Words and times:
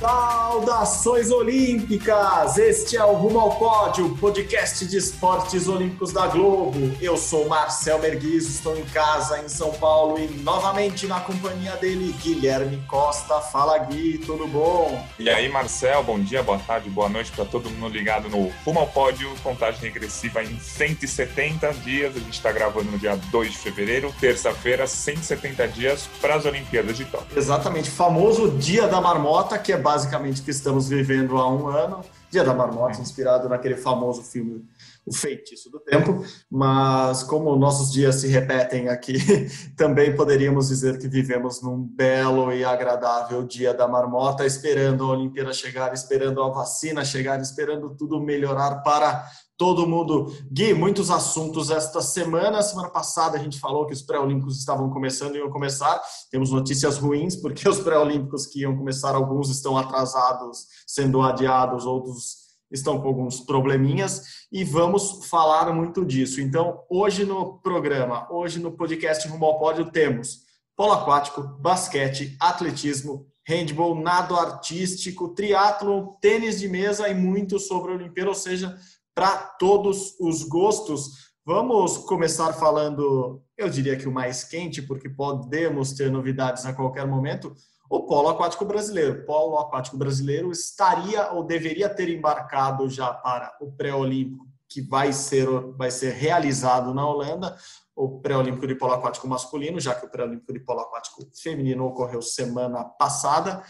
Saudações 0.00 1.28
olímpicas! 1.32 2.56
Este 2.56 2.96
é 2.96 3.04
o 3.04 3.14
Rumo 3.14 3.40
ao 3.40 3.56
Pódio, 3.56 4.16
podcast 4.18 4.86
de 4.86 4.96
esportes 4.96 5.66
olímpicos 5.66 6.12
da 6.12 6.28
Globo. 6.28 6.96
Eu 7.00 7.16
sou 7.16 7.48
Marcel 7.48 7.98
Merguiz, 7.98 8.48
estou 8.48 8.78
em 8.78 8.84
casa 8.84 9.40
em 9.40 9.48
São 9.48 9.72
Paulo 9.72 10.16
e 10.20 10.28
novamente 10.42 11.08
na 11.08 11.18
companhia 11.18 11.74
dele, 11.76 12.14
Guilherme 12.22 12.80
Costa. 12.86 13.40
Fala 13.40 13.76
Gui, 13.78 14.18
tudo 14.18 14.46
bom? 14.46 15.04
E 15.18 15.28
aí, 15.28 15.48
Marcel, 15.48 16.04
bom 16.04 16.20
dia, 16.20 16.44
boa 16.44 16.58
tarde, 16.60 16.88
boa 16.88 17.08
noite 17.08 17.32
para 17.32 17.44
todo 17.44 17.68
mundo 17.68 17.92
ligado 17.92 18.28
no 18.28 18.52
Rumo 18.64 18.78
ao 18.78 18.86
Pódio, 18.86 19.28
contagem 19.42 19.80
regressiva 19.80 20.44
em 20.44 20.60
170 20.60 21.72
dias. 21.74 22.14
A 22.14 22.20
gente 22.20 22.34
está 22.34 22.52
gravando 22.52 22.88
no 22.92 22.98
dia 22.98 23.16
2 23.32 23.50
de 23.50 23.58
fevereiro, 23.58 24.14
terça-feira, 24.20 24.86
170 24.86 25.66
dias 25.68 26.08
para 26.20 26.36
as 26.36 26.44
Olimpíadas 26.44 26.96
de 26.96 27.04
Tóquio. 27.04 27.36
Exatamente, 27.36 27.90
famoso 27.90 28.48
Dia 28.58 28.86
da 28.86 29.00
Marmota, 29.00 29.58
que 29.58 29.72
é 29.72 29.87
basicamente 29.88 30.42
que 30.42 30.50
estamos 30.50 30.86
vivendo 30.86 31.38
há 31.38 31.50
um 31.50 31.66
ano. 31.66 32.04
Dia 32.30 32.44
da 32.44 32.52
Marmota, 32.52 33.00
inspirado 33.00 33.48
naquele 33.48 33.74
famoso 33.74 34.22
filme 34.22 34.68
O 35.06 35.14
Feitiço 35.14 35.70
do 35.70 35.80
Tempo, 35.80 36.22
mas 36.50 37.22
como 37.22 37.56
nossos 37.56 37.90
dias 37.90 38.16
se 38.16 38.26
repetem 38.28 38.90
aqui, 38.90 39.16
também 39.74 40.14
poderíamos 40.14 40.68
dizer 40.68 40.98
que 40.98 41.08
vivemos 41.08 41.62
num 41.62 41.82
belo 41.82 42.52
e 42.52 42.62
agradável 42.62 43.42
Dia 43.44 43.72
da 43.72 43.88
Marmota, 43.88 44.44
esperando 44.44 45.04
a 45.04 45.08
Olimpíada 45.08 45.54
chegar, 45.54 45.94
esperando 45.94 46.42
a 46.42 46.50
vacina 46.50 47.02
chegar, 47.02 47.40
esperando 47.40 47.96
tudo 47.96 48.20
melhorar 48.20 48.82
para 48.82 49.26
todo 49.58 49.86
mundo. 49.88 50.32
Gui, 50.50 50.72
muitos 50.72 51.10
assuntos 51.10 51.68
esta 51.68 52.00
semana. 52.00 52.62
Semana 52.62 52.88
passada 52.88 53.36
a 53.36 53.42
gente 53.42 53.58
falou 53.58 53.84
que 53.84 53.92
os 53.92 54.00
pré-olímpicos 54.00 54.56
estavam 54.56 54.88
começando 54.88 55.34
e 55.34 55.38
iam 55.38 55.50
começar. 55.50 56.00
Temos 56.30 56.52
notícias 56.52 56.96
ruins, 56.96 57.34
porque 57.34 57.68
os 57.68 57.80
pré-olímpicos 57.80 58.46
que 58.46 58.60
iam 58.60 58.76
começar, 58.76 59.16
alguns 59.16 59.50
estão 59.50 59.76
atrasados, 59.76 60.66
sendo 60.86 61.20
adiados, 61.20 61.84
outros 61.84 62.48
estão 62.70 63.00
com 63.00 63.08
alguns 63.08 63.40
probleminhas 63.40 64.46
e 64.52 64.62
vamos 64.62 65.26
falar 65.26 65.72
muito 65.72 66.04
disso. 66.04 66.40
Então, 66.40 66.84
hoje 66.88 67.24
no 67.24 67.58
programa, 67.58 68.28
hoje 68.30 68.60
no 68.60 68.72
podcast 68.72 69.26
Rumo 69.26 69.46
ao 69.46 69.58
Pódio, 69.58 69.90
temos 69.90 70.46
polo 70.76 70.92
aquático, 70.92 71.42
basquete, 71.42 72.36
atletismo, 72.38 73.26
handball, 73.48 73.94
nado 73.94 74.36
artístico, 74.36 75.30
triatlo, 75.30 76.18
tênis 76.20 76.60
de 76.60 76.68
mesa 76.68 77.08
e 77.08 77.14
muito 77.14 77.58
sobre 77.58 77.90
a 77.90 77.94
Olimpíada, 77.94 78.28
ou 78.28 78.36
seja, 78.36 78.78
para 79.18 79.36
todos 79.36 80.14
os 80.20 80.44
gostos. 80.44 81.34
Vamos 81.44 81.98
começar 81.98 82.52
falando, 82.52 83.42
eu 83.56 83.68
diria 83.68 83.96
que 83.96 84.06
o 84.06 84.12
mais 84.12 84.44
quente, 84.44 84.80
porque 84.80 85.08
podemos 85.08 85.92
ter 85.92 86.08
novidades 86.08 86.64
a 86.64 86.72
qualquer 86.72 87.04
momento. 87.04 87.52
O 87.90 88.06
polo 88.06 88.28
aquático 88.28 88.64
brasileiro. 88.64 89.22
O 89.22 89.26
polo 89.26 89.58
aquático 89.58 89.96
brasileiro 89.96 90.52
estaria 90.52 91.32
ou 91.32 91.42
deveria 91.42 91.88
ter 91.88 92.08
embarcado 92.08 92.88
já 92.88 93.12
para 93.12 93.56
o 93.60 93.72
pré-olímpico, 93.72 94.46
que 94.68 94.80
vai 94.82 95.12
ser, 95.12 95.48
vai 95.76 95.90
ser 95.90 96.12
realizado 96.12 96.94
na 96.94 97.04
Holanda, 97.04 97.56
o 97.96 98.20
pré-olímpico 98.20 98.68
de 98.68 98.76
polo 98.76 98.92
aquático 98.92 99.26
masculino, 99.26 99.80
já 99.80 99.96
que 99.96 100.06
o 100.06 100.08
pré-olímpico 100.08 100.52
de 100.52 100.60
polo 100.60 100.82
aquático 100.82 101.28
feminino 101.42 101.86
ocorreu 101.86 102.22
semana 102.22 102.84
passada. 102.84 103.64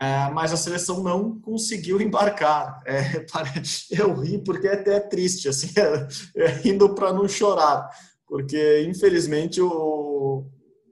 É, 0.00 0.30
mas 0.30 0.52
a 0.52 0.56
seleção 0.56 1.02
não 1.02 1.40
conseguiu 1.40 2.00
embarcar. 2.02 2.80
É, 2.86 3.26
eu 3.90 4.14
ri 4.14 4.38
porque 4.38 4.68
é 4.68 4.74
até 4.74 5.00
triste, 5.00 5.48
assim, 5.48 5.68
é, 6.36 6.46
rindo 6.46 6.94
para 6.94 7.12
não 7.12 7.28
chorar, 7.28 7.88
porque 8.26 8.82
infelizmente 8.88 9.60
o, 9.60 10.46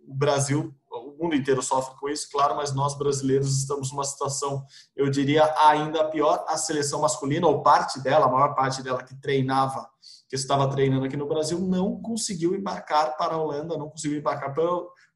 o 0.06 0.14
Brasil, 0.14 0.74
o 0.90 1.22
mundo 1.22 1.34
inteiro 1.34 1.62
sofre 1.62 1.94
com 1.98 2.08
isso, 2.08 2.28
claro, 2.30 2.56
mas 2.56 2.74
nós 2.74 2.96
brasileiros 2.96 3.58
estamos 3.58 3.92
numa 3.92 4.04
situação, 4.04 4.64
eu 4.94 5.10
diria, 5.10 5.54
ainda 5.66 6.04
pior. 6.04 6.44
A 6.48 6.56
seleção 6.56 7.00
masculina, 7.00 7.46
ou 7.46 7.62
parte 7.62 8.00
dela, 8.00 8.26
a 8.26 8.30
maior 8.30 8.54
parte 8.54 8.82
dela 8.82 9.02
que 9.02 9.14
treinava, 9.20 9.88
que 10.28 10.34
estava 10.34 10.68
treinando 10.68 11.04
aqui 11.04 11.16
no 11.16 11.28
Brasil, 11.28 11.58
não 11.60 12.00
conseguiu 12.00 12.54
embarcar 12.54 13.16
para 13.16 13.34
a 13.34 13.38
Holanda, 13.38 13.76
não 13.76 13.90
conseguiu 13.90 14.18
embarcar 14.18 14.52
para, 14.52 14.64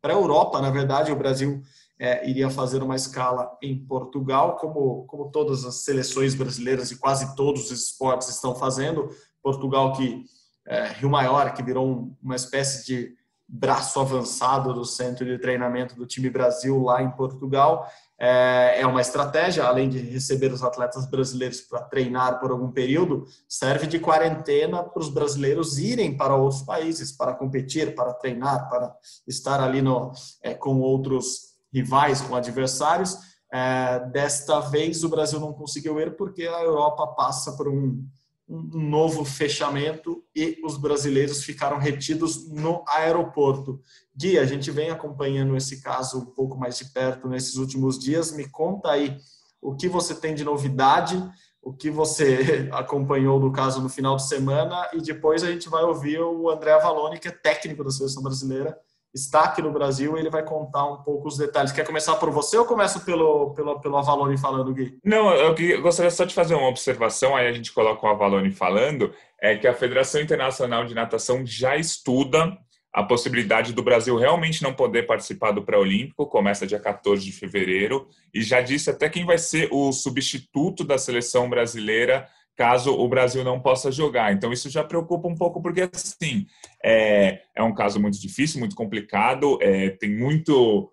para 0.00 0.12
a 0.12 0.16
Europa. 0.16 0.60
Na 0.60 0.70
verdade, 0.70 1.12
o 1.12 1.16
Brasil 1.16 1.62
é, 2.00 2.26
iria 2.26 2.48
fazer 2.48 2.82
uma 2.82 2.96
escala 2.96 3.58
em 3.62 3.76
Portugal, 3.76 4.56
como, 4.56 5.04
como 5.04 5.30
todas 5.30 5.66
as 5.66 5.84
seleções 5.84 6.34
brasileiras 6.34 6.90
e 6.90 6.96
quase 6.96 7.36
todos 7.36 7.70
os 7.70 7.88
esportes 7.88 8.28
estão 8.28 8.54
fazendo. 8.54 9.10
Portugal, 9.42 9.92
que 9.92 10.24
é, 10.66 10.86
Rio 10.94 11.10
Maior, 11.10 11.52
que 11.52 11.62
virou 11.62 11.86
um, 11.86 12.16
uma 12.22 12.36
espécie 12.36 12.86
de 12.86 13.20
braço 13.46 14.00
avançado 14.00 14.72
do 14.72 14.84
centro 14.84 15.26
de 15.26 15.36
treinamento 15.36 15.94
do 15.94 16.06
time 16.06 16.30
Brasil 16.30 16.80
lá 16.82 17.02
em 17.02 17.10
Portugal. 17.10 17.86
É, 18.18 18.80
é 18.80 18.86
uma 18.86 19.00
estratégia, 19.02 19.64
além 19.64 19.90
de 19.90 19.98
receber 19.98 20.52
os 20.52 20.62
atletas 20.62 21.04
brasileiros 21.04 21.60
para 21.60 21.82
treinar 21.82 22.40
por 22.40 22.50
algum 22.50 22.70
período, 22.70 23.26
serve 23.46 23.86
de 23.86 23.98
quarentena 23.98 24.82
para 24.82 25.02
os 25.02 25.10
brasileiros 25.10 25.78
irem 25.78 26.16
para 26.16 26.34
outros 26.34 26.62
países 26.62 27.12
para 27.12 27.34
competir, 27.34 27.94
para 27.94 28.14
treinar, 28.14 28.70
para 28.70 28.94
estar 29.26 29.60
ali 29.60 29.82
no, 29.82 30.12
é, 30.42 30.54
com 30.54 30.80
outros 30.80 31.49
rivais, 31.72 32.20
com 32.20 32.34
adversários. 32.34 33.16
É, 33.52 33.98
desta 34.12 34.60
vez 34.60 35.02
o 35.02 35.08
Brasil 35.08 35.40
não 35.40 35.52
conseguiu 35.52 35.98
ir 36.00 36.16
porque 36.16 36.42
a 36.42 36.62
Europa 36.62 37.06
passa 37.08 37.56
por 37.56 37.68
um, 37.68 38.06
um 38.48 38.88
novo 38.88 39.24
fechamento 39.24 40.24
e 40.34 40.60
os 40.64 40.76
brasileiros 40.76 41.44
ficaram 41.44 41.78
retidos 41.78 42.48
no 42.48 42.84
aeroporto. 42.88 43.80
Gui, 44.14 44.38
a 44.38 44.44
gente 44.44 44.70
vem 44.70 44.90
acompanhando 44.90 45.56
esse 45.56 45.80
caso 45.80 46.18
um 46.18 46.26
pouco 46.26 46.58
mais 46.58 46.76
de 46.78 46.86
perto 46.86 47.28
nesses 47.28 47.56
últimos 47.56 47.98
dias. 47.98 48.32
Me 48.32 48.48
conta 48.48 48.90
aí 48.90 49.16
o 49.60 49.74
que 49.76 49.88
você 49.88 50.14
tem 50.14 50.34
de 50.34 50.44
novidade, 50.44 51.22
o 51.62 51.72
que 51.72 51.90
você 51.90 52.68
acompanhou 52.72 53.38
do 53.38 53.52
caso 53.52 53.80
no 53.80 53.88
final 53.88 54.16
de 54.16 54.26
semana 54.26 54.88
e 54.92 55.00
depois 55.00 55.44
a 55.44 55.50
gente 55.50 55.68
vai 55.68 55.84
ouvir 55.84 56.20
o 56.20 56.50
André 56.50 56.72
Avalone, 56.72 57.18
que 57.18 57.28
é 57.28 57.32
técnico 57.32 57.84
da 57.84 57.90
seleção 57.90 58.22
brasileira, 58.22 58.76
está 59.14 59.44
aqui 59.44 59.60
no 59.60 59.72
Brasil 59.72 60.16
e 60.16 60.20
ele 60.20 60.30
vai 60.30 60.44
contar 60.44 60.84
um 60.84 61.02
pouco 61.02 61.28
os 61.28 61.36
detalhes. 61.36 61.72
Quer 61.72 61.86
começar 61.86 62.16
por 62.16 62.30
você 62.30 62.56
ou 62.56 62.64
começo 62.64 63.04
pelo, 63.04 63.52
pelo, 63.54 63.80
pelo 63.80 63.96
Avalone 63.96 64.38
falando, 64.38 64.72
Gui? 64.72 64.98
Não, 65.04 65.32
eu 65.32 65.82
gostaria 65.82 66.10
só 66.10 66.24
de 66.24 66.34
fazer 66.34 66.54
uma 66.54 66.68
observação, 66.68 67.36
aí 67.36 67.46
a 67.46 67.52
gente 67.52 67.72
coloca 67.72 68.06
o 68.06 68.10
Avalone 68.10 68.50
falando, 68.50 69.12
é 69.40 69.56
que 69.56 69.66
a 69.66 69.74
Federação 69.74 70.20
Internacional 70.20 70.84
de 70.84 70.94
Natação 70.94 71.44
já 71.44 71.76
estuda 71.76 72.56
a 72.92 73.04
possibilidade 73.04 73.72
do 73.72 73.82
Brasil 73.82 74.16
realmente 74.16 74.62
não 74.62 74.74
poder 74.74 75.06
participar 75.06 75.52
do 75.52 75.62
pré-olímpico, 75.62 76.26
começa 76.26 76.66
dia 76.66 76.80
14 76.80 77.24
de 77.24 77.30
fevereiro, 77.30 78.08
e 78.34 78.42
já 78.42 78.60
disse 78.60 78.90
até 78.90 79.08
quem 79.08 79.24
vai 79.24 79.38
ser 79.38 79.68
o 79.70 79.92
substituto 79.92 80.82
da 80.82 80.98
seleção 80.98 81.48
brasileira 81.48 82.28
caso 82.60 82.92
o 82.92 83.08
Brasil 83.08 83.42
não 83.42 83.58
possa 83.58 83.90
jogar. 83.90 84.34
Então, 84.34 84.52
isso 84.52 84.68
já 84.68 84.84
preocupa 84.84 85.26
um 85.26 85.34
pouco, 85.34 85.62
porque, 85.62 85.88
assim, 85.90 86.46
é, 86.84 87.40
é 87.56 87.62
um 87.62 87.74
caso 87.74 87.98
muito 87.98 88.20
difícil, 88.20 88.60
muito 88.60 88.76
complicado, 88.76 89.58
é, 89.62 89.88
tem 89.88 90.14
muito. 90.14 90.92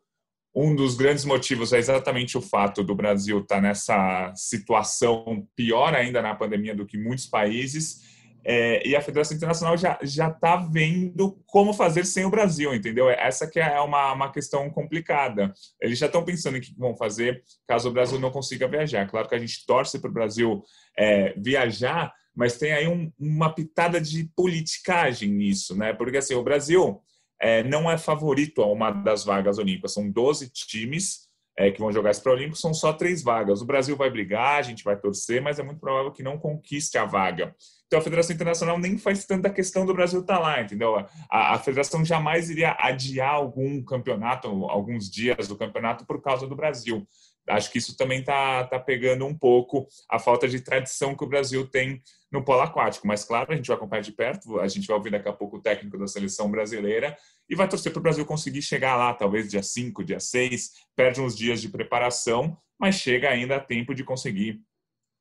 Um 0.56 0.74
dos 0.74 0.96
grandes 0.96 1.26
motivos 1.26 1.74
é 1.74 1.78
exatamente 1.78 2.38
o 2.38 2.42
fato 2.42 2.84
do 2.86 2.96
Brasil 2.96 3.40
estar 3.40 3.56
tá 3.56 3.62
nessa 3.62 4.34
situação 4.34 5.46
pior 5.58 5.94
ainda 5.94 6.22
na 6.22 6.34
pandemia 6.34 6.74
do 6.74 6.86
que 6.86 6.98
muitos 6.98 7.28
países. 7.28 8.17
É, 8.50 8.88
e 8.88 8.96
a 8.96 9.02
Federação 9.02 9.35
Internacional 9.35 9.75
já 9.75 10.00
já 10.01 10.30
está 10.30 10.56
vendo 10.56 11.38
como 11.45 11.74
fazer 11.74 12.06
sem 12.06 12.24
o 12.24 12.30
Brasil, 12.30 12.74
entendeu? 12.74 13.10
Essa 13.10 13.45
que 13.45 13.60
é 13.60 13.77
uma, 13.81 14.13
uma 14.13 14.31
questão 14.31 14.69
complicada. 14.69 15.54
Eles 15.81 16.00
já 16.00 16.06
estão 16.06 16.24
pensando 16.24 16.56
em 16.56 16.60
o 16.60 16.63
que 16.63 16.74
vão 16.77 16.95
fazer 16.95 17.44
caso 17.68 17.89
o 17.89 17.92
Brasil 17.92 18.18
não 18.18 18.31
consiga 18.31 18.66
viajar. 18.66 19.06
Claro 19.06 19.27
que 19.27 19.36
a 19.36 19.39
gente 19.39 19.66
torce 19.66 20.00
para 20.00 20.10
o 20.10 20.13
Brasil 20.13 20.63
é, 20.98 21.33
viajar, 21.38 22.13
mas 22.33 22.57
tem 22.57 22.72
aí 22.72 22.88
um, 22.88 23.12
uma 23.19 23.54
pitada 23.54 24.00
de 24.00 24.31
politicagem 24.33 25.30
nisso, 25.30 25.75
né? 25.75 25.92
Porque 25.92 26.16
assim, 26.16 26.33
o 26.33 26.44
Brasil 26.44 27.01
é, 27.42 27.63
não 27.63 27.92
é 27.92 27.98
favorito 27.98 28.62
a 28.62 28.72
uma 28.72 28.92
das 28.92 29.25
vagas 29.25 29.57
olímpicas. 29.57 29.94
São 29.94 30.10
12 30.10 30.50
times 30.51 31.26
é, 31.57 31.71
que 31.71 31.80
vão 31.80 31.92
jogar 31.92 32.12
esse 32.12 32.21
pré-olímpico, 32.21 32.56
são 32.56 32.71
só 32.71 32.94
três 32.94 33.24
vagas. 33.24 33.62
O 33.62 33.65
Brasil 33.65 33.98
vai 33.98 34.12
brigar, 34.12 34.59
a 34.59 34.62
gente 34.62 34.83
vai 34.83 34.95
torcer, 34.95 35.42
mas 35.42 35.57
é 35.57 35.63
muito 35.63 35.80
provável 35.80 36.12
que 36.12 36.21
não 36.21 36.38
conquiste 36.38 36.98
a 37.00 37.06
vaga. 37.06 37.56
Então 37.88 38.00
a 38.00 38.01
Federação 38.01 38.36
Internacional 38.36 38.77
nem 38.77 38.98
faz 38.98 39.25
tanta 39.25 39.50
questão 39.50 39.86
do 39.86 39.94
Brasil 39.94 40.19
estar 40.19 40.36
tá 40.36 40.39
lá, 40.39 40.62
entendeu? 40.62 40.95
A, 41.31 41.56
a, 41.56 41.57
Federação 41.57 42.06
jamais 42.06 42.50
iria 42.50 42.75
adiar 42.77 43.33
algum 43.33 43.81
campeonato, 43.81 44.48
alguns 44.65 45.09
dias 45.09 45.48
do 45.48 45.57
campeonato 45.57 46.06
por 46.06 46.21
causa 46.21 46.45
do 46.45 46.56
Brasil. 46.56 47.07
Acho 47.50 47.71
que 47.71 47.77
isso 47.77 47.95
também 47.95 48.19
está 48.19 48.65
tá 48.65 48.77
pegando 48.77 49.25
um 49.25 49.33
pouco 49.33 49.88
a 50.12 50.19
falta 50.19 50.50
de 50.50 50.60
tradição 50.60 51.15
que 51.15 51.24
o 51.24 51.27
Brasil 51.27 51.65
tem 51.65 52.03
no 52.30 52.44
polo 52.44 52.62
aquático. 52.62 53.07
Mas, 53.07 53.24
claro, 53.24 53.53
a 53.53 53.56
gente 53.56 53.68
vai 53.68 53.77
acompanhar 53.77 54.01
de 54.01 54.12
perto, 54.12 54.60
a 54.60 54.68
gente 54.68 54.86
vai 54.86 54.98
ouvir 54.98 55.12
daqui 55.12 55.30
a 55.30 55.33
pouco 55.33 55.56
o 55.56 55.62
técnico 55.62 55.98
da 55.98 56.07
seleção 56.07 56.51
brasileira 56.51 57.18
e 57.50 57.56
vai 57.56 57.68
torcer 57.68 57.92
para 57.92 58.00
o 58.00 58.04
Brasil 58.04 58.26
conseguir 58.26 58.62
chegar 58.62 58.96
lá, 58.96 59.14
talvez 59.14 59.50
dia 59.50 59.64
5, 59.64 60.04
dia 60.04 60.20
6, 60.20 60.72
perde 60.96 61.22
uns 61.22 61.36
dias 61.36 61.62
de 61.62 61.70
preparação, 61.70 62.58
mas 62.80 62.96
chega 62.96 63.30
ainda 63.30 63.56
a 63.56 63.60
tempo 63.60 63.96
de 63.96 64.04
conseguir 64.04 64.62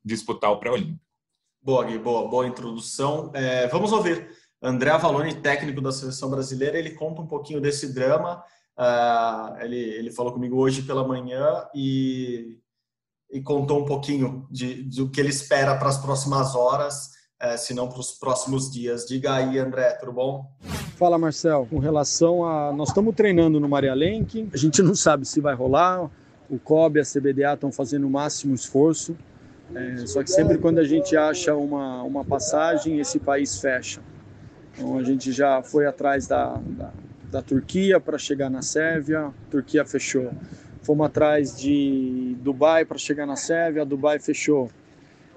disputar 0.04 0.50
o 0.50 0.58
pré-olímpico. 0.58 1.00
Boa, 1.62 1.84
Gui, 1.84 1.98
boa, 1.98 2.28
boa 2.28 2.46
introdução. 2.46 3.32
É, 3.34 3.66
vamos 3.68 3.92
ouvir. 3.92 4.28
André 4.62 4.90
Avalone, 4.90 5.34
técnico 5.40 5.80
da 5.80 5.92
seleção 5.92 6.30
brasileira, 6.30 6.78
ele 6.78 6.90
conta 6.92 7.20
um 7.20 7.26
pouquinho 7.26 7.60
desse 7.60 7.92
drama. 7.92 8.42
Uh, 8.78 9.62
ele, 9.62 9.76
ele 9.76 10.12
falou 10.12 10.32
comigo 10.32 10.56
hoje 10.56 10.82
pela 10.82 11.06
manhã 11.06 11.66
e, 11.74 12.58
e 13.30 13.40
contou 13.40 13.82
um 13.82 13.84
pouquinho 13.84 14.46
de, 14.50 14.84
do 14.84 15.10
que 15.10 15.18
ele 15.18 15.30
espera 15.30 15.76
para 15.76 15.88
as 15.88 15.98
próximas 15.98 16.54
horas, 16.54 17.10
uh, 17.42 17.58
se 17.58 17.74
não 17.74 17.88
para 17.88 18.00
os 18.00 18.12
próximos 18.12 18.70
dias. 18.70 19.06
Diga 19.06 19.34
aí, 19.34 19.58
André, 19.58 19.90
tudo 19.92 20.12
bom? 20.12 20.50
Fala, 20.96 21.18
Marcel. 21.18 21.66
Com 21.68 21.78
relação 21.78 22.44
a. 22.44 22.72
Nós 22.72 22.88
estamos 22.88 23.14
treinando 23.14 23.60
no 23.60 23.68
Maria 23.68 23.94
Lenk, 23.94 24.48
a 24.52 24.56
gente 24.56 24.82
não 24.82 24.94
sabe 24.94 25.26
se 25.26 25.40
vai 25.40 25.54
rolar. 25.54 26.10
O 26.48 26.58
COB 26.58 26.98
e 26.98 27.00
a 27.00 27.04
CBDA 27.04 27.54
estão 27.54 27.72
fazendo 27.72 28.06
o 28.06 28.10
máximo 28.10 28.54
esforço. 28.54 29.16
É, 29.74 30.06
só 30.06 30.22
que 30.22 30.30
sempre 30.30 30.58
quando 30.58 30.78
a 30.78 30.84
gente 30.84 31.16
acha 31.16 31.54
uma, 31.54 32.02
uma 32.04 32.24
passagem, 32.24 33.00
esse 33.00 33.18
país 33.18 33.60
fecha. 33.60 34.00
Então 34.72 34.96
a 34.96 35.02
gente 35.02 35.32
já 35.32 35.62
foi 35.62 35.86
atrás 35.86 36.28
da, 36.28 36.54
da, 36.54 36.92
da 37.30 37.42
Turquia 37.42 37.98
para 37.98 38.16
chegar 38.16 38.48
na 38.48 38.62
Sérvia, 38.62 39.32
Turquia 39.50 39.84
fechou. 39.84 40.30
Fomos 40.82 41.06
atrás 41.06 41.56
de 41.56 42.36
Dubai 42.40 42.84
para 42.84 42.96
chegar 42.96 43.26
na 43.26 43.34
Sérvia, 43.34 43.84
Dubai 43.84 44.20
fechou. 44.20 44.70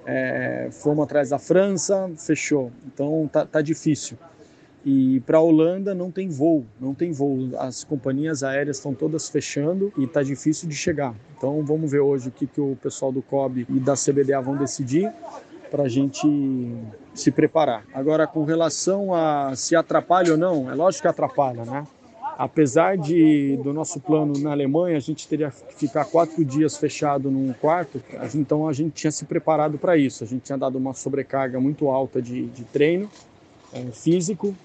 É, 0.06 0.70
fomos 0.72 1.04
atrás 1.04 1.30
da 1.30 1.40
França, 1.40 2.10
fechou. 2.18 2.72
Então 2.86 3.30
tá, 3.32 3.46
tá 3.46 3.62
difícil. 3.62 4.18
E 4.86 5.20
para 5.22 5.38
a 5.38 5.42
Holanda 5.42 5.94
não 5.94 6.10
tem 6.10 6.30
voo, 6.30 6.66
não 6.80 6.94
tem 6.94 7.12
voo. 7.12 7.50
As 7.58 7.84
companhias 7.84 8.44
aéreas 8.44 8.78
estão 8.78 8.94
todas 8.94 9.30
fechando 9.30 9.92
e 9.98 10.06
está 10.06 10.24
difícil 10.24 10.70
de 10.70 10.76
chegar. 10.76 11.14
Então 11.38 11.64
vamos 11.64 11.92
ver 11.92 12.00
hoje 12.00 12.30
o 12.30 12.32
que, 12.32 12.48
que 12.48 12.62
o 12.62 12.78
pessoal 12.82 13.12
do 13.12 13.22
COB 13.22 13.68
e 13.70 13.80
da 13.80 13.94
CBDA 13.94 14.42
vão 14.42 14.56
decidir 14.56 15.12
para 15.70 15.84
a 15.84 15.90
gente 15.90 16.28
se 17.14 17.30
preparar. 17.30 17.84
Agora, 17.94 18.26
com 18.26 18.44
relação 18.44 19.14
a 19.14 19.56
se 19.56 19.76
atrapalha 19.76 20.32
ou 20.32 20.38
não, 20.38 20.72
é 20.72 20.74
lógico 20.74 21.04
que 21.04 21.08
atrapalha, 21.08 21.64
né? 21.66 21.86
Apesar 22.40 22.98
de 22.98 23.58
do 23.58 23.74
nosso 23.74 24.00
plano 24.00 24.32
na 24.40 24.52
Alemanha, 24.52 24.96
a 24.96 25.02
gente 25.02 25.28
teria 25.28 25.52
que 25.52 25.76
ficar 25.76 26.06
quatro 26.06 26.46
dias 26.46 26.78
fechado 26.78 27.30
num 27.30 27.52
quarto, 27.52 28.02
então 28.34 28.66
a 28.66 28.72
gente 28.72 28.94
tinha 28.94 29.12
se 29.12 29.26
preparado 29.26 29.78
para 29.78 29.98
isso. 29.98 30.24
A 30.24 30.28
gente 30.28 30.44
tinha 30.44 30.58
dado 30.58 30.78
uma 30.78 30.94
sobrecarga 30.94 31.60
muito 31.60 31.90
alta 31.90 32.22
de, 32.22 32.46
de 32.46 32.64
treino 32.64 33.10
é, 33.74 33.82
físico 33.92 34.56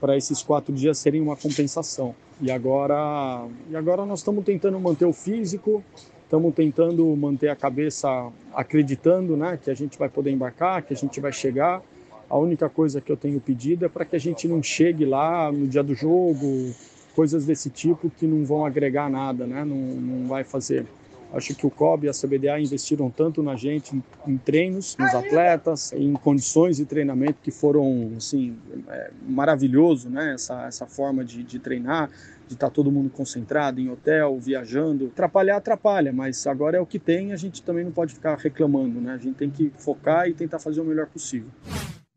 para 0.00 0.16
esses 0.16 0.42
quatro 0.42 0.74
dias 0.74 0.98
serem 0.98 1.20
uma 1.20 1.36
compensação. 1.36 2.16
E 2.40 2.50
agora, 2.50 3.46
e 3.70 3.76
agora 3.76 4.04
nós 4.04 4.18
estamos 4.18 4.44
tentando 4.44 4.80
manter 4.80 5.04
o 5.04 5.12
físico, 5.12 5.84
estamos 6.24 6.52
tentando 6.52 7.06
manter 7.14 7.50
a 7.50 7.54
cabeça 7.54 8.08
acreditando 8.52 9.36
né, 9.36 9.56
que 9.62 9.70
a 9.70 9.74
gente 9.74 9.96
vai 9.96 10.08
poder 10.08 10.32
embarcar, 10.32 10.82
que 10.82 10.92
a 10.92 10.96
gente 10.96 11.20
vai 11.20 11.32
chegar. 11.32 11.80
A 12.28 12.36
única 12.36 12.68
coisa 12.68 13.00
que 13.00 13.12
eu 13.12 13.16
tenho 13.16 13.38
pedido 13.38 13.84
é 13.84 13.88
para 13.88 14.04
que 14.04 14.16
a 14.16 14.20
gente 14.20 14.48
não 14.48 14.60
chegue 14.60 15.04
lá 15.04 15.52
no 15.52 15.68
dia 15.68 15.82
do 15.82 15.94
jogo, 15.94 16.74
coisas 17.10 17.46
desse 17.46 17.70
tipo 17.70 18.10
que 18.10 18.26
não 18.26 18.44
vão 18.44 18.64
agregar 18.64 19.10
nada, 19.10 19.46
né? 19.46 19.64
não, 19.64 19.76
não 19.76 20.28
vai 20.28 20.44
fazer 20.44 20.86
Acho 21.32 21.54
que 21.54 21.64
o 21.64 21.70
COB 21.70 22.06
e 22.06 22.08
a 22.08 22.12
CBDA 22.12 22.58
investiram 22.58 23.08
tanto 23.08 23.42
na 23.42 23.54
gente, 23.54 23.94
em, 23.94 24.02
em 24.26 24.36
treinos, 24.36 24.96
nos 24.98 25.14
atletas, 25.14 25.92
em 25.92 26.12
condições 26.14 26.78
de 26.78 26.84
treinamento 26.84 27.36
que 27.40 27.52
foram, 27.52 28.12
assim, 28.16 28.56
é, 28.88 29.10
maravilhoso, 29.28 30.10
né? 30.10 30.34
Essa, 30.34 30.66
essa 30.66 30.86
forma 30.86 31.24
de, 31.24 31.44
de 31.44 31.60
treinar, 31.60 32.10
de 32.48 32.54
estar 32.54 32.66
tá 32.66 32.74
todo 32.74 32.90
mundo 32.90 33.08
concentrado 33.10 33.80
em 33.80 33.88
hotel, 33.88 34.38
viajando. 34.40 35.06
Atrapalhar, 35.06 35.56
atrapalha, 35.56 36.12
mas 36.12 36.46
agora 36.48 36.78
é 36.78 36.80
o 36.80 36.86
que 36.86 36.98
tem, 36.98 37.32
a 37.32 37.36
gente 37.36 37.62
também 37.62 37.84
não 37.84 37.92
pode 37.92 38.12
ficar 38.12 38.36
reclamando, 38.36 39.00
né? 39.00 39.14
A 39.14 39.18
gente 39.18 39.36
tem 39.36 39.50
que 39.50 39.72
focar 39.78 40.28
e 40.28 40.34
tentar 40.34 40.58
fazer 40.58 40.80
o 40.80 40.84
melhor 40.84 41.06
possível. 41.06 41.48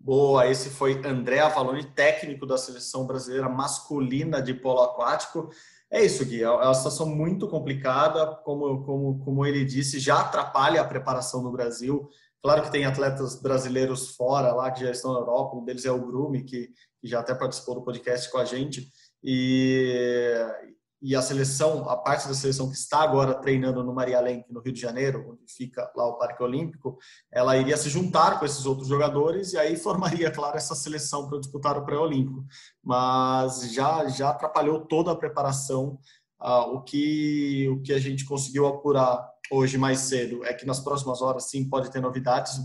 Boa, 0.03 0.45
esse 0.49 0.69
foi 0.69 1.01
André 1.07 1.39
Avalone, 1.39 1.81
técnico 1.81 2.45
da 2.45 2.57
seleção 2.57 3.07
brasileira 3.07 3.47
masculina 3.47 4.41
de 4.41 4.53
polo 4.53 4.81
aquático. 4.81 5.49
É 5.89 6.03
isso, 6.03 6.25
Gui. 6.25 6.43
É, 6.43 6.49
uma 6.49 6.73
situação 6.73 7.05
muito 7.05 7.47
complicada, 7.47 8.35
como, 8.43 8.83
como, 8.83 9.19
como 9.23 9.45
ele 9.45 9.63
disse, 9.63 10.01
já 10.01 10.19
atrapalha 10.19 10.81
a 10.81 10.85
preparação 10.85 11.41
no 11.41 11.53
Brasil. 11.53 12.09
Claro 12.41 12.63
que 12.63 12.71
tem 12.71 12.83
atletas 12.83 13.41
brasileiros 13.41 14.13
fora 14.17 14.51
lá 14.51 14.69
que 14.71 14.81
já 14.81 14.91
estão 14.91 15.13
na 15.13 15.19
Europa, 15.21 15.55
um 15.55 15.63
deles 15.63 15.85
é 15.85 15.91
o 15.91 16.05
Grume, 16.05 16.43
que, 16.43 16.67
que 16.99 17.07
já 17.07 17.21
até 17.21 17.33
participou 17.33 17.75
do 17.75 17.83
podcast 17.83 18.29
com 18.29 18.39
a 18.39 18.43
gente. 18.43 18.91
E, 19.23 20.35
e 21.03 21.17
a 21.17 21.21
seleção, 21.21 21.89
a 21.89 21.97
parte 21.97 22.29
da 22.29 22.33
seleção 22.33 22.69
que 22.69 22.77
está 22.77 23.01
agora 23.01 23.33
treinando 23.33 23.83
no 23.83 23.93
Maria 23.93 24.21
Lenk, 24.21 24.45
no 24.49 24.61
Rio 24.61 24.71
de 24.71 24.79
Janeiro, 24.79 25.31
onde 25.31 25.43
fica 25.53 25.91
lá 25.93 26.07
o 26.07 26.17
Parque 26.17 26.41
Olímpico, 26.41 26.97
ela 27.29 27.57
iria 27.57 27.75
se 27.75 27.89
juntar 27.89 28.39
com 28.39 28.45
esses 28.45 28.65
outros 28.65 28.87
jogadores 28.87 29.51
e 29.51 29.57
aí 29.57 29.75
formaria, 29.75 30.31
claro, 30.31 30.55
essa 30.55 30.73
seleção 30.73 31.27
para 31.27 31.39
disputar 31.39 31.77
o 31.77 31.83
pré-olímpico. 31.85 32.45
Mas 32.81 33.73
já, 33.73 34.07
já 34.07 34.29
atrapalhou 34.29 34.85
toda 34.85 35.11
a 35.11 35.15
preparação. 35.15 35.99
Ah, 36.39 36.67
o, 36.67 36.81
que, 36.81 37.67
o 37.67 37.81
que 37.81 37.91
a 37.91 37.99
gente 37.99 38.23
conseguiu 38.23 38.65
apurar 38.65 39.29
hoje 39.51 39.77
mais 39.77 39.99
cedo 39.99 40.45
é 40.45 40.53
que 40.53 40.65
nas 40.65 40.79
próximas 40.79 41.21
horas, 41.21 41.49
sim, 41.49 41.67
pode 41.67 41.91
ter 41.91 41.99
novidades. 41.99 42.57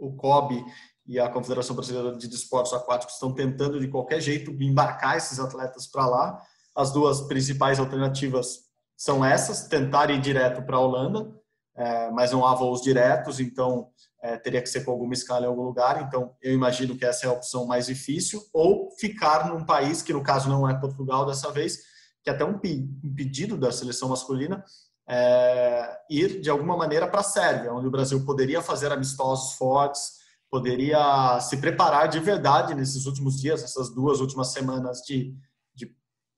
O 0.00 0.16
COB 0.16 0.60
e 1.06 1.20
a 1.20 1.28
Confederação 1.28 1.76
Brasileira 1.76 2.16
de 2.16 2.26
Desportos 2.26 2.72
Aquáticos 2.72 3.14
estão 3.14 3.32
tentando, 3.32 3.78
de 3.78 3.86
qualquer 3.86 4.20
jeito, 4.20 4.50
embarcar 4.60 5.16
esses 5.16 5.38
atletas 5.38 5.86
para 5.86 6.06
lá 6.06 6.42
as 6.76 6.92
duas 6.92 7.22
principais 7.22 7.78
alternativas 7.78 8.60
são 8.96 9.24
essas: 9.24 9.68
tentar 9.68 10.10
ir 10.10 10.20
direto 10.20 10.62
para 10.62 10.76
a 10.76 10.80
Holanda, 10.80 11.34
é, 11.76 12.10
mas 12.10 12.32
não 12.32 12.46
há 12.46 12.54
voos 12.54 12.82
diretos, 12.82 13.40
então 13.40 13.88
é, 14.22 14.36
teria 14.36 14.60
que 14.60 14.68
ser 14.68 14.84
com 14.84 14.90
alguma 14.90 15.14
escala 15.14 15.46
em 15.46 15.48
algum 15.48 15.62
lugar. 15.62 16.02
Então, 16.02 16.34
eu 16.42 16.52
imagino 16.52 16.96
que 16.96 17.04
essa 17.04 17.26
é 17.26 17.28
a 17.28 17.32
opção 17.32 17.66
mais 17.66 17.86
difícil, 17.86 18.42
ou 18.52 18.90
ficar 18.98 19.48
num 19.48 19.64
país 19.64 20.02
que, 20.02 20.12
no 20.12 20.22
caso, 20.22 20.48
não 20.48 20.68
é 20.68 20.78
Portugal 20.78 21.24
dessa 21.24 21.50
vez, 21.50 21.78
que 22.22 22.28
é 22.28 22.32
até 22.32 22.44
um, 22.44 22.60
um 23.04 23.14
pedido 23.14 23.56
da 23.56 23.72
seleção 23.72 24.10
masculina, 24.10 24.62
é, 25.08 25.98
ir 26.08 26.40
de 26.40 26.50
alguma 26.50 26.76
maneira 26.76 27.08
para 27.08 27.20
a 27.20 27.24
Sérvia, 27.24 27.72
onde 27.72 27.86
o 27.86 27.90
Brasil 27.90 28.24
poderia 28.24 28.62
fazer 28.62 28.92
amistosos 28.92 29.54
fortes, 29.54 30.20
poderia 30.50 31.40
se 31.40 31.56
preparar 31.56 32.08
de 32.08 32.20
verdade 32.20 32.74
nesses 32.74 33.06
últimos 33.06 33.40
dias, 33.40 33.62
essas 33.62 33.88
duas 33.94 34.20
últimas 34.20 34.48
semanas 34.48 34.98
de 34.98 35.34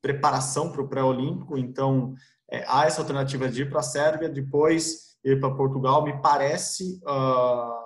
preparação 0.03 0.71
para 0.71 0.83
o 0.83 0.89
pré-olímpico, 0.89 1.57
então 1.57 2.15
é, 2.51 2.65
há 2.67 2.85
essa 2.85 3.01
alternativa 3.01 3.49
de 3.49 3.63
ir 3.63 3.71
para 3.71 3.81
a 3.81 3.85
Sérvia, 3.85 4.29
depois 4.29 5.17
ir 5.25 5.41
para 5.41 5.55
Portugal, 5.55 6.05
me 6.05 6.21
parece 6.21 7.01
uh, 7.05 7.83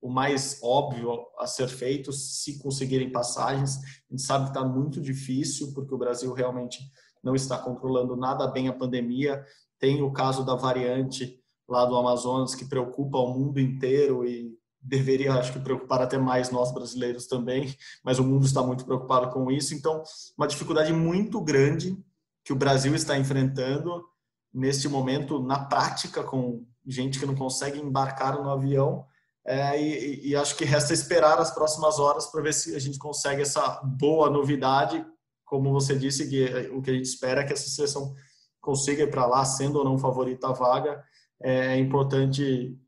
o 0.00 0.10
mais 0.10 0.58
óbvio 0.62 1.26
a 1.38 1.46
ser 1.46 1.68
feito, 1.68 2.10
se 2.10 2.58
conseguirem 2.58 3.12
passagens. 3.12 3.76
A 3.76 4.10
gente 4.10 4.22
sabe 4.22 4.44
que 4.46 4.50
está 4.50 4.64
muito 4.64 5.00
difícil, 5.00 5.72
porque 5.74 5.94
o 5.94 5.98
Brasil 5.98 6.32
realmente 6.32 6.80
não 7.22 7.34
está 7.34 7.58
controlando 7.58 8.16
nada 8.16 8.48
bem 8.48 8.66
a 8.66 8.72
pandemia. 8.72 9.44
Tem 9.78 10.02
o 10.02 10.12
caso 10.12 10.44
da 10.44 10.56
variante 10.56 11.38
lá 11.68 11.84
do 11.84 11.96
Amazonas 11.96 12.54
que 12.54 12.64
preocupa 12.64 13.18
o 13.18 13.32
mundo 13.32 13.60
inteiro 13.60 14.26
e 14.26 14.58
deveria, 14.82 15.34
acho 15.34 15.52
que, 15.52 15.60
preocupar 15.60 16.02
até 16.02 16.18
mais 16.18 16.50
nós 16.50 16.72
brasileiros 16.72 17.26
também, 17.26 17.74
mas 18.02 18.18
o 18.18 18.24
mundo 18.24 18.44
está 18.44 18.62
muito 18.62 18.84
preocupado 18.84 19.30
com 19.30 19.50
isso. 19.50 19.74
Então, 19.74 20.02
uma 20.36 20.46
dificuldade 20.46 20.92
muito 20.92 21.40
grande 21.40 21.96
que 22.44 22.52
o 22.52 22.56
Brasil 22.56 22.94
está 22.94 23.16
enfrentando 23.16 24.04
neste 24.52 24.88
momento, 24.88 25.42
na 25.42 25.64
prática, 25.64 26.22
com 26.24 26.66
gente 26.84 27.18
que 27.18 27.26
não 27.26 27.34
consegue 27.34 27.78
embarcar 27.78 28.42
no 28.42 28.50
avião. 28.50 29.06
É, 29.44 29.80
e, 29.80 30.28
e, 30.28 30.36
acho 30.36 30.56
que 30.56 30.64
resta 30.64 30.92
esperar 30.92 31.38
as 31.38 31.50
próximas 31.50 31.98
horas 31.98 32.26
para 32.26 32.42
ver 32.42 32.54
se 32.54 32.76
a 32.76 32.78
gente 32.78 32.98
consegue 32.98 33.42
essa 33.42 33.80
boa 33.82 34.28
novidade. 34.28 35.04
Como 35.44 35.72
você 35.72 35.96
disse, 35.96 36.28
que 36.28 36.44
o 36.72 36.82
que 36.82 36.90
a 36.90 36.94
gente 36.94 37.06
espera 37.06 37.40
é 37.40 37.44
que 37.44 37.52
essa 37.52 37.68
seleção 37.68 38.14
consiga 38.60 39.02
ir 39.02 39.10
para 39.10 39.26
lá, 39.26 39.44
sendo 39.44 39.78
ou 39.78 39.84
não 39.84 39.98
favorita 39.98 40.48
a 40.48 40.52
vaga. 40.52 41.02
É 41.40 41.76
importante 41.76 42.78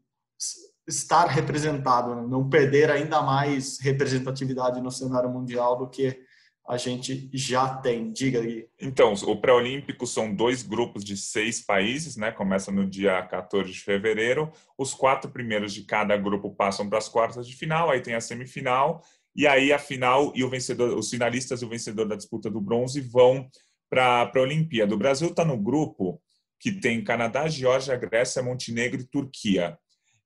estar 0.87 1.27
representado, 1.27 2.15
né? 2.15 2.27
não 2.29 2.49
perder 2.49 2.91
ainda 2.91 3.23
mais 3.23 3.79
representatividade 3.81 4.81
no 4.81 4.91
cenário 4.91 5.31
mundial 5.31 5.79
do 5.79 5.89
que 5.89 6.19
a 6.67 6.77
gente 6.79 7.29
já 7.33 7.77
tem. 7.77 8.11
Diga 8.11 8.41
aí. 8.41 8.67
Então, 8.81 9.13
o 9.13 9.37
pré-olímpico 9.37 10.07
são 10.07 10.35
dois 10.35 10.63
grupos 10.63 11.05
de 11.05 11.17
seis 11.17 11.61
países, 11.61 12.17
né? 12.17 12.33
Começa 12.33 12.73
no 12.73 12.89
dia 12.89 13.23
14 13.23 13.71
de 13.71 13.81
fevereiro. 13.81 14.51
Os 14.79 14.95
quatro 14.95 15.31
primeiros 15.31 15.75
de 15.75 15.83
cada 15.85 16.17
grupo 16.17 16.55
passam 16.55 16.89
para 16.89 16.99
as 16.99 17.09
quartas 17.09 17.47
de 17.47 17.55
final, 17.55 17.91
aí 17.91 18.01
tem 18.01 18.15
a 18.15 18.21
semifinal, 18.21 19.03
e 19.37 19.47
aí 19.47 19.73
a 19.73 19.79
final 19.79 20.33
e 20.35 20.43
o 20.43 20.49
vencedor, 20.49 20.97
os 20.97 21.11
finalistas 21.11 21.61
e 21.61 21.65
o 21.67 21.69
vencedor 21.69 22.09
da 22.09 22.17
disputa 22.17 22.51
do 22.51 22.61
bronze 22.61 23.01
vão 23.01 23.47
para 23.91 24.31
a 24.35 24.41
Olimpíada. 24.41 24.95
O 24.95 24.99
Brasil 24.99 25.29
está 25.29 25.45
no 25.45 25.59
grupo 25.59 26.21
que 26.59 26.73
tem 26.73 27.05
Canadá, 27.05 27.47
Geórgia, 27.47 27.97
Grécia, 27.97 28.43
Montenegro 28.43 29.01
e 29.01 29.05
Turquia. 29.05 29.79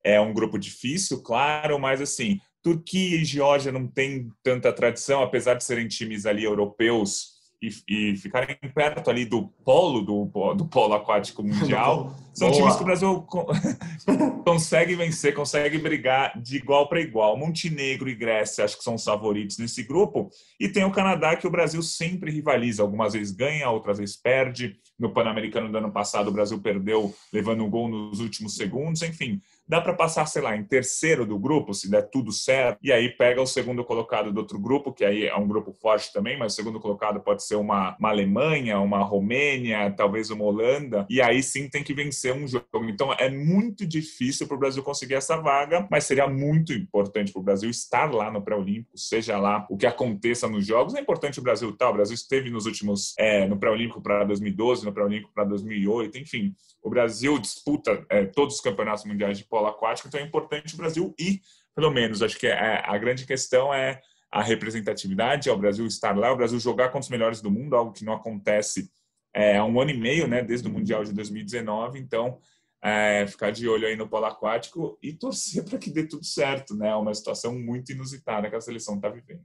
É 0.05 0.21
um 0.21 0.33
grupo 0.33 0.59
difícil, 0.59 1.23
claro, 1.23 1.79
mas 1.79 2.01
assim, 2.01 2.39
Turquia 2.63 3.17
e 3.17 3.25
Geórgia 3.25 3.73
não 3.73 3.87
têm 3.87 4.29
tanta 4.43 4.73
tradição, 4.73 5.23
apesar 5.23 5.55
de 5.55 5.65
serem 5.65 5.89
times 5.89 6.27
ali 6.27 6.45
europeus 6.45 7.39
e, 7.61 7.71
e 7.89 8.17
ficarem 8.17 8.57
perto 8.75 9.11
ali 9.11 9.25
do 9.25 9.49
polo 9.65 10.03
do, 10.03 10.55
do 10.55 10.65
polo 10.67 10.95
aquático 10.95 11.43
mundial. 11.43 12.15
São 12.33 12.51
Boa. 12.51 12.61
times 12.61 12.77
que 12.77 12.83
o 12.83 12.85
Brasil 12.85 13.27
consegue 14.45 14.95
vencer, 14.95 15.35
consegue 15.35 15.77
brigar 15.79 16.41
de 16.41 16.57
igual 16.57 16.89
para 16.89 17.01
igual. 17.01 17.37
Montenegro 17.37 18.09
e 18.09 18.15
Grécia 18.15 18.65
acho 18.65 18.79
que 18.79 18.85
são 18.85 18.95
os 18.95 19.05
favoritos 19.05 19.59
nesse 19.59 19.83
grupo. 19.83 20.31
E 20.61 20.69
tem 20.69 20.85
o 20.85 20.93
Canadá 20.93 21.35
que 21.35 21.49
o 21.49 21.51
Brasil 21.51 21.83
sempre 21.83 22.31
rivaliza. 22.31 22.83
Algumas 22.83 23.15
vezes 23.15 23.33
ganha, 23.33 23.69
outras 23.71 23.99
vezes 23.99 24.17
perde. 24.17 24.77
No 24.97 25.13
Pan-Americano 25.13 25.71
do 25.71 25.79
ano 25.79 25.93
passado, 25.93 26.29
o 26.29 26.33
Brasil 26.33 26.61
perdeu 26.61 27.13
levando 27.33 27.65
um 27.65 27.71
gol 27.71 27.89
nos 27.89 28.21
últimos 28.21 28.55
segundos. 28.55 29.03
Enfim, 29.03 29.41
dá 29.69 29.81
para 29.81 29.93
passar, 29.93 30.27
sei 30.27 30.41
lá, 30.41 30.57
em 30.57 30.65
terceiro 30.65 31.27
do 31.27 31.39
grupo, 31.39 31.75
se 31.75 31.91
der 31.91 32.09
tudo 32.11 32.33
certo, 32.33 32.79
e 32.83 32.91
aí 32.91 33.11
pega 33.11 33.43
o 33.43 33.47
segundo 33.47 33.85
colocado 33.85 34.33
do 34.33 34.39
outro 34.39 34.59
grupo, 34.59 34.93
que 34.93 35.05
aí 35.05 35.27
é 35.27 35.37
um 35.37 35.47
grupo 35.47 35.73
forte 35.73 36.13
também, 36.13 36.39
mas 36.39 36.53
o 36.53 36.57
segundo 36.57 36.81
colocado 36.81 37.21
pode 37.21 37.45
ser 37.45 37.57
uma, 37.57 37.97
uma 37.99 38.09
Alemanha, 38.09 38.81
uma 38.81 39.03
Romênia, 39.05 39.91
talvez 39.91 40.31
uma 40.31 40.45
Holanda, 40.45 41.07
e 41.11 41.21
aí 41.21 41.43
sim 41.43 41.69
tem 41.69 41.85
que 41.85 41.93
vencer 41.93 42.35
um 42.35 42.47
jogo. 42.47 42.65
Então 42.89 43.13
é 43.13 43.29
muito 43.29 43.87
difícil 43.87 44.47
para 44.47 44.57
o 44.57 44.61
Brasil 44.61 44.83
conseguir 44.83 45.15
essa 45.15 45.37
vaga, 45.37 45.87
mas 45.91 46.05
seria 46.05 46.27
muito 46.27 46.73
importante 46.73 47.33
para 47.33 47.41
o 47.41 47.45
Brasil 47.45 47.69
estar 47.69 48.13
lá 48.13 48.31
no 48.31 48.41
pré-olímpico, 48.41 48.97
seja 48.97 49.37
lá 49.39 49.67
o 49.69 49.77
que 49.77 49.87
aconteça 49.87 50.49
nos 50.49 50.67
jogos. 50.67 50.95
É 50.95 51.01
importante 51.01 51.39
o 51.39 51.43
Brasil 51.43 51.69
estar, 51.71 51.87
tá, 51.87 51.91
o 51.91 51.95
Brasil 51.95 52.15
esteve 52.15 52.49
nos 52.49 52.65
últimos, 52.65 53.15
é, 53.19 53.47
no 53.47 53.59
pré-olímpico 53.59 54.01
para 54.01 54.25
2012, 54.25 54.85
no 54.85 54.93
pré-olímpico 54.93 55.33
para 55.35 55.45
2008, 55.45 56.19
enfim, 56.19 56.55
o 56.83 56.91
Brasil 56.91 57.39
disputa 57.39 58.05
é, 58.09 58.25
todos 58.25 58.57
os 58.57 58.61
campeonatos 58.61 59.05
mundiais 59.05 59.39
de 59.39 59.45
polo 59.45 59.67
aquático, 59.67 60.09
então 60.09 60.21
é 60.21 60.25
importante 60.25 60.75
o 60.75 60.77
Brasil 60.77 61.15
ir, 61.19 61.41
pelo 61.75 61.91
menos. 61.91 62.23
Acho 62.23 62.39
que 62.39 62.47
é, 62.47 62.83
a 62.85 62.97
grande 62.99 63.27
questão 63.27 63.73
é 63.73 64.01
a 64.31 64.43
representatividade, 64.43 65.49
é 65.49 65.53
o 65.53 65.59
Brasil 65.59 65.87
estar 65.87 66.17
lá, 66.17 66.33
o 66.33 66.37
Brasil 66.37 66.59
jogar 66.61 66.91
com 66.91 66.99
os 66.99 67.09
melhores 67.09 67.41
do 67.41 67.51
mundo, 67.51 67.75
algo 67.75 67.93
que 67.93 68.05
não 68.05 68.13
acontece 68.13 68.91
é, 69.35 69.57
há 69.57 69.65
um 69.65 69.81
ano 69.81 69.91
e 69.91 69.99
meio, 69.99 70.27
né, 70.27 70.43
desde 70.43 70.69
o 70.69 70.71
Mundial 70.71 71.05
de 71.05 71.13
2019. 71.13 71.99
Então, 71.99 72.39
é, 72.83 73.27
ficar 73.27 73.51
de 73.51 73.69
olho 73.69 73.87
aí 73.87 73.97
no 73.97 74.09
polo 74.09 74.27
aquático 74.27 74.99
e 75.03 75.13
torcer 75.13 75.65
para 75.69 75.79
que 75.79 75.91
dê 75.91 76.07
tudo 76.07 76.25
certo, 76.25 76.75
né? 76.75 76.89
É 76.89 76.95
uma 76.95 77.15
situação 77.15 77.59
muito 77.59 77.93
inusitada 77.93 78.49
que 78.49 78.57
a 78.57 78.61
seleção 78.61 78.97
está 78.97 79.09
vivendo. 79.09 79.43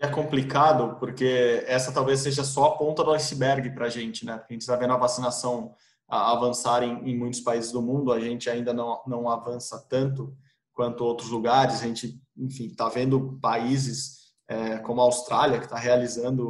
É 0.00 0.08
complicado 0.08 0.96
porque 0.98 1.62
essa 1.66 1.92
talvez 1.92 2.20
seja 2.20 2.42
só 2.42 2.66
a 2.66 2.76
ponta 2.76 3.04
do 3.04 3.12
iceberg 3.12 3.70
para 3.70 3.86
a 3.86 3.88
gente, 3.88 4.26
né? 4.26 4.36
Porque 4.36 4.52
a 4.52 4.54
gente 4.54 4.62
está 4.62 4.76
vendo 4.76 4.92
a 4.92 4.96
vacinação 4.96 5.74
avançar 6.12 6.82
em, 6.82 7.10
em, 7.10 7.18
muitos 7.18 7.40
países 7.40 7.72
do 7.72 7.80
mundo, 7.80 8.12
a 8.12 8.20
gente 8.20 8.50
ainda 8.50 8.72
não, 8.72 9.00
não 9.06 9.28
avança 9.30 9.84
tanto 9.88 10.36
quanto 10.74 11.04
outros 11.04 11.30
lugares. 11.30 11.82
A 11.82 11.86
gente, 11.86 12.20
enfim, 12.36 12.66
está 12.66 12.88
vendo 12.88 13.38
países 13.40 14.34
é, 14.46 14.78
como 14.78 15.00
a 15.00 15.04
Austrália, 15.04 15.58
que 15.58 15.64
está 15.64 15.78
realizando 15.78 16.46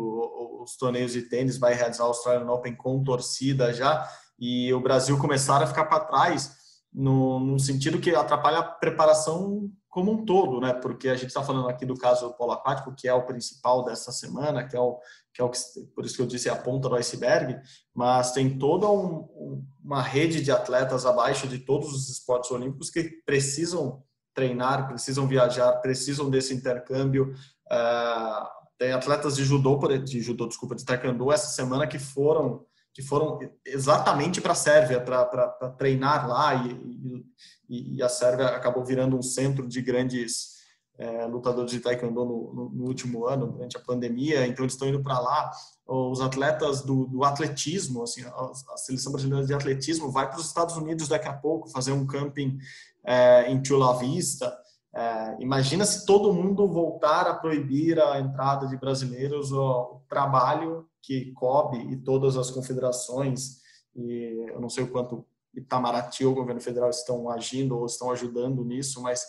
os 0.61 0.76
torneios 0.76 1.12
de 1.12 1.23
tênis, 1.23 1.59
vai 1.59 1.75
realizar 1.75 2.04
o 2.04 2.09
Australian 2.09 2.50
Open 2.50 2.75
com 2.75 3.04
torcida 3.04 3.73
já, 3.73 4.09
e 4.38 4.73
o 4.75 4.81
Brasil 4.81 5.19
começar 5.19 5.62
a 5.62 5.66
ficar 5.66 5.85
para 5.85 6.04
trás, 6.04 6.57
no, 6.92 7.38
no 7.38 7.59
sentido 7.59 8.00
que 8.00 8.14
atrapalha 8.14 8.59
a 8.59 8.64
preparação 8.64 9.71
como 9.93 10.11
um 10.11 10.25
todo, 10.25 10.59
né? 10.59 10.73
Porque 10.73 11.07
a 11.11 11.15
gente 11.15 11.27
está 11.27 11.45
falando 11.45 11.69
aqui 11.69 11.85
do 11.85 11.95
caso 11.95 12.33
polo 12.33 12.53
aquático, 12.53 12.95
que 12.97 13.07
é 13.07 13.13
o 13.13 13.27
principal 13.27 13.85
dessa 13.85 14.11
semana, 14.11 14.67
que 14.67 14.75
é 14.75 14.81
o 14.81 14.99
que 15.35 15.41
é 15.41 15.45
o 15.45 15.51
que, 15.51 15.59
por 15.95 16.05
isso 16.05 16.17
que 16.17 16.23
eu 16.23 16.27
disse 16.27 16.49
é 16.49 16.53
a 16.53 16.57
ponta 16.57 16.89
do 16.89 16.97
iceberg, 16.97 17.59
mas 17.95 18.33
tem 18.33 18.59
toda 18.59 18.91
um, 18.91 19.63
uma 19.85 20.03
rede 20.03 20.43
de 20.43 20.51
atletas 20.51 21.07
abaixo 21.07 21.47
de 21.47 21.59
todos 21.59 21.93
os 21.93 22.09
esportes 22.09 22.51
olímpicos 22.51 22.91
que 22.91 23.05
precisam 23.25 24.03
treinar, 24.35 24.89
precisam 24.89 25.27
viajar, 25.27 25.73
precisam 25.81 26.31
desse 26.31 26.55
intercâmbio. 26.55 27.35
Uh, 27.71 28.47
tem 28.79 28.93
atletas 28.93 29.37
de 29.37 29.45
judô, 29.45 29.79
de 29.99 30.21
judô, 30.23 30.47
desculpa, 30.47 30.75
de 30.75 30.85
taekwondo 30.87 31.31
essa 31.31 31.49
semana 31.49 31.87
que 31.87 31.99
foram 31.99 32.65
que 32.93 33.03
foram 33.03 33.39
exatamente 33.65 34.41
para 34.41 34.53
a 34.53 34.57
Sérvia 34.57 35.01
para 35.01 35.49
treinar 35.79 36.29
lá 36.29 36.55
e, 36.55 37.25
e, 37.69 37.97
e, 37.97 38.03
a 38.03 38.09
Sérvia 38.09 38.49
acabou 38.49 38.85
virando 38.85 39.17
um 39.17 39.23
centro 39.23 39.67
de 39.67 39.81
grandes 39.81 40.61
é, 40.99 41.27
lutadores 41.27 41.71
de 41.71 41.81
taekwondo 41.81 42.25
no, 42.25 42.55
no, 42.55 42.71
no, 42.71 42.85
último 42.85 43.27
ano, 43.27 43.47
durante 43.47 43.77
a 43.77 43.81
pandemia, 43.81 44.47
então 44.47 44.65
eles 44.65 44.75
estão 44.75 44.89
indo 44.89 45.03
para 45.03 45.19
lá. 45.19 45.51
Os 45.87 46.21
atletas 46.21 46.83
do, 46.83 47.07
do 47.07 47.25
atletismo, 47.25 48.03
assim, 48.03 48.23
a, 48.23 48.29
a, 48.29 48.77
seleção 48.77 49.11
brasileira 49.11 49.45
de 49.45 49.55
atletismo 49.55 50.11
vai 50.11 50.29
para 50.29 50.39
os 50.39 50.47
Estados 50.47 50.77
Unidos 50.77 51.09
daqui 51.09 51.29
a 51.29 51.33
pouco 51.33 51.71
fazer 51.71 51.93
um 51.93 52.07
camping 52.07 52.59
é, 53.05 53.51
em 53.51 53.65
Chula 53.65 53.99
Vista. 53.99 54.57
É, 54.95 55.37
imagina 55.41 55.87
se 55.87 56.05
todo 56.05 56.33
mundo 56.33 56.69
voltar 56.69 57.27
a 57.27 57.35
proibir 57.35 57.99
a 57.99 58.21
entrada 58.21 58.67
de 58.67 58.77
brasileiros, 58.77 59.51
o, 59.51 60.03
trabalho 60.09 60.87
que 61.02 61.32
COB 61.32 61.78
e 61.92 61.97
todas 61.97 62.37
as 62.37 62.50
confederações, 62.50 63.61
e 63.94 64.47
eu 64.49 64.61
não 64.61 64.68
sei 64.68 64.85
o 64.85 64.90
quanto 64.90 65.26
Itamaraty 65.54 66.25
ou 66.25 66.32
o 66.32 66.35
governo 66.35 66.61
federal 66.61 66.88
estão 66.88 67.28
agindo 67.28 67.76
ou 67.76 67.85
estão 67.85 68.11
ajudando 68.11 68.64
nisso, 68.64 69.02
mas 69.02 69.26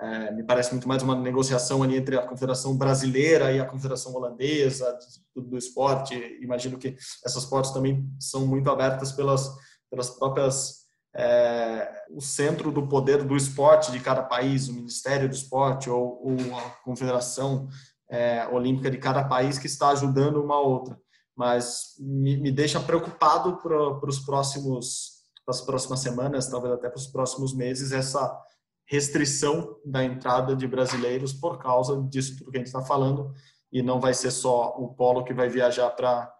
é, 0.00 0.32
me 0.32 0.42
parece 0.42 0.72
muito 0.72 0.88
mais 0.88 1.02
uma 1.02 1.14
negociação 1.14 1.82
ali 1.82 1.96
entre 1.96 2.16
a 2.16 2.26
Confederação 2.26 2.76
Brasileira 2.76 3.52
e 3.52 3.60
a 3.60 3.64
Confederação 3.64 4.14
Holandesa 4.14 4.98
do, 5.34 5.42
do 5.42 5.56
esporte. 5.56 6.14
Imagino 6.42 6.78
que 6.78 6.96
essas 7.24 7.44
portas 7.44 7.72
também 7.72 8.06
são 8.18 8.46
muito 8.46 8.70
abertas 8.70 9.12
pelas, 9.12 9.50
pelas 9.90 10.10
próprias 10.10 10.82
é, 11.14 12.06
o 12.10 12.20
centro 12.20 12.72
do 12.72 12.86
poder 12.88 13.22
do 13.22 13.36
esporte 13.36 13.92
de 13.92 14.00
cada 14.00 14.22
país, 14.22 14.68
o 14.68 14.72
Ministério 14.72 15.28
do 15.28 15.34
Esporte 15.34 15.90
ou, 15.90 16.20
ou 16.24 16.58
a 16.58 16.70
Confederação 16.82 17.68
é, 18.10 18.46
Olímpica 18.48 18.90
de 18.90 18.98
cada 18.98 19.22
país 19.24 19.58
que 19.58 19.66
está 19.66 19.90
ajudando 19.90 20.42
uma 20.42 20.58
outra. 20.58 20.98
Mas 21.36 21.94
me, 21.98 22.36
me 22.36 22.50
deixa 22.52 22.80
preocupado 22.80 23.56
para 23.62 24.06
os 24.06 24.20
próximos, 24.20 25.22
para 25.44 25.54
as 25.54 25.60
próximas 25.60 26.00
semanas, 26.00 26.48
talvez 26.48 26.74
até 26.74 26.88
para 26.88 26.98
os 26.98 27.06
próximos 27.06 27.54
meses, 27.54 27.92
essa 27.92 28.38
restrição 28.86 29.76
da 29.84 30.04
entrada 30.04 30.54
de 30.54 30.66
brasileiros 30.66 31.32
por 31.32 31.58
causa 31.58 32.02
disso 32.08 32.36
tudo 32.36 32.50
que 32.50 32.58
a 32.58 32.60
gente 32.60 32.66
está 32.66 32.82
falando. 32.82 33.32
E 33.72 33.82
não 33.82 34.00
vai 34.00 34.12
ser 34.12 34.30
só 34.30 34.74
o 34.76 34.94
polo 34.94 35.24
que 35.24 35.32
vai 35.32 35.48
viajar 35.48 35.90
para 35.90 36.32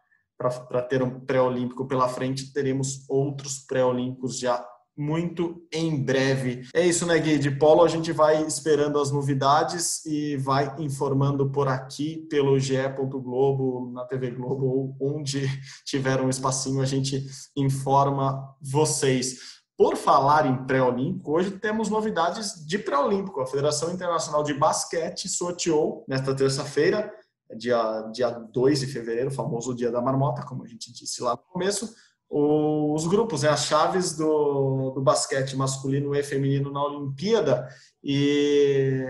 para 0.68 0.82
ter 0.82 1.00
um 1.04 1.20
pré-olímpico 1.20 1.86
pela 1.86 2.08
frente, 2.08 2.52
teremos 2.52 3.08
outros 3.08 3.60
pré-olímpicos 3.60 4.40
já 4.40 4.66
muito 4.96 5.66
em 5.72 6.02
breve. 6.02 6.62
É 6.74 6.86
isso, 6.86 7.06
né, 7.06 7.18
Gui? 7.18 7.38
De 7.38 7.50
polo 7.50 7.82
a 7.82 7.88
gente 7.88 8.12
vai 8.12 8.42
esperando 8.46 9.00
as 9.00 9.10
novidades 9.10 10.04
e 10.04 10.36
vai 10.36 10.74
informando 10.78 11.50
por 11.50 11.68
aqui 11.68 12.26
pelo 12.28 12.58
GE. 12.58 12.76
Globo, 13.02 13.90
na 13.92 14.04
TV 14.04 14.30
Globo 14.30 14.66
ou 14.66 14.96
onde 15.00 15.46
tiver 15.84 16.20
um 16.20 16.28
espacinho 16.28 16.82
a 16.82 16.86
gente 16.86 17.26
informa 17.56 18.54
vocês. 18.60 19.52
Por 19.76 19.96
falar 19.96 20.46
em 20.46 20.66
pré-olímpico, 20.66 21.32
hoje 21.32 21.50
temos 21.52 21.88
novidades 21.88 22.64
de 22.66 22.78
pré-olímpico. 22.78 23.40
A 23.40 23.46
Federação 23.46 23.92
Internacional 23.92 24.42
de 24.44 24.54
Basquete 24.54 25.28
sorteou 25.28 26.04
nesta 26.06 26.34
terça-feira, 26.34 27.12
dia, 27.56 28.02
dia 28.12 28.30
2 28.30 28.80
de 28.80 28.86
fevereiro, 28.86 29.30
famoso 29.30 29.74
dia 29.74 29.90
da 29.90 30.00
marmota, 30.00 30.44
como 30.44 30.62
a 30.62 30.68
gente 30.68 30.92
disse 30.92 31.22
lá 31.22 31.32
no 31.32 31.42
começo, 31.52 31.92
os 32.34 33.06
grupos, 33.06 33.42
né, 33.42 33.50
as 33.50 33.66
chaves 33.66 34.16
do, 34.16 34.92
do 34.92 35.02
basquete 35.02 35.54
masculino 35.54 36.14
e 36.14 36.22
feminino 36.22 36.72
na 36.72 36.82
Olimpíada. 36.82 37.68
E, 38.02 39.06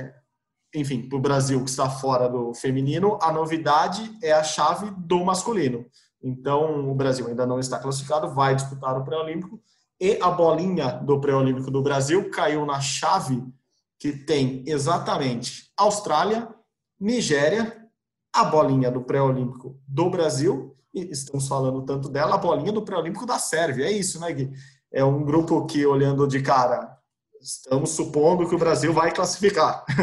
enfim, 0.75 1.09
para 1.09 1.19
o 1.19 1.21
Brasil 1.21 1.63
que 1.63 1.71
está 1.71 1.89
fora 1.89 2.29
do 2.29 2.53
feminino, 2.53 3.17
a 3.23 3.33
novidade 3.33 4.13
é 4.21 4.33
a 4.33 4.43
chave 4.43 4.91
do 4.99 5.25
masculino. 5.25 5.87
Então, 6.21 6.91
o 6.91 6.95
Brasil 6.97 7.29
ainda 7.29 7.47
não 7.47 7.61
está 7.61 7.79
classificado, 7.79 8.35
vai 8.35 8.57
disputar 8.57 8.99
o 8.99 9.05
pré-olímpico 9.05 9.63
e 10.01 10.19
a 10.21 10.29
bolinha 10.29 10.91
do 10.91 11.21
pré-olímpico 11.21 11.71
do 11.71 11.81
Brasil 11.81 12.29
caiu 12.29 12.67
na 12.67 12.81
chave 12.81 13.41
que 14.01 14.13
tem 14.13 14.65
exatamente 14.67 15.71
Austrália, 15.77 16.49
Nigéria, 16.99 17.87
a 18.35 18.45
bolinha 18.45 18.91
do 18.91 19.03
pré-olímpico 19.03 19.81
do 19.87 20.11
Brasil, 20.11 20.72
estamos 20.95 21.49
falando 21.49 21.83
tanto 21.83 22.09
dela, 22.09 22.35
a 22.35 22.39
bolinha 22.39 22.73
do 22.73 22.83
pré-olímpico 22.83 23.27
da 23.27 23.39
Sérvia. 23.39 23.87
É 23.87 23.93
isso, 23.93 24.21
né, 24.21 24.33
Gui? 24.33 24.53
É 24.93 25.05
um 25.05 25.25
grupo 25.25 25.65
que, 25.67 25.87
olhando 25.87 26.27
de 26.27 26.43
cara, 26.43 26.99
estamos 27.41 27.91
supondo 27.91 28.49
que 28.49 28.55
o 28.55 28.59
Brasil 28.59 28.93
vai 28.93 29.13
classificar. 29.13 29.85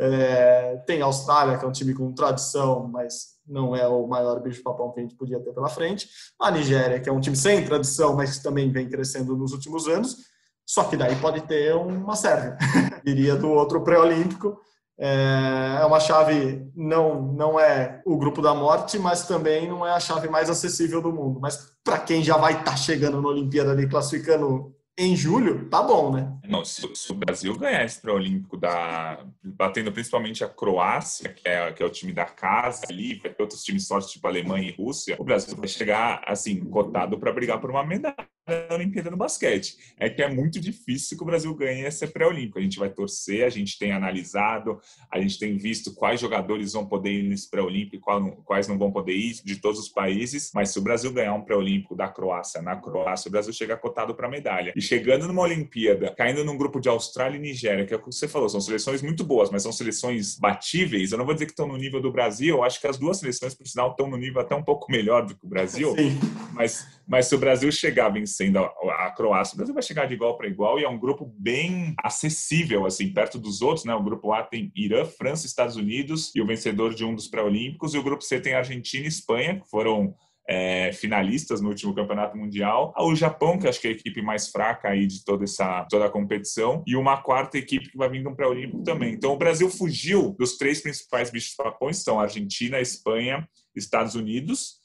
É, 0.00 0.76
tem 0.86 1.02
a 1.02 1.06
Austrália, 1.06 1.58
que 1.58 1.64
é 1.64 1.68
um 1.68 1.72
time 1.72 1.92
com 1.92 2.12
tradição, 2.12 2.86
mas 2.86 3.38
não 3.44 3.74
é 3.74 3.88
o 3.88 4.06
maior 4.06 4.40
bicho-papão 4.40 4.92
que 4.92 5.00
a 5.00 5.02
gente 5.02 5.16
podia 5.16 5.40
ter 5.40 5.52
pela 5.52 5.68
frente. 5.68 6.08
A 6.40 6.52
Nigéria, 6.52 7.00
que 7.00 7.08
é 7.08 7.12
um 7.12 7.18
time 7.18 7.34
sem 7.34 7.64
tradição, 7.64 8.14
mas 8.14 8.36
que 8.36 8.44
também 8.44 8.70
vem 8.70 8.88
crescendo 8.88 9.36
nos 9.36 9.52
últimos 9.52 9.88
anos. 9.88 10.18
Só 10.64 10.84
que 10.84 10.96
daí 10.96 11.16
pode 11.16 11.40
ter 11.48 11.74
uma 11.74 12.14
Sérvia, 12.14 12.56
iria 13.04 13.34
do 13.34 13.48
outro 13.48 13.82
pré-olímpico. 13.82 14.56
É, 15.00 15.78
é 15.80 15.84
uma 15.84 16.00
chave, 16.00 16.68
não, 16.74 17.22
não 17.22 17.60
é 17.60 18.02
o 18.04 18.16
grupo 18.16 18.42
da 18.42 18.52
morte, 18.52 18.98
mas 18.98 19.26
também 19.26 19.68
não 19.68 19.86
é 19.86 19.92
a 19.92 20.00
chave 20.00 20.28
mais 20.28 20.50
acessível 20.50 21.00
do 21.00 21.12
mundo. 21.12 21.38
Mas 21.40 21.72
para 21.84 21.98
quem 21.98 22.22
já 22.22 22.36
vai 22.36 22.52
estar 22.54 22.64
tá 22.64 22.76
chegando 22.76 23.22
na 23.22 23.28
Olimpíada 23.28 23.70
ali, 23.70 23.88
classificando 23.88 24.74
em 24.98 25.14
julho, 25.14 25.68
tá 25.68 25.82
bom, 25.82 26.12
né? 26.12 26.32
Não, 26.48 26.64
se, 26.64 26.88
se 26.94 27.12
o 27.12 27.14
Brasil 27.14 27.56
ganhar 27.58 27.84
esse 27.84 28.00
pré-olímpico, 28.00 28.56
da, 28.56 29.24
batendo 29.44 29.92
principalmente 29.92 30.42
a 30.42 30.48
Croácia, 30.48 31.28
que 31.32 31.46
é, 31.46 31.70
que 31.72 31.82
é 31.82 31.86
o 31.86 31.90
time 31.90 32.12
da 32.12 32.24
casa 32.24 32.86
ali, 32.88 33.16
vai 33.16 33.32
ter 33.32 33.42
outros 33.42 33.62
times 33.62 33.86
fortes, 33.86 34.10
tipo 34.10 34.26
Alemanha 34.26 34.70
e 34.70 34.72
Rússia, 34.72 35.16
o 35.18 35.24
Brasil 35.24 35.54
vai 35.56 35.68
chegar, 35.68 36.22
assim, 36.26 36.58
cotado 36.64 37.18
para 37.18 37.32
brigar 37.32 37.60
por 37.60 37.70
uma 37.70 37.84
medalha 37.84 38.16
da 38.48 38.74
Olimpíada 38.74 39.10
no 39.10 39.16
basquete. 39.16 39.76
É 39.98 40.08
que 40.08 40.22
é 40.22 40.28
muito 40.28 40.58
difícil 40.58 41.16
que 41.16 41.22
o 41.22 41.26
Brasil 41.26 41.54
ganhe 41.54 41.82
esse 41.82 42.06
pré-olímpico. 42.06 42.58
A 42.58 42.62
gente 42.62 42.78
vai 42.78 42.88
torcer, 42.88 43.44
a 43.44 43.50
gente 43.50 43.78
tem 43.78 43.92
analisado, 43.92 44.80
a 45.12 45.20
gente 45.20 45.38
tem 45.38 45.56
visto 45.56 45.94
quais 45.94 46.20
jogadores 46.20 46.72
vão 46.72 46.86
poder 46.86 47.12
ir 47.12 47.28
nesse 47.28 47.50
pré-olímpico, 47.50 48.42
quais 48.44 48.66
não 48.66 48.78
vão 48.78 48.90
poder 48.90 49.14
ir, 49.14 49.42
de 49.44 49.56
todos 49.56 49.78
os 49.78 49.88
países. 49.88 50.50
Mas 50.54 50.70
se 50.70 50.78
o 50.78 50.82
Brasil 50.82 51.12
ganhar 51.12 51.34
um 51.34 51.42
pré-olímpico 51.42 51.94
da 51.94 52.08
Croácia 52.08 52.62
na 52.62 52.76
Croácia, 52.76 53.28
o 53.28 53.32
Brasil 53.32 53.52
chega 53.52 53.76
cotado 53.76 54.14
para 54.14 54.28
medalha. 54.28 54.72
E 54.74 54.80
chegando 54.80 55.28
numa 55.28 55.42
Olimpíada, 55.42 56.14
caindo 56.16 56.37
num 56.44 56.56
grupo 56.56 56.80
de 56.80 56.88
Austrália 56.88 57.36
e 57.36 57.40
Nigéria, 57.40 57.84
que 57.84 57.92
é 57.92 57.96
o 57.96 58.00
que 58.00 58.06
você 58.06 58.26
falou, 58.26 58.48
são 58.48 58.60
seleções 58.60 59.02
muito 59.02 59.24
boas, 59.24 59.50
mas 59.50 59.62
são 59.62 59.72
seleções 59.72 60.36
batíveis. 60.38 61.12
Eu 61.12 61.18
não 61.18 61.24
vou 61.26 61.34
dizer 61.34 61.46
que 61.46 61.52
estão 61.52 61.68
no 61.68 61.76
nível 61.76 62.00
do 62.00 62.10
Brasil, 62.10 62.56
eu 62.56 62.64
acho 62.64 62.80
que 62.80 62.86
as 62.86 62.98
duas 62.98 63.18
seleções, 63.18 63.54
por 63.54 63.66
sinal, 63.66 63.90
estão 63.90 64.08
no 64.08 64.16
nível 64.16 64.40
até 64.40 64.54
um 64.54 64.62
pouco 64.62 64.90
melhor 64.90 65.26
do 65.26 65.34
que 65.34 65.44
o 65.44 65.48
Brasil. 65.48 65.94
Sim. 65.94 66.18
Mas, 66.52 66.86
mas 67.06 67.26
se 67.26 67.34
o 67.34 67.38
Brasil 67.38 67.70
chegar 67.70 68.08
vencendo 68.08 68.38
vencendo 68.38 68.58
a, 68.58 69.06
a 69.06 69.10
Croácia. 69.10 69.54
O 69.54 69.56
Brasil 69.56 69.74
vai 69.74 69.82
chegar 69.82 70.06
de 70.06 70.14
igual 70.14 70.36
para 70.36 70.46
igual 70.46 70.78
e 70.78 70.84
é 70.84 70.88
um 70.88 70.98
grupo 70.98 71.32
bem 71.38 71.94
acessível, 72.02 72.86
assim, 72.86 73.12
perto 73.12 73.38
dos 73.38 73.62
outros, 73.62 73.84
né? 73.84 73.94
O 73.94 74.02
grupo 74.02 74.32
A 74.32 74.42
tem 74.42 74.70
Irã, 74.76 75.04
França, 75.04 75.46
Estados 75.46 75.76
Unidos 75.76 76.32
e 76.34 76.40
o 76.40 76.46
vencedor 76.46 76.94
de 76.94 77.04
um 77.04 77.14
dos 77.14 77.28
pré-olímpicos. 77.28 77.94
E 77.94 77.98
o 77.98 78.02
grupo 78.02 78.22
C 78.22 78.40
tem 78.40 78.54
Argentina 78.54 79.04
e 79.04 79.08
Espanha, 79.08 79.60
que 79.60 79.68
foram 79.68 80.14
é, 80.48 80.90
finalistas 80.92 81.60
no 81.60 81.68
último 81.68 81.94
campeonato 81.94 82.36
mundial. 82.36 82.94
O 82.98 83.14
Japão, 83.14 83.58
que 83.58 83.68
acho 83.68 83.80
que 83.80 83.88
é 83.88 83.90
a 83.90 83.94
equipe 83.94 84.22
mais 84.22 84.48
fraca 84.48 84.88
aí 84.88 85.06
de 85.06 85.22
toda 85.24 85.44
essa 85.44 85.86
toda 85.90 86.06
a 86.06 86.10
competição, 86.10 86.82
e 86.86 86.96
uma 86.96 87.18
quarta 87.18 87.58
equipe 87.58 87.90
que 87.90 87.98
vai 87.98 88.08
vir 88.08 88.26
um 88.26 88.34
pré-olímpico 88.34 88.82
também. 88.82 89.12
Então 89.12 89.32
o 89.32 89.36
Brasil 89.38 89.68
fugiu 89.68 90.34
dos 90.38 90.56
três 90.56 90.80
principais 90.80 91.30
bichos 91.30 91.54
papões, 91.54 92.02
são 92.02 92.18
Argentina, 92.18 92.80
Espanha, 92.80 93.46
Estados 93.76 94.14
Unidos. 94.14 94.77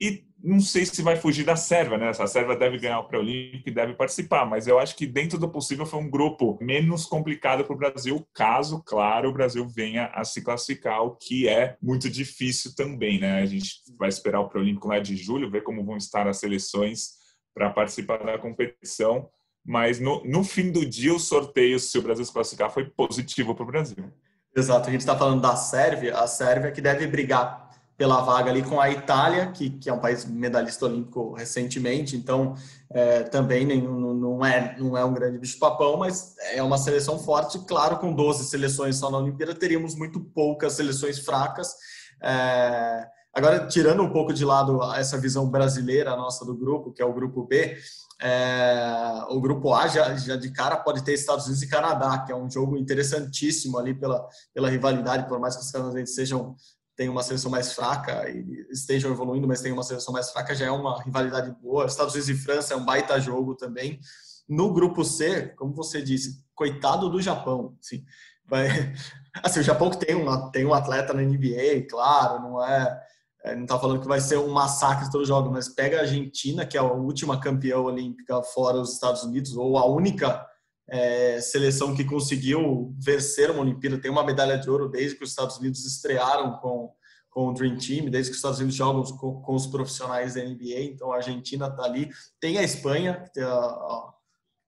E 0.00 0.28
não 0.42 0.60
sei 0.60 0.86
se 0.86 1.02
vai 1.02 1.16
fugir 1.16 1.44
da 1.44 1.56
Sérvia, 1.56 1.98
né? 1.98 2.10
A 2.10 2.26
Sérvia 2.26 2.56
deve 2.56 2.78
ganhar 2.78 3.00
o 3.00 3.08
pré-olímpico 3.08 3.68
e 3.68 3.74
deve 3.74 3.94
participar, 3.94 4.46
mas 4.46 4.68
eu 4.68 4.78
acho 4.78 4.94
que 4.94 5.06
dentro 5.06 5.36
do 5.36 5.48
possível 5.48 5.84
foi 5.84 5.98
um 5.98 6.08
grupo 6.08 6.56
menos 6.60 7.04
complicado 7.04 7.64
para 7.64 7.74
o 7.74 7.78
Brasil, 7.78 8.26
caso, 8.32 8.82
claro, 8.86 9.28
o 9.28 9.32
Brasil 9.32 9.66
venha 9.68 10.06
a 10.14 10.24
se 10.24 10.40
classificar, 10.42 11.02
o 11.02 11.16
que 11.16 11.48
é 11.48 11.76
muito 11.82 12.08
difícil 12.08 12.74
também, 12.76 13.18
né? 13.18 13.42
A 13.42 13.46
gente 13.46 13.82
vai 13.98 14.08
esperar 14.08 14.40
o 14.40 14.48
pré-olímpico 14.48 14.86
lá 14.86 15.00
de 15.00 15.16
julho, 15.16 15.50
ver 15.50 15.62
como 15.62 15.84
vão 15.84 15.96
estar 15.96 16.28
as 16.28 16.38
seleções 16.38 17.18
para 17.52 17.70
participar 17.70 18.18
da 18.18 18.38
competição, 18.38 19.28
mas 19.66 19.98
no, 19.98 20.22
no 20.24 20.44
fim 20.44 20.70
do 20.70 20.86
dia 20.86 21.12
o 21.12 21.18
sorteio, 21.18 21.80
se 21.80 21.98
o 21.98 22.02
Brasil 22.02 22.24
se 22.24 22.32
classificar, 22.32 22.70
foi 22.70 22.88
positivo 22.88 23.56
para 23.56 23.64
o 23.64 23.66
Brasil. 23.66 24.12
Exato, 24.56 24.88
a 24.88 24.92
gente 24.92 25.00
está 25.00 25.18
falando 25.18 25.42
da 25.42 25.56
Sérvia, 25.56 26.16
a 26.16 26.26
Sérvia 26.28 26.70
que 26.70 26.80
deve 26.80 27.06
brigar 27.08 27.67
pela 27.98 28.20
vaga 28.20 28.48
ali 28.48 28.62
com 28.62 28.80
a 28.80 28.88
Itália, 28.88 29.50
que, 29.50 29.70
que 29.70 29.90
é 29.90 29.92
um 29.92 29.98
país 29.98 30.24
medalhista 30.24 30.86
olímpico 30.86 31.34
recentemente, 31.34 32.16
então 32.16 32.54
é, 32.88 33.24
também 33.24 33.66
nenhum, 33.66 34.14
não, 34.14 34.46
é, 34.46 34.76
não 34.78 34.96
é 34.96 35.04
um 35.04 35.12
grande 35.12 35.36
bicho-papão, 35.36 35.96
mas 35.96 36.36
é 36.52 36.62
uma 36.62 36.78
seleção 36.78 37.18
forte. 37.18 37.58
Claro, 37.66 37.98
com 37.98 38.12
12 38.12 38.44
seleções 38.44 38.96
só 38.96 39.10
na 39.10 39.18
Olimpíada, 39.18 39.52
teríamos 39.52 39.96
muito 39.96 40.20
poucas 40.20 40.74
seleções 40.74 41.18
fracas. 41.18 41.74
É, 42.22 43.04
agora, 43.34 43.66
tirando 43.66 44.04
um 44.04 44.10
pouco 44.10 44.32
de 44.32 44.44
lado 44.44 44.80
essa 44.94 45.18
visão 45.18 45.50
brasileira 45.50 46.16
nossa 46.16 46.44
do 46.44 46.56
grupo, 46.56 46.92
que 46.92 47.02
é 47.02 47.04
o 47.04 47.12
grupo 47.12 47.42
B, 47.48 47.76
é, 48.20 49.24
o 49.28 49.40
grupo 49.40 49.74
A 49.74 49.88
já, 49.88 50.14
já, 50.16 50.36
de 50.36 50.50
cara 50.50 50.76
pode 50.76 51.02
ter 51.02 51.14
Estados 51.14 51.46
Unidos 51.46 51.62
e 51.64 51.68
Canadá, 51.68 52.18
que 52.20 52.30
é 52.30 52.36
um 52.36 52.48
jogo 52.48 52.76
interessantíssimo 52.76 53.76
ali 53.76 53.92
pela, 53.92 54.24
pela 54.54 54.68
rivalidade, 54.68 55.28
por 55.28 55.40
mais 55.40 55.56
que 55.56 55.62
os 55.62 55.70
canadenses 55.70 56.14
sejam 56.14 56.56
tem 56.98 57.08
uma 57.08 57.22
seleção 57.22 57.48
mais 57.48 57.72
fraca 57.72 58.28
e 58.28 58.66
estejam 58.72 59.12
evoluindo, 59.12 59.46
mas 59.46 59.60
tem 59.60 59.70
uma 59.70 59.84
seleção 59.84 60.12
mais 60.12 60.32
fraca, 60.32 60.52
já 60.52 60.66
é 60.66 60.70
uma 60.72 61.00
rivalidade 61.00 61.48
boa. 61.62 61.86
Estados 61.86 62.12
Unidos 62.12 62.28
e 62.28 62.34
França 62.34 62.74
é 62.74 62.76
um 62.76 62.84
baita 62.84 63.20
jogo 63.20 63.54
também. 63.54 64.00
No 64.48 64.72
grupo 64.72 65.04
C, 65.04 65.54
como 65.56 65.72
você 65.72 66.02
disse, 66.02 66.44
coitado 66.56 67.08
do 67.08 67.22
Japão. 67.22 67.76
Assim, 67.80 68.04
vai, 68.44 68.66
assim 69.44 69.60
o 69.60 69.62
Japão 69.62 69.90
que 69.90 70.04
tem, 70.04 70.16
uma, 70.16 70.50
tem 70.50 70.66
um 70.66 70.74
atleta 70.74 71.14
na 71.14 71.22
NBA, 71.22 71.86
claro, 71.88 72.42
não 72.42 72.64
é, 72.64 73.00
é 73.44 73.54
não 73.54 73.62
está 73.62 73.78
falando 73.78 74.00
que 74.00 74.08
vai 74.08 74.20
ser 74.20 74.38
um 74.38 74.48
massacre 74.48 75.08
todo 75.08 75.24
jogo, 75.24 75.52
mas 75.52 75.68
pega 75.68 75.98
a 75.98 76.00
Argentina, 76.00 76.66
que 76.66 76.76
é 76.76 76.80
a 76.80 76.82
última 76.82 77.38
campeã 77.38 77.78
olímpica 77.78 78.42
fora 78.42 78.76
os 78.76 78.94
Estados 78.94 79.22
Unidos, 79.22 79.56
ou 79.56 79.78
a 79.78 79.86
única 79.86 80.44
é, 80.88 81.40
seleção 81.40 81.94
que 81.94 82.04
conseguiu 82.04 82.94
vencer 82.98 83.50
uma 83.50 83.60
Olimpíada, 83.60 84.00
tem 84.00 84.10
uma 84.10 84.24
medalha 84.24 84.58
de 84.58 84.70
ouro 84.70 84.88
desde 84.88 85.16
que 85.16 85.24
os 85.24 85.30
Estados 85.30 85.58
Unidos 85.58 85.84
estrearam 85.84 86.56
com, 86.58 86.92
com 87.28 87.48
o 87.48 87.52
Dream 87.52 87.76
Team, 87.76 88.10
desde 88.10 88.30
que 88.30 88.32
os 88.32 88.38
Estados 88.38 88.58
Unidos 88.58 88.74
jogam 88.74 89.02
com, 89.16 89.40
com 89.42 89.54
os 89.54 89.66
profissionais 89.66 90.34
da 90.34 90.42
NBA, 90.42 90.80
então 90.80 91.12
a 91.12 91.16
Argentina 91.16 91.66
está 91.66 91.84
ali. 91.84 92.10
Tem 92.40 92.56
a 92.56 92.62
Espanha, 92.62 93.22
que, 93.34 93.40
a, 93.40 94.12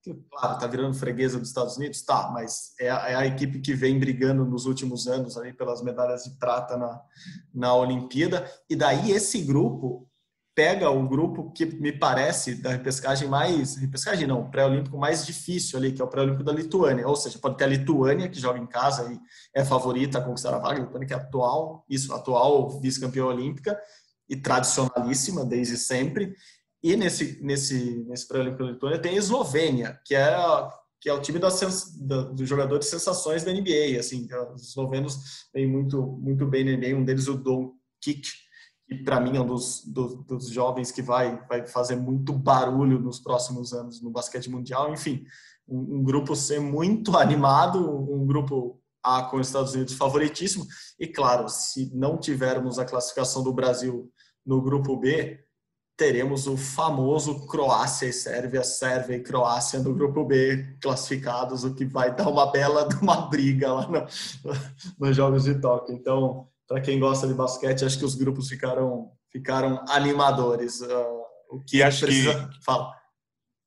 que 0.03 0.15
claro, 0.31 0.55
está 0.57 0.67
virando 0.67 0.95
freguesa 0.95 1.39
dos 1.39 1.49
Estados 1.49 1.79
Unidos, 1.79 2.03
tá, 2.03 2.31
mas 2.31 2.75
é 2.79 2.91
a, 2.91 3.09
é 3.09 3.15
a, 3.15 3.27
equipe 3.27 3.61
que 3.61 3.73
vem 3.73 3.99
brigando 3.99 4.45
nos 4.45 4.67
últimos 4.67 5.07
anos 5.07 5.39
ali 5.39 5.55
pelas 5.55 5.83
medalhas 5.83 6.25
de 6.25 6.39
prata 6.39 6.77
na, 6.77 7.01
na 7.55 7.75
Olimpíada, 7.75 8.51
e 8.69 8.77
daí 8.77 9.11
esse 9.11 9.41
grupo 9.41 10.10
pega 10.55 10.91
o 10.91 11.09
grupo 11.09 11.51
que 11.53 11.65
me 11.65 11.93
parece 11.93 12.57
da 12.57 12.71
repescagem 12.71 13.29
mais, 13.29 13.77
repescagem 13.77 14.27
não, 14.27 14.51
pré-olímpico 14.51 14.99
mais 14.99 15.25
difícil 15.25 15.79
ali, 15.79 15.93
que 15.93 16.03
é 16.03 16.05
o 16.05 16.09
pré-olímpico 16.09 16.45
da 16.45 16.53
Lituânia, 16.53 17.07
ou 17.07 17.17
seja, 17.17 17.39
pode 17.39 17.57
ter 17.57 17.65
a 17.65 17.69
Lituânia, 17.69 18.29
que 18.29 18.41
joga 18.41 18.59
em 18.59 18.67
casa 18.67 19.13
e 19.13 19.19
é 19.55 19.65
favorita 19.65 20.19
a 20.19 20.23
conquistar 20.23 20.55
a 20.55 20.59
vaga, 20.59 20.81
a 20.81 20.85
Lituânia 20.85 21.07
que 21.07 21.15
é 21.15 21.17
atual, 21.17 21.85
isso, 21.89 22.13
atual 22.13 22.81
vice-campeã 22.81 23.25
olímpica 23.25 23.79
e 24.29 24.37
tradicionalíssima 24.37 25.45
desde 25.45 25.77
sempre, 25.77 26.35
e 26.83 26.97
nesse, 26.97 27.43
nesse, 27.43 28.05
nesse 28.09 28.27
pré-olímpico 28.27 28.65
da 28.65 28.73
Lituânia 28.73 28.99
tem 28.99 29.13
a 29.13 29.19
Eslovênia, 29.19 30.01
que 30.05 30.15
é 30.15 30.37
que 31.01 31.09
é 31.09 31.15
o 31.15 31.21
time 31.21 31.39
das, 31.39 31.59
da, 31.99 32.25
do 32.25 32.83
sensações 32.83 33.43
da 33.43 33.51
NBA, 33.51 33.99
assim, 33.99 34.29
os 34.55 34.69
eslovenos 34.69 35.49
vêm 35.53 35.67
muito, 35.67 36.03
muito 36.21 36.47
bem 36.47 36.63
na 36.63 36.73
NBA, 36.73 36.95
um 36.95 37.05
deles 37.05 37.27
o 37.27 37.35
Don 37.39 37.73
Kik, 38.03 38.29
que 38.91 39.05
para 39.05 39.21
mim 39.21 39.37
é 39.37 39.41
um 39.41 39.47
dos, 39.47 39.85
dos, 39.87 40.17
dos, 40.25 40.51
jovens 40.51 40.91
que 40.91 41.01
vai, 41.01 41.41
vai 41.49 41.65
fazer 41.65 41.95
muito 41.95 42.33
barulho 42.33 42.99
nos 42.99 43.21
próximos 43.21 43.73
anos 43.73 44.03
no 44.03 44.11
basquete 44.11 44.51
mundial. 44.51 44.93
Enfim, 44.93 45.25
um, 45.69 45.99
um 45.99 46.03
grupo 46.03 46.35
C 46.35 46.59
muito 46.59 47.17
animado, 47.17 47.79
um 48.13 48.27
grupo 48.27 48.81
A 49.01 49.23
com 49.23 49.37
os 49.37 49.47
Estados 49.47 49.75
Unidos 49.75 49.95
favoritíssimo. 49.95 50.67
E 50.99 51.07
claro, 51.07 51.49
se 51.49 51.95
não 51.95 52.19
tivermos 52.19 52.81
a 52.81 52.85
classificação 52.85 53.45
do 53.45 53.53
Brasil 53.53 54.11
no 54.45 54.61
grupo 54.61 54.97
B, 54.97 55.39
teremos 55.97 56.49
o 56.49 56.57
famoso 56.57 57.47
Croácia 57.47 58.07
e 58.07 58.13
Sérvia, 58.13 58.65
Sérvia 58.65 59.17
e 59.17 59.23
Croácia 59.23 59.79
no 59.79 59.95
grupo 59.95 60.25
B 60.25 60.77
classificados, 60.83 61.63
o 61.63 61.75
que 61.75 61.85
vai 61.85 62.13
dar 62.13 62.29
uma 62.29 62.51
bela 62.51 62.89
uma 63.01 63.29
briga 63.29 63.73
lá 63.73 63.87
no, 63.87 64.05
nos 64.99 65.15
Jogos 65.15 65.45
de 65.45 65.61
Tóquio. 65.61 65.95
Então, 65.95 66.50
para 66.71 66.81
quem 66.81 67.01
gosta 67.01 67.27
de 67.27 67.35
basquete, 67.35 67.85
acho 67.85 67.99
que 67.99 68.05
os 68.05 68.15
grupos 68.15 68.49
ficaram, 68.49 69.11
ficaram 69.33 69.85
animadores. 69.89 70.81
Uh, 70.81 71.23
o 71.51 71.61
que 71.67 71.79
e 71.79 71.83
acho 71.83 72.07
precisa... 72.07 72.49
que 72.49 72.65
fala. 72.65 72.95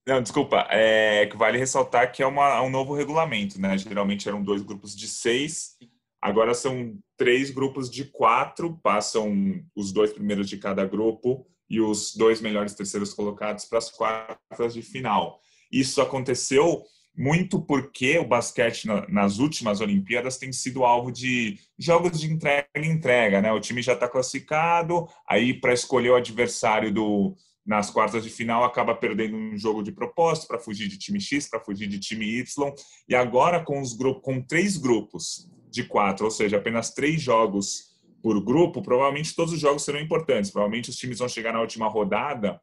Não, 0.08 0.22
desculpa. 0.22 0.66
É 0.70 1.26
que 1.26 1.36
vale 1.36 1.58
ressaltar 1.58 2.14
que 2.14 2.24
é 2.24 2.26
uma, 2.26 2.62
um 2.62 2.70
novo 2.70 2.96
regulamento, 2.96 3.60
né? 3.60 3.78
Geralmente 3.78 4.30
eram 4.30 4.42
dois 4.42 4.62
grupos 4.62 4.96
de 4.96 5.10
seis, 5.10 5.76
agora 6.22 6.54
são 6.54 6.98
três 7.18 7.52
grupos 7.52 7.90
de 7.90 8.06
quatro. 8.06 8.80
Passam 8.82 9.62
os 9.76 9.92
dois 9.92 10.14
primeiros 10.14 10.48
de 10.48 10.56
cada 10.58 10.86
grupo 10.86 11.46
e 11.70 11.82
os 11.82 12.16
dois 12.16 12.40
melhores 12.40 12.74
terceiros 12.74 13.14
colocados 13.14 13.66
para 13.66 13.80
as 13.80 13.92
quartas 13.92 14.74
de 14.74 14.82
final. 14.82 15.42
Isso 15.70 16.02
aconteceu 16.02 16.82
muito 17.16 17.62
porque 17.62 18.18
o 18.18 18.28
basquete 18.28 18.88
nas 19.08 19.38
últimas 19.38 19.82
Olimpíadas 19.82 20.38
tem 20.38 20.52
sido 20.52 20.84
alvo 20.84 21.12
de 21.12 21.60
jogos 21.78 22.20
de 22.20 22.32
entrega 22.32 22.68
e 22.76 22.88
entrega, 22.88 23.42
né? 23.42 23.52
O 23.52 23.60
time 23.60 23.82
já 23.82 23.94
está 23.94 24.08
classificado, 24.08 25.08
aí 25.28 25.54
para 25.54 25.74
escolher 25.74 26.10
o 26.10 26.16
adversário 26.16 26.92
do 26.92 27.36
nas 27.66 27.90
quartas 27.90 28.26
de 28.26 28.30
final 28.30 28.66
acaba 28.66 28.94
perdendo 28.94 29.38
um 29.38 29.58
jogo 29.58 29.82
de 29.82 29.92
propósito 29.92 30.48
para 30.48 30.60
fugir 30.60 30.90
de 30.90 30.98
time 30.98 31.22
X, 31.22 31.50
para 31.50 31.62
fugir 31.62 31.88
de 31.88 31.98
time 31.98 32.26
Y, 32.26 32.74
e 33.08 33.16
agora 33.16 33.64
com 33.64 33.80
os 33.80 33.94
grupos 33.94 34.22
com 34.22 34.42
três 34.42 34.76
grupos 34.76 35.50
de 35.70 35.86
quatro, 35.86 36.26
ou 36.26 36.32
seja, 36.32 36.58
apenas 36.58 36.94
três 36.94 37.22
jogos 37.22 37.94
por 38.22 38.44
grupo, 38.44 38.82
provavelmente 38.82 39.36
todos 39.36 39.54
os 39.54 39.60
jogos 39.60 39.84
serão 39.84 40.00
importantes. 40.00 40.52
Provavelmente 40.52 40.90
os 40.90 40.96
times 40.96 41.20
vão 41.20 41.30
chegar 41.30 41.54
na 41.54 41.62
última 41.62 41.88
rodada 41.88 42.60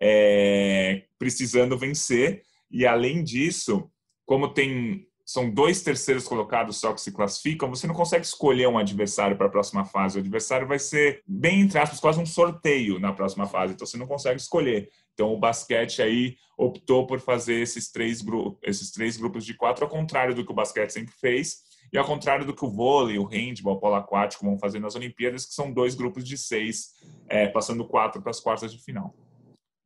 é, 0.00 1.04
precisando 1.18 1.78
vencer 1.78 2.42
e 2.70 2.86
além 2.86 3.22
disso, 3.22 3.90
como 4.26 4.52
tem 4.52 5.08
são 5.28 5.50
dois 5.50 5.82
terceiros 5.82 6.26
colocados 6.26 6.78
só 6.78 6.90
que 6.94 7.02
se 7.02 7.12
classificam, 7.12 7.68
você 7.68 7.86
não 7.86 7.94
consegue 7.94 8.24
escolher 8.24 8.66
um 8.66 8.78
adversário 8.78 9.36
para 9.36 9.46
a 9.46 9.50
próxima 9.50 9.84
fase. 9.84 10.16
O 10.16 10.20
adversário 10.20 10.66
vai 10.66 10.78
ser, 10.78 11.22
bem 11.26 11.60
entre 11.60 11.78
aspas, 11.78 12.00
quase 12.00 12.18
um 12.18 12.24
sorteio 12.24 12.98
na 12.98 13.12
próxima 13.12 13.44
fase. 13.46 13.74
Então 13.74 13.86
você 13.86 13.98
não 13.98 14.06
consegue 14.06 14.40
escolher. 14.40 14.88
Então 15.12 15.30
o 15.34 15.38
basquete 15.38 16.00
aí 16.00 16.36
optou 16.56 17.06
por 17.06 17.20
fazer 17.20 17.60
esses 17.60 17.92
três, 17.92 18.24
esses 18.62 18.90
três 18.90 19.18
grupos 19.18 19.44
de 19.44 19.52
quatro, 19.52 19.84
ao 19.84 19.90
contrário 19.90 20.34
do 20.34 20.46
que 20.46 20.50
o 20.50 20.54
basquete 20.54 20.90
sempre 20.92 21.12
fez, 21.20 21.58
e 21.92 21.98
ao 21.98 22.06
contrário 22.06 22.46
do 22.46 22.54
que 22.54 22.64
o 22.64 22.70
vôlei, 22.70 23.18
o 23.18 23.24
handball, 23.24 23.74
o 23.74 23.80
polo 23.80 23.96
aquático 23.96 24.46
vão 24.46 24.58
fazer 24.58 24.78
nas 24.78 24.94
Olimpíadas, 24.94 25.44
que 25.44 25.52
são 25.52 25.70
dois 25.70 25.94
grupos 25.94 26.24
de 26.24 26.38
seis, 26.38 26.94
é, 27.28 27.46
passando 27.48 27.86
quatro 27.86 28.22
para 28.22 28.30
as 28.30 28.40
quartas 28.40 28.72
de 28.72 28.82
final. 28.82 29.14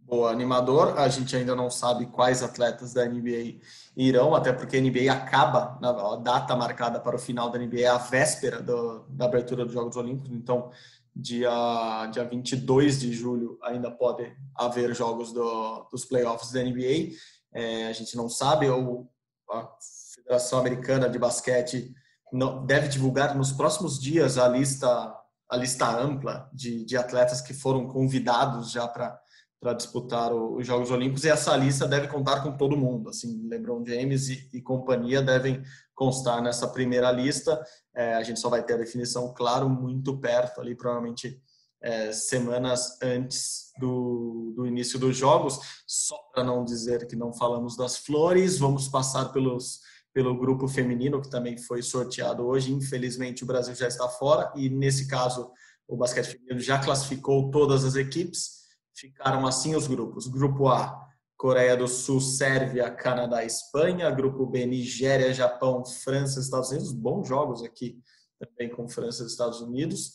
Boa, 0.04 0.30
animador. 0.30 0.98
A 0.98 1.08
gente 1.08 1.34
ainda 1.34 1.54
não 1.54 1.70
sabe 1.70 2.06
quais 2.06 2.42
atletas 2.42 2.92
da 2.92 3.06
NBA 3.06 3.60
irão, 3.96 4.34
até 4.34 4.52
porque 4.52 4.76
a 4.76 4.80
NBA 4.80 5.12
acaba, 5.12 5.78
a 5.82 6.16
data 6.16 6.54
marcada 6.56 7.00
para 7.00 7.16
o 7.16 7.18
final 7.18 7.50
da 7.50 7.58
NBA 7.58 7.80
é 7.80 7.86
a 7.86 7.98
véspera 7.98 8.60
do, 8.60 9.06
da 9.08 9.24
abertura 9.24 9.64
dos 9.64 9.72
Jogos 9.72 9.96
Olímpicos, 9.96 10.30
então 10.32 10.70
dia, 11.14 12.06
dia 12.12 12.24
22 12.24 13.00
de 13.00 13.12
julho 13.12 13.58
ainda 13.62 13.90
pode 13.90 14.34
haver 14.54 14.94
jogos 14.94 15.32
do, 15.32 15.86
dos 15.90 16.04
playoffs 16.04 16.52
da 16.52 16.62
NBA. 16.62 17.14
É, 17.52 17.88
a 17.88 17.92
gente 17.92 18.16
não 18.16 18.28
sabe, 18.28 18.68
ou 18.68 19.10
a 19.50 19.68
Federação 20.14 20.58
Americana 20.58 21.08
de 21.08 21.18
Basquete 21.18 21.94
não, 22.32 22.64
deve 22.64 22.88
divulgar 22.88 23.36
nos 23.36 23.52
próximos 23.52 24.00
dias 24.00 24.38
a 24.38 24.48
lista, 24.48 25.14
a 25.48 25.56
lista 25.56 25.86
ampla 25.86 26.48
de, 26.52 26.84
de 26.84 26.96
atletas 26.96 27.42
que 27.42 27.52
foram 27.52 27.86
convidados 27.86 28.70
já 28.70 28.88
para 28.88 29.20
para 29.62 29.74
disputar 29.74 30.34
os 30.34 30.66
Jogos 30.66 30.90
Olímpicos 30.90 31.22
e 31.22 31.28
essa 31.28 31.56
lista 31.56 31.86
deve 31.86 32.08
contar 32.08 32.42
com 32.42 32.56
todo 32.56 32.76
mundo. 32.76 33.08
Assim, 33.08 33.46
LeBron 33.48 33.86
James 33.86 34.28
e, 34.28 34.50
e 34.52 34.60
companhia 34.60 35.22
devem 35.22 35.62
constar 35.94 36.42
nessa 36.42 36.66
primeira 36.66 37.12
lista. 37.12 37.64
É, 37.94 38.14
a 38.14 38.24
gente 38.24 38.40
só 38.40 38.48
vai 38.48 38.64
ter 38.64 38.74
a 38.74 38.78
definição, 38.78 39.32
claro, 39.32 39.70
muito 39.70 40.18
perto 40.18 40.60
ali, 40.60 40.74
provavelmente 40.74 41.40
é, 41.80 42.10
semanas 42.10 42.98
antes 43.00 43.70
do, 43.78 44.52
do 44.56 44.66
início 44.66 44.98
dos 44.98 45.16
Jogos. 45.16 45.60
Só 45.86 46.16
para 46.34 46.42
não 46.42 46.64
dizer 46.64 47.06
que 47.06 47.14
não 47.14 47.32
falamos 47.32 47.76
das 47.76 47.98
flores, 47.98 48.58
vamos 48.58 48.88
passar 48.88 49.26
pelos 49.26 49.80
pelo 50.12 50.36
grupo 50.36 50.68
feminino 50.68 51.22
que 51.22 51.30
também 51.30 51.56
foi 51.56 51.82
sorteado 51.82 52.44
hoje. 52.44 52.70
Infelizmente 52.70 53.44
o 53.44 53.46
Brasil 53.46 53.74
já 53.74 53.88
está 53.88 54.06
fora 54.08 54.52
e 54.54 54.68
nesse 54.68 55.06
caso 55.06 55.50
o 55.88 55.96
basquete 55.96 56.32
feminino 56.32 56.60
já 56.60 56.78
classificou 56.78 57.50
todas 57.50 57.82
as 57.82 57.94
equipes 57.94 58.61
ficaram 58.94 59.46
assim 59.46 59.74
os 59.74 59.86
grupos. 59.86 60.26
Grupo 60.26 60.68
A, 60.68 61.08
Coreia 61.36 61.76
do 61.76 61.88
Sul, 61.88 62.20
Sérvia, 62.20 62.90
Canadá, 62.90 63.44
Espanha. 63.44 64.10
Grupo 64.10 64.46
B, 64.46 64.64
Nigéria, 64.66 65.32
Japão, 65.34 65.84
França, 65.84 66.40
Estados 66.40 66.70
Unidos. 66.70 66.92
Bons 66.92 67.28
jogos 67.28 67.62
aqui 67.62 67.98
também 68.38 68.68
com 68.74 68.88
França 68.88 69.22
e 69.22 69.26
Estados 69.26 69.60
Unidos. 69.60 70.12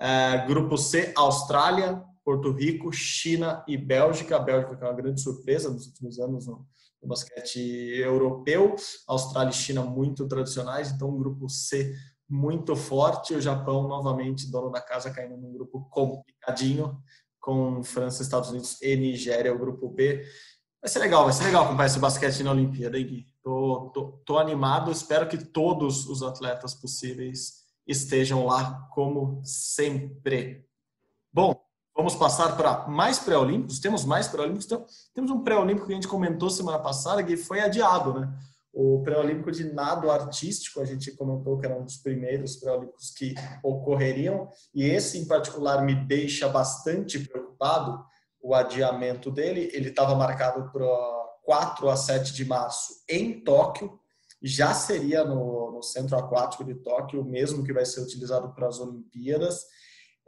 Uh, 0.00 0.46
grupo 0.46 0.76
C, 0.76 1.12
Austrália, 1.16 2.02
Porto 2.24 2.52
Rico, 2.52 2.92
China 2.92 3.64
e 3.66 3.76
Bélgica. 3.76 4.36
A 4.36 4.40
Bélgica 4.40 4.76
que 4.76 4.84
é 4.84 4.86
uma 4.86 4.94
grande 4.94 5.20
surpresa 5.20 5.70
nos 5.70 5.86
últimos 5.86 6.18
anos 6.18 6.46
no, 6.46 6.66
no 7.02 7.08
basquete 7.08 7.58
europeu. 7.96 8.76
Austrália 9.06 9.50
e 9.50 9.54
China 9.54 9.82
muito 9.82 10.26
tradicionais, 10.28 10.92
então 10.92 11.10
um 11.10 11.18
grupo 11.18 11.48
C 11.48 11.94
muito 12.28 12.76
forte. 12.76 13.34
O 13.34 13.40
Japão, 13.40 13.88
novamente, 13.88 14.50
dono 14.50 14.70
da 14.70 14.80
casa, 14.80 15.10
caindo 15.10 15.36
num 15.36 15.52
grupo 15.52 15.88
complicadinho 15.90 17.00
com 17.48 17.82
França, 17.82 18.22
Estados 18.22 18.50
Unidos 18.50 18.76
e 18.82 18.94
Nigéria, 18.94 19.54
o 19.54 19.58
grupo 19.58 19.88
B. 19.88 20.22
Vai 20.82 20.90
ser 20.90 20.98
legal, 20.98 21.24
vai 21.24 21.32
ser 21.32 21.44
legal 21.44 21.64
acompanhar 21.64 21.86
esse 21.86 21.98
basquete 21.98 22.42
na 22.42 22.50
Olimpíada, 22.50 22.98
hein, 22.98 23.06
Gui? 23.06 23.26
Tô, 23.42 23.90
tô, 23.94 24.04
tô 24.26 24.38
animado, 24.38 24.92
espero 24.92 25.26
que 25.26 25.38
todos 25.38 26.06
os 26.06 26.22
atletas 26.22 26.74
possíveis 26.74 27.64
estejam 27.86 28.44
lá, 28.44 28.86
como 28.92 29.40
sempre. 29.42 30.66
Bom, 31.32 31.58
vamos 31.96 32.14
passar 32.14 32.54
para 32.54 32.86
mais 32.86 33.18
pré-olímpicos. 33.18 33.80
Temos 33.80 34.04
mais 34.04 34.28
pré-olímpicos. 34.28 34.66
Então, 34.66 34.84
temos 35.14 35.30
um 35.30 35.42
pré-olímpico 35.42 35.86
que 35.86 35.92
a 35.92 35.96
gente 35.96 36.06
comentou 36.06 36.50
semana 36.50 36.78
passada, 36.78 37.24
que 37.24 37.34
foi 37.34 37.60
adiado, 37.60 38.20
né? 38.20 38.30
O 38.80 39.02
pré-olímpico 39.02 39.50
de 39.50 39.64
nado 39.72 40.10
artístico, 40.10 40.80
a 40.80 40.84
gente 40.84 41.10
comentou 41.12 41.58
que 41.58 41.66
era 41.66 41.76
um 41.76 41.84
dos 41.84 41.96
primeiros 41.96 42.56
pré-olímpicos 42.56 43.10
que 43.10 43.34
ocorreriam, 43.62 44.48
e 44.74 44.84
esse 44.84 45.18
em 45.18 45.26
particular 45.26 45.82
me 45.82 45.94
deixa 45.94 46.48
bastante 46.48 47.18
preocupado, 47.58 48.04
o 48.40 48.54
adiamento 48.54 49.30
dele. 49.30 49.70
Ele 49.72 49.88
estava 49.88 50.14
marcado 50.14 50.70
para 50.70 50.86
4 51.42 51.88
a 51.88 51.96
7 51.96 52.32
de 52.32 52.44
março 52.44 52.94
em 53.08 53.42
Tóquio, 53.42 53.98
já 54.40 54.72
seria 54.72 55.24
no, 55.24 55.72
no 55.72 55.82
Centro 55.82 56.16
Aquático 56.16 56.64
de 56.64 56.76
Tóquio, 56.76 57.20
o 57.20 57.24
mesmo 57.24 57.64
que 57.64 57.72
vai 57.72 57.84
ser 57.84 58.00
utilizado 58.00 58.54
para 58.54 58.68
as 58.68 58.78
Olimpíadas, 58.78 59.64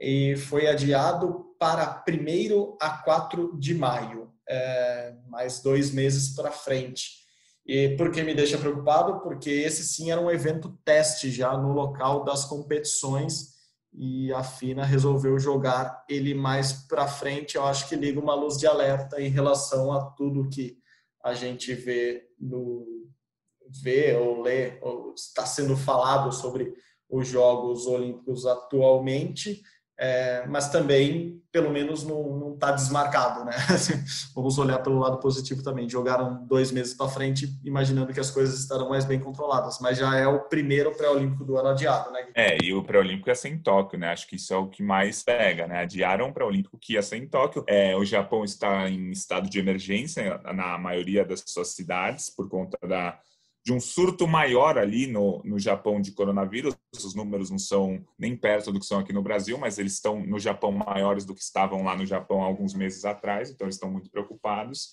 e 0.01 0.35
foi 0.37 0.67
adiado 0.67 1.55
para 1.59 2.03
1 2.09 2.77
a 2.81 2.91
4 2.91 3.57
de 3.59 3.75
maio, 3.75 4.33
é, 4.49 5.15
mais 5.29 5.61
dois 5.61 5.93
meses 5.93 6.35
para 6.35 6.51
frente. 6.51 7.21
E 7.65 7.91
por 7.97 8.11
que 8.11 8.23
me 8.23 8.35
deixa 8.35 8.59
preocupado? 8.59 9.21
Porque 9.21 9.51
esse 9.51 9.85
sim 9.85 10.11
era 10.11 10.21
um 10.21 10.31
evento 10.31 10.77
teste 10.85 11.31
já 11.31 11.57
no 11.57 11.73
local 11.73 12.25
das 12.25 12.45
competições 12.47 13.50
e 13.93 14.33
a 14.33 14.43
FINA 14.43 14.85
resolveu 14.85 15.39
jogar 15.39 16.05
ele 16.09 16.35
mais 16.35 16.73
para 16.73 17.09
frente. 17.09 17.57
Eu 17.57 17.65
acho 17.65 17.89
que 17.89 17.97
liga 17.97 18.21
uma 18.21 18.35
luz 18.35 18.57
de 18.57 18.67
alerta 18.67 19.21
em 19.21 19.29
relação 19.29 19.93
a 19.93 20.11
tudo 20.13 20.49
que 20.49 20.79
a 21.23 21.35
gente 21.35 21.75
vê 21.75 22.29
no 22.39 22.87
vê 23.83 24.17
ou 24.17 24.41
lê 24.41 24.79
ou 24.83 25.15
está 25.15 25.47
sendo 25.47 25.77
falado 25.77 26.33
sobre 26.33 26.75
os 27.09 27.29
Jogos 27.29 27.87
Olímpicos 27.87 28.47
atualmente 28.47 29.63
é, 30.03 30.47
mas 30.47 30.71
também, 30.71 31.43
pelo 31.53 31.71
menos, 31.71 32.05
não 32.05 32.55
está 32.55 32.73
desmarcado, 32.73 33.45
né? 33.45 33.53
Vamos 34.35 34.57
olhar 34.57 34.79
pelo 34.79 34.99
lado 34.99 35.19
positivo 35.19 35.63
também. 35.63 35.87
Jogaram 35.87 36.43
dois 36.47 36.73
meses 36.73 36.95
para 36.95 37.11
frente, 37.11 37.47
imaginando 37.63 38.11
que 38.11 38.19
as 38.19 38.31
coisas 38.31 38.59
estarão 38.59 38.89
mais 38.89 39.05
bem 39.05 39.21
controladas, 39.21 39.79
mas 39.79 39.99
já 39.99 40.17
é 40.17 40.27
o 40.27 40.41
primeiro 40.41 40.91
pré-olímpico 40.97 41.45
do 41.45 41.59
ano 41.59 41.69
adiado, 41.69 42.11
né? 42.13 42.29
É, 42.35 42.57
e 42.65 42.73
o 42.73 42.83
pré-olímpico 42.83 43.29
ia 43.29 43.35
ser 43.35 43.51
em 43.51 43.59
Tóquio, 43.59 43.99
né? 43.99 44.11
Acho 44.11 44.27
que 44.27 44.37
isso 44.37 44.55
é 44.55 44.57
o 44.57 44.69
que 44.69 44.83
mais 44.83 45.23
pega, 45.23 45.67
né? 45.67 45.83
Adiaram 45.83 46.31
o 46.31 46.33
pré-olímpico 46.33 46.79
que 46.81 46.95
ia 46.95 47.03
ser 47.03 47.19
em 47.19 47.29
Tóquio. 47.29 47.63
É, 47.69 47.95
o 47.95 48.03
Japão 48.03 48.43
está 48.43 48.89
em 48.89 49.11
estado 49.11 49.51
de 49.51 49.59
emergência 49.59 50.39
na 50.55 50.79
maioria 50.79 51.27
das 51.27 51.45
suas 51.47 51.75
cidades 51.75 52.31
por 52.31 52.49
conta 52.49 52.79
da 52.89 53.19
de 53.65 53.73
um 53.73 53.81
surto 53.81 54.27
maior 54.27 54.79
ali 54.79 55.07
no, 55.07 55.43
no 55.45 55.59
Japão 55.59 56.01
de 56.01 56.13
coronavírus. 56.13 56.75
Os 56.95 57.15
números 57.15 57.51
não 57.51 57.59
são 57.59 58.05
nem 58.19 58.37
perto 58.37 58.73
do 58.73 58.81
que 58.81 58.87
são 58.87 58.99
aqui 58.99 59.13
no 59.13 59.23
Brasil, 59.23 59.59
mas 59.59 59.79
eles 59.79 59.95
estão 59.95 60.25
no 60.25 60.39
Japão 60.39 60.73
maiores 60.73 61.25
do 61.25 61.35
que 61.35 61.43
estavam 61.43 61.83
lá 61.83 61.97
no 61.97 62.07
Japão 62.07 62.43
alguns 62.43 62.75
meses 62.75 63.05
atrás, 63.05 63.51
então 63.51 63.67
eles 63.67 63.77
estão 63.77 63.91
muito 63.91 64.11
preocupados. 64.11 64.91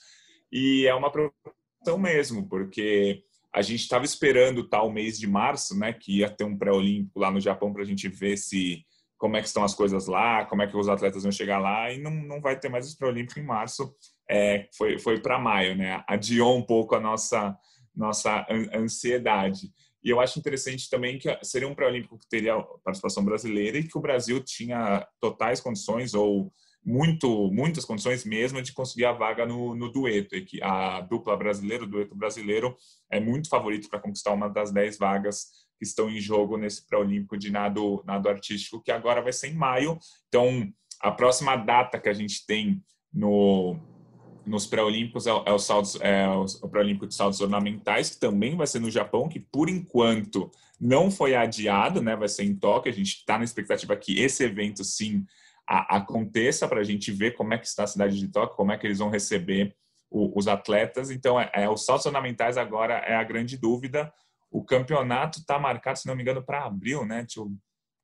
E 0.51 0.85
é 0.85 0.93
uma 0.93 1.11
preocupação 1.11 1.97
mesmo, 1.97 2.47
porque 2.47 3.23
a 3.53 3.61
gente 3.61 3.81
estava 3.81 4.05
esperando 4.05 4.67
tal 4.67 4.91
mês 4.91 5.17
de 5.17 5.27
março, 5.27 5.77
né, 5.77 5.93
que 5.93 6.19
ia 6.19 6.29
ter 6.29 6.43
um 6.43 6.57
pré-olímpico 6.57 7.19
lá 7.19 7.31
no 7.31 7.39
Japão 7.39 7.71
para 7.71 7.81
a 7.81 7.85
gente 7.85 8.07
ver 8.07 8.37
se 8.37 8.85
como 9.17 9.35
é 9.35 9.41
que 9.41 9.47
estão 9.47 9.63
as 9.63 9.73
coisas 9.73 10.05
lá, 10.05 10.45
como 10.45 10.61
é 10.61 10.67
que 10.67 10.77
os 10.77 10.87
atletas 10.87 11.23
vão 11.23 11.31
chegar 11.31 11.57
lá, 11.57 11.91
e 11.91 11.97
não, 11.97 12.11
não 12.11 12.39
vai 12.39 12.59
ter 12.59 12.69
mais 12.69 12.85
esse 12.85 12.95
pré-olímpico 12.97 13.39
em 13.39 13.45
março. 13.45 13.91
É, 14.29 14.67
foi 14.77 14.99
foi 14.99 15.19
para 15.19 15.39
maio, 15.39 15.75
né? 15.75 16.03
Adiou 16.07 16.55
um 16.55 16.61
pouco 16.61 16.95
a 16.95 16.99
nossa 16.99 17.57
nossa 17.97 18.45
ansiedade. 18.73 19.71
E 20.03 20.09
eu 20.09 20.21
acho 20.21 20.39
interessante 20.39 20.89
também 20.89 21.17
que 21.17 21.27
seria 21.43 21.67
um 21.67 21.75
pré-olímpico 21.75 22.17
que 22.17 22.29
teria 22.29 22.61
participação 22.83 23.25
brasileira 23.25 23.77
e 23.77 23.83
que 23.83 23.97
o 23.97 24.01
Brasil 24.01 24.41
tinha 24.43 25.05
totais 25.19 25.59
condições 25.59 26.13
ou 26.13 26.53
muito 26.85 27.51
muitas 27.51 27.83
condições 27.83 28.23
mesmo 28.23 28.61
de 28.61 28.71
conseguir 28.71 29.03
a 29.03 29.11
vaga 29.11 29.45
no, 29.45 29.75
no 29.75 29.91
dueto. 29.91 30.35
E 30.35 30.45
que 30.45 30.63
a 30.63 31.01
dupla 31.01 31.35
brasileira, 31.35 31.83
o 31.83 31.87
dueto 31.87 32.15
brasileiro, 32.15 32.77
é 33.11 33.19
muito 33.19 33.49
favorito 33.49 33.89
para 33.89 33.99
conquistar 33.99 34.31
uma 34.31 34.47
das 34.47 34.71
dez 34.71 34.97
vagas 34.97 35.47
que 35.77 35.85
estão 35.85 36.09
em 36.09 36.19
jogo 36.21 36.57
nesse 36.57 36.87
pré-olímpico 36.87 37.37
de 37.37 37.51
nado, 37.51 38.01
nado 38.05 38.29
artístico, 38.29 38.81
que 38.81 38.91
agora 38.91 39.21
vai 39.21 39.33
ser 39.33 39.49
em 39.49 39.55
maio. 39.55 39.99
Então, 40.27 40.71
a 41.01 41.11
próxima 41.11 41.55
data 41.55 41.99
que 41.99 42.09
a 42.09 42.13
gente 42.13 42.45
tem 42.45 42.81
no 43.13 43.77
nos 44.47 44.65
pré-olímpicos 44.65 45.27
é, 45.27 45.29
é, 45.29 45.51
o, 45.51 45.59
saltos, 45.59 45.97
é 46.01 46.27
o 46.27 46.69
pré-olímpico 46.69 47.07
de 47.07 47.13
saltos 47.13 47.41
ornamentais, 47.41 48.09
que 48.09 48.19
também 48.19 48.55
vai 48.55 48.65
ser 48.65 48.79
no 48.79 48.89
Japão, 48.89 49.27
que 49.27 49.39
por 49.39 49.69
enquanto 49.69 50.49
não 50.79 51.11
foi 51.11 51.35
adiado, 51.35 52.01
né? 52.01 52.15
Vai 52.15 52.29
ser 52.29 52.43
em 52.43 52.55
Tóquio. 52.55 52.91
A 52.91 52.95
gente 52.95 53.17
está 53.17 53.37
na 53.37 53.43
expectativa 53.43 53.95
que 53.95 54.21
esse 54.21 54.43
evento 54.43 54.83
sim 54.83 55.25
a, 55.67 55.97
aconteça 55.97 56.67
para 56.67 56.79
a 56.79 56.83
gente 56.83 57.11
ver 57.11 57.35
como 57.35 57.53
é 57.53 57.57
que 57.57 57.67
está 57.67 57.83
a 57.83 57.87
cidade 57.87 58.17
de 58.17 58.27
Tóquio, 58.27 58.55
como 58.55 58.71
é 58.71 58.77
que 58.77 58.87
eles 58.87 58.99
vão 58.99 59.09
receber 59.09 59.75
o, 60.09 60.37
os 60.37 60.47
atletas. 60.47 61.11
Então, 61.11 61.39
é, 61.39 61.51
é, 61.53 61.69
os 61.69 61.83
saltos 61.83 62.05
ornamentais 62.05 62.57
agora 62.57 62.95
é 62.99 63.15
a 63.15 63.23
grande 63.23 63.57
dúvida. 63.57 64.13
O 64.49 64.63
campeonato 64.63 65.39
está 65.39 65.59
marcado, 65.59 65.99
se 65.99 66.07
não 66.07 66.15
me 66.15 66.21
engano, 66.21 66.41
para 66.41 66.63
abril, 66.63 67.05
né? 67.05 67.23
Deixa 67.23 67.39
eu 67.39 67.51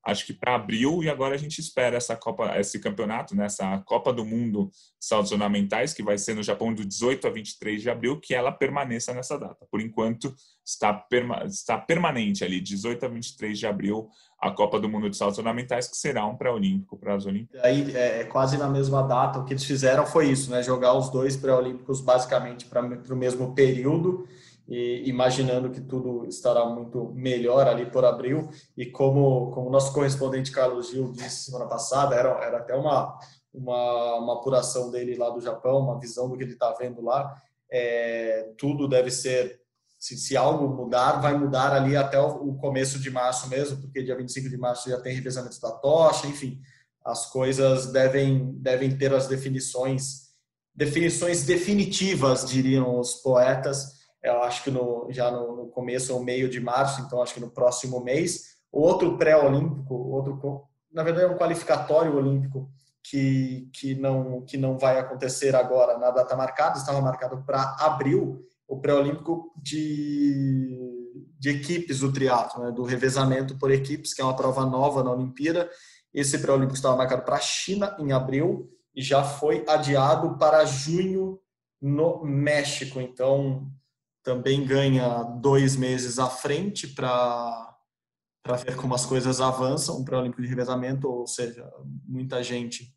acho 0.03 0.25
que 0.25 0.33
para 0.33 0.55
abril, 0.55 1.01
e 1.01 1.09
agora 1.09 1.35
a 1.35 1.37
gente 1.37 1.59
espera 1.59 1.95
essa 1.95 2.15
Copa, 2.15 2.59
esse 2.59 2.79
campeonato, 2.79 3.35
né, 3.35 3.45
essa 3.45 3.77
Copa 3.85 4.11
do 4.11 4.25
Mundo 4.25 4.69
Saltos 4.99 5.31
Ornamentais, 5.31 5.93
que 5.93 6.03
vai 6.03 6.17
ser 6.17 6.35
no 6.35 6.43
Japão 6.43 6.73
do 6.73 6.83
18 6.83 7.25
a 7.27 7.29
23 7.29 7.81
de 7.81 7.89
abril, 7.89 8.19
que 8.19 8.35
ela 8.35 8.51
permaneça 8.51 9.13
nessa 9.13 9.37
data. 9.39 9.65
Por 9.71 9.79
enquanto, 9.79 10.35
está, 10.65 10.93
perma, 10.93 11.43
está 11.45 11.77
permanente 11.77 12.43
ali, 12.43 12.59
18 12.59 13.05
a 13.05 13.09
23 13.09 13.57
de 13.57 13.65
abril, 13.65 14.09
a 14.39 14.51
Copa 14.51 14.77
do 14.77 14.89
Mundo 14.89 15.09
de 15.09 15.15
Saltos 15.15 15.39
Ornamentais, 15.39 15.87
que 15.87 15.95
será 15.95 16.25
um 16.25 16.35
pré-olímpico 16.35 16.97
para 16.97 17.15
as 17.15 17.25
Olimpíadas. 17.25 17.65
Aí, 17.65 17.95
é, 17.95 18.21
é, 18.21 18.23
quase 18.25 18.57
na 18.57 18.67
mesma 18.67 19.01
data, 19.03 19.39
o 19.39 19.45
que 19.45 19.53
eles 19.53 19.63
fizeram 19.63 20.05
foi 20.05 20.29
isso, 20.29 20.51
né, 20.51 20.61
jogar 20.61 20.93
os 20.93 21.09
dois 21.09 21.37
pré-olímpicos 21.37 22.01
basicamente 22.01 22.65
para 22.65 22.81
o 22.81 23.15
mesmo 23.15 23.55
período, 23.55 24.27
e 24.67 25.03
imaginando 25.09 25.69
que 25.69 25.81
tudo 25.81 26.25
estará 26.25 26.65
muito 26.65 27.11
melhor 27.13 27.67
ali 27.67 27.85
por 27.89 28.05
abril. 28.05 28.49
E 28.77 28.85
como, 28.85 29.51
como 29.51 29.69
nosso 29.69 29.93
correspondente 29.93 30.51
Carlos 30.51 30.89
Gil 30.89 31.11
disse 31.11 31.45
semana 31.45 31.67
passada, 31.67 32.15
era, 32.15 32.29
era 32.43 32.57
até 32.57 32.75
uma, 32.75 33.17
uma, 33.53 34.15
uma 34.15 34.33
apuração 34.33 34.89
dele 34.89 35.15
lá 35.15 35.29
do 35.29 35.41
Japão, 35.41 35.79
uma 35.79 35.99
visão 35.99 36.29
do 36.29 36.37
que 36.37 36.43
ele 36.43 36.53
está 36.53 36.71
vendo 36.73 37.01
lá. 37.01 37.35
É, 37.69 38.53
tudo 38.57 38.87
deve 38.87 39.11
ser, 39.11 39.59
se, 39.99 40.15
se, 40.17 40.37
algo 40.37 40.67
mudar, 40.67 41.19
vai 41.19 41.37
mudar 41.37 41.73
ali 41.73 41.95
até 41.97 42.19
o, 42.19 42.49
o, 42.49 42.57
começo 42.57 42.99
de 42.99 43.09
março 43.09 43.49
mesmo, 43.49 43.81
porque 43.81 44.03
dia 44.03 44.15
25 44.15 44.49
de 44.49 44.57
março 44.57 44.89
já 44.89 44.99
tem 45.01 45.15
revezamento 45.15 45.59
da 45.59 45.71
tocha, 45.71 46.27
enfim, 46.27 46.61
as 47.03 47.25
coisas 47.25 47.91
devem, 47.91 48.53
devem 48.59 48.95
ter 48.95 49.13
as 49.13 49.27
definições, 49.27 50.29
definições 50.73 51.43
definitivas, 51.43 52.47
diriam 52.47 52.99
os 52.99 53.15
poetas, 53.15 54.02
eu 54.23 54.41
acho 54.43 54.63
que 54.63 54.71
no, 54.71 55.07
já 55.09 55.29
no, 55.29 55.55
no, 55.55 55.67
começo 55.67 56.13
ou 56.13 56.23
meio 56.23 56.49
de 56.49 56.59
março, 56.59 57.01
então 57.01 57.21
acho 57.21 57.33
que 57.33 57.41
no 57.41 57.51
próximo 57.51 58.01
mês. 58.01 58.53
Outro 58.71 59.17
pré-olímpico, 59.17 59.93
outro, 59.93 60.63
na 60.91 61.03
verdade 61.03 61.25
é 61.25 61.29
um 61.29 61.37
qualificatório 61.37 62.15
olímpico 62.15 62.71
que, 63.03 63.69
que, 63.73 63.93
não, 63.95 64.41
que 64.41 64.57
não 64.57 64.77
vai 64.77 64.97
acontecer 64.97 65.55
agora 65.55 65.97
na 65.97 66.09
data 66.09 66.35
marcada, 66.37 66.77
estava 66.77 67.01
marcado 67.01 67.43
para 67.45 67.75
abril, 67.79 68.47
o 68.65 68.79
pré-olímpico 68.79 69.53
de, 69.57 70.79
de 71.37 71.49
equipes 71.49 71.99
do 71.99 72.11
triatlo, 72.11 72.63
né, 72.63 72.71
do 72.71 72.83
revezamento 72.83 73.57
por 73.57 73.71
equipes, 73.71 74.13
que 74.13 74.21
é 74.21 74.25
uma 74.25 74.35
prova 74.35 74.65
nova 74.65 75.03
na 75.03 75.11
Olimpíada. 75.11 75.69
Esse 76.13 76.39
pré-olímpico 76.39 76.75
estava 76.75 76.95
marcado 76.95 77.23
para 77.23 77.35
a 77.35 77.41
China 77.41 77.95
em 77.99 78.13
abril 78.13 78.69
e 78.95 79.01
já 79.01 79.23
foi 79.23 79.65
adiado 79.67 80.37
para 80.37 80.63
junho 80.63 81.39
no 81.81 82.23
México. 82.23 83.01
Então, 83.01 83.67
também 84.23 84.65
ganha 84.65 85.23
dois 85.23 85.75
meses 85.75 86.17
à 86.17 86.29
frente 86.29 86.87
para 86.87 87.75
ver 88.63 88.75
como 88.77 88.95
as 88.95 89.05
coisas 89.05 89.41
avançam 89.41 90.03
para 90.03 90.17
o 90.17 90.21
Olímpico 90.21 90.41
de 90.41 90.47
Revezamento, 90.47 91.09
ou 91.09 91.27
seja, 91.27 91.69
muita 92.07 92.41
gente 92.41 92.93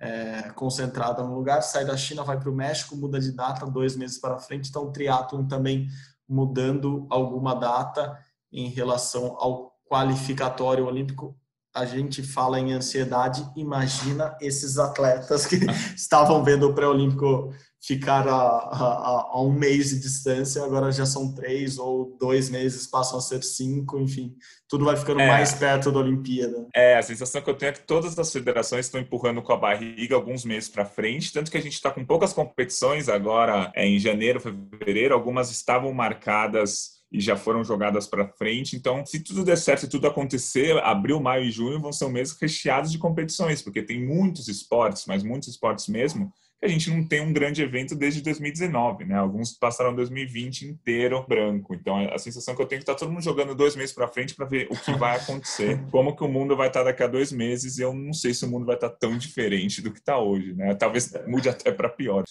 é, 0.00 0.50
concentrada 0.50 1.22
no 1.22 1.34
lugar, 1.34 1.62
sai 1.62 1.84
da 1.84 1.96
China, 1.96 2.24
vai 2.24 2.38
para 2.38 2.50
o 2.50 2.54
México, 2.54 2.96
muda 2.96 3.20
de 3.20 3.32
data 3.32 3.64
dois 3.64 3.96
meses 3.96 4.18
para 4.18 4.38
frente, 4.38 4.68
então 4.68 4.84
o 4.84 4.92
triatlon 4.92 5.46
também 5.46 5.88
mudando 6.28 7.06
alguma 7.08 7.54
data 7.54 8.18
em 8.52 8.68
relação 8.68 9.36
ao 9.38 9.74
qualificatório 9.88 10.86
olímpico. 10.86 11.36
A 11.72 11.84
gente 11.84 12.22
fala 12.22 12.58
em 12.58 12.72
ansiedade, 12.72 13.46
imagina 13.56 14.36
esses 14.40 14.78
atletas 14.78 15.46
que 15.46 15.56
estavam 15.94 16.42
vendo 16.42 16.68
o 16.68 16.74
pré-olímpico 16.74 17.52
ficar 17.86 18.26
a, 18.26 18.32
a, 18.32 19.28
a, 19.32 19.42
um 19.42 19.52
mês 19.52 19.90
de 19.90 20.00
distância, 20.00 20.64
agora 20.64 20.90
já 20.90 21.04
são 21.04 21.34
três 21.34 21.78
ou 21.78 22.16
dois 22.18 22.48
meses, 22.48 22.86
passam 22.86 23.18
a 23.18 23.20
ser 23.20 23.42
cinco, 23.42 24.00
enfim, 24.00 24.34
tudo 24.66 24.86
vai 24.86 24.96
ficando 24.96 25.20
é, 25.20 25.28
mais 25.28 25.52
perto 25.52 25.92
da 25.92 25.98
Olimpíada. 25.98 26.66
É, 26.74 26.96
a 26.96 27.02
sensação 27.02 27.42
que 27.42 27.50
eu 27.50 27.54
tenho 27.54 27.70
é 27.70 27.72
que 27.72 27.86
todas 27.86 28.18
as 28.18 28.32
federações 28.32 28.86
estão 28.86 29.00
empurrando 29.00 29.42
com 29.42 29.52
a 29.52 29.56
barriga 29.56 30.14
alguns 30.14 30.46
meses 30.46 30.68
para 30.68 30.86
frente, 30.86 31.30
tanto 31.30 31.50
que 31.50 31.58
a 31.58 31.60
gente 31.60 31.74
está 31.74 31.90
com 31.90 32.04
poucas 32.06 32.32
competições 32.32 33.08
agora 33.10 33.70
é, 33.74 33.86
em 33.86 33.98
janeiro, 33.98 34.40
fevereiro, 34.40 35.12
algumas 35.12 35.50
estavam 35.50 35.92
marcadas 35.92 36.94
e 37.12 37.20
já 37.20 37.36
foram 37.36 37.62
jogadas 37.62 38.06
para 38.06 38.26
frente. 38.26 38.76
Então, 38.76 39.04
se 39.04 39.20
tudo 39.20 39.44
der 39.44 39.58
certo, 39.58 39.82
se 39.82 39.88
tudo 39.88 40.06
acontecer, 40.06 40.76
abril, 40.78 41.20
maio 41.20 41.44
e 41.44 41.50
junho 41.50 41.78
vão 41.78 41.92
ser 41.92 42.08
meses 42.08 42.36
recheados 42.40 42.90
de 42.90 42.98
competições, 42.98 43.60
porque 43.60 43.82
tem 43.82 44.04
muitos 44.04 44.48
esportes, 44.48 45.04
mas 45.06 45.22
muitos 45.22 45.48
esportes 45.50 45.86
mesmo, 45.86 46.32
a 46.64 46.68
gente 46.68 46.90
não 46.90 47.06
tem 47.06 47.20
um 47.20 47.32
grande 47.32 47.62
evento 47.62 47.94
desde 47.94 48.22
2019, 48.22 49.04
né? 49.04 49.16
Alguns 49.16 49.52
passaram 49.52 49.94
2020 49.94 50.62
inteiro 50.62 51.24
branco. 51.28 51.74
Então 51.74 51.96
a 52.08 52.18
sensação 52.18 52.54
que 52.54 52.62
eu 52.62 52.66
tenho 52.66 52.78
é 52.78 52.80
que 52.80 52.86
tá 52.86 52.94
todo 52.94 53.10
mundo 53.10 53.22
jogando 53.22 53.54
dois 53.54 53.76
meses 53.76 53.94
para 53.94 54.08
frente 54.08 54.34
para 54.34 54.46
ver 54.46 54.66
o 54.70 54.76
que 54.76 54.92
vai 54.92 55.16
acontecer, 55.16 55.78
como 55.92 56.16
que 56.16 56.24
o 56.24 56.28
mundo 56.28 56.56
vai 56.56 56.68
estar 56.68 56.80
tá 56.80 56.86
daqui 56.86 57.02
a 57.02 57.06
dois 57.06 57.30
meses. 57.30 57.78
E 57.78 57.82
eu 57.82 57.92
não 57.92 58.12
sei 58.12 58.32
se 58.32 58.44
o 58.44 58.48
mundo 58.48 58.64
vai 58.64 58.76
estar 58.76 58.88
tá 58.88 58.96
tão 58.98 59.18
diferente 59.18 59.82
do 59.82 59.92
que 59.92 59.98
está 59.98 60.18
hoje, 60.18 60.54
né? 60.54 60.74
Talvez 60.74 61.12
mude 61.26 61.48
até 61.48 61.70
para 61.70 61.88
pior. 61.88 62.24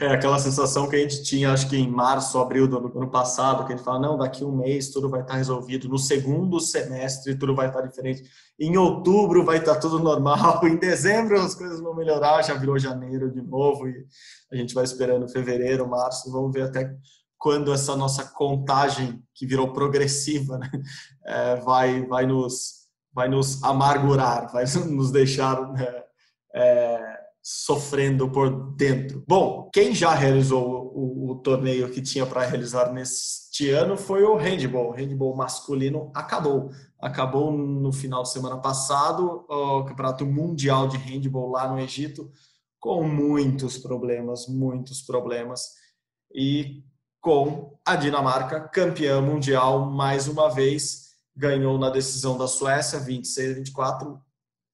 É 0.00 0.06
aquela 0.06 0.38
sensação 0.38 0.88
que 0.88 0.96
a 0.96 0.98
gente 1.00 1.22
tinha, 1.24 1.52
acho 1.52 1.68
que 1.68 1.76
em 1.76 1.90
março, 1.90 2.38
abril 2.38 2.68
do 2.68 2.76
ano 2.76 3.10
passado, 3.10 3.66
que 3.66 3.72
a 3.72 3.76
gente 3.76 3.84
fala, 3.84 3.98
não, 3.98 4.16
daqui 4.16 4.44
um 4.44 4.56
mês 4.56 4.90
tudo 4.90 5.08
vai 5.10 5.20
estar 5.20 5.32
tá 5.32 5.38
resolvido. 5.38 5.88
No 5.88 5.98
segundo 5.98 6.60
semestre 6.60 7.34
tudo 7.36 7.54
vai 7.54 7.66
estar 7.66 7.82
diferente. 7.82 8.22
Em 8.62 8.76
outubro 8.76 9.44
vai 9.44 9.58
estar 9.58 9.74
tudo 9.76 9.98
normal. 9.98 10.60
Em 10.66 10.76
dezembro 10.76 11.40
as 11.40 11.52
coisas 11.52 11.80
vão 11.80 11.96
melhorar. 11.96 12.42
Já 12.42 12.54
virou 12.54 12.78
janeiro 12.78 13.28
de 13.28 13.42
novo 13.42 13.88
e 13.88 14.06
a 14.52 14.56
gente 14.56 14.72
vai 14.72 14.84
esperando 14.84 15.28
fevereiro, 15.28 15.88
março, 15.88 16.30
vamos 16.30 16.52
ver 16.52 16.62
até 16.62 16.94
quando 17.36 17.72
essa 17.72 17.96
nossa 17.96 18.22
contagem 18.24 19.20
que 19.34 19.44
virou 19.44 19.72
progressiva 19.72 20.58
né, 20.58 20.70
é, 21.26 21.56
vai 21.56 22.06
vai 22.06 22.24
nos 22.24 22.82
vai 23.12 23.28
nos 23.28 23.62
amargurar, 23.64 24.52
vai 24.52 24.64
nos 24.88 25.10
deixar 25.10 25.72
né, 25.72 26.02
é, 26.54 27.18
sofrendo 27.42 28.30
por 28.30 28.74
dentro. 28.76 29.24
Bom, 29.26 29.68
quem 29.72 29.92
já 29.92 30.14
realizou 30.14 30.92
o, 30.94 31.30
o, 31.30 31.30
o 31.32 31.34
torneio 31.40 31.90
que 31.90 32.00
tinha 32.00 32.24
para 32.24 32.46
realizar 32.46 32.92
neste 33.52 33.68
ano 33.70 33.98
foi 33.98 34.24
o 34.24 34.34
handball. 34.34 34.88
O 34.88 34.92
handball 34.92 35.36
masculino 35.36 36.10
acabou. 36.14 36.70
Acabou 36.98 37.52
no 37.52 37.92
final 37.92 38.22
de 38.22 38.30
semana 38.30 38.56
passado 38.58 39.44
o 39.46 39.84
Campeonato 39.84 40.24
Mundial 40.24 40.88
de 40.88 40.96
Handball 40.96 41.50
lá 41.50 41.68
no 41.68 41.78
Egito 41.78 42.30
com 42.80 43.04
muitos 43.04 43.78
problemas, 43.78 44.48
muitos 44.48 45.02
problemas, 45.02 45.74
e 46.34 46.82
com 47.20 47.78
a 47.84 47.94
Dinamarca 47.94 48.60
campeã 48.60 49.20
mundial 49.20 49.88
mais 49.88 50.26
uma 50.26 50.48
vez, 50.48 51.10
ganhou 51.36 51.78
na 51.78 51.90
decisão 51.90 52.36
da 52.36 52.48
Suécia, 52.48 52.98
26 52.98 53.50
a 53.50 53.54
24. 53.54 54.20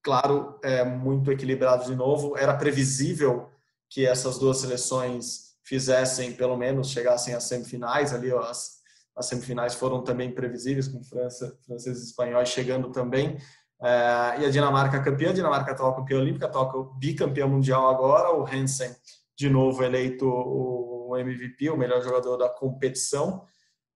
Claro, 0.03 0.59
é 0.63 0.85
muito 0.85 1.31
equilibrado 1.31 1.85
de 1.85 1.95
novo. 1.95 2.35
Era 2.39 2.57
previsível 2.57 3.51
que 3.91 4.07
essas 4.07 4.39
duas 4.39 4.59
seleções 4.59 5.48
fizessem, 5.69 6.33
pelo 6.33 6.57
menos, 6.57 6.91
chegassem 6.91 7.35
às 7.35 7.45
semifinais. 7.45 8.15
Ali, 8.15 8.33
as, 8.33 8.79
as 9.15 9.27
semifinais 9.27 9.75
foram 9.75 10.03
também 10.03 10.33
previsíveis, 10.33 10.89
com 10.89 11.05
França, 11.05 11.57
franceses 11.67 12.05
e 12.05 12.07
espanhóis 12.07 12.49
chegando 12.49 12.91
também. 12.91 13.37
É, 13.83 14.41
e 14.41 14.47
a 14.47 14.51
Dinamarca 14.51 15.03
campeã, 15.03 15.31
a 15.31 15.35
Dinamarca 15.35 15.73
atual 15.73 15.95
campeã 15.95 16.19
olímpica, 16.19 16.47
atual 16.47 16.95
bicampeã 16.99 17.47
mundial 17.47 17.89
agora, 17.89 18.35
o 18.35 18.45
Hansen 18.45 18.91
de 19.37 19.49
novo 19.49 19.85
eleito 19.85 20.27
o 20.27 21.17
MVP, 21.17 21.71
o 21.71 21.77
melhor 21.77 22.03
jogador 22.03 22.37
da 22.37 22.49
competição. 22.49 23.45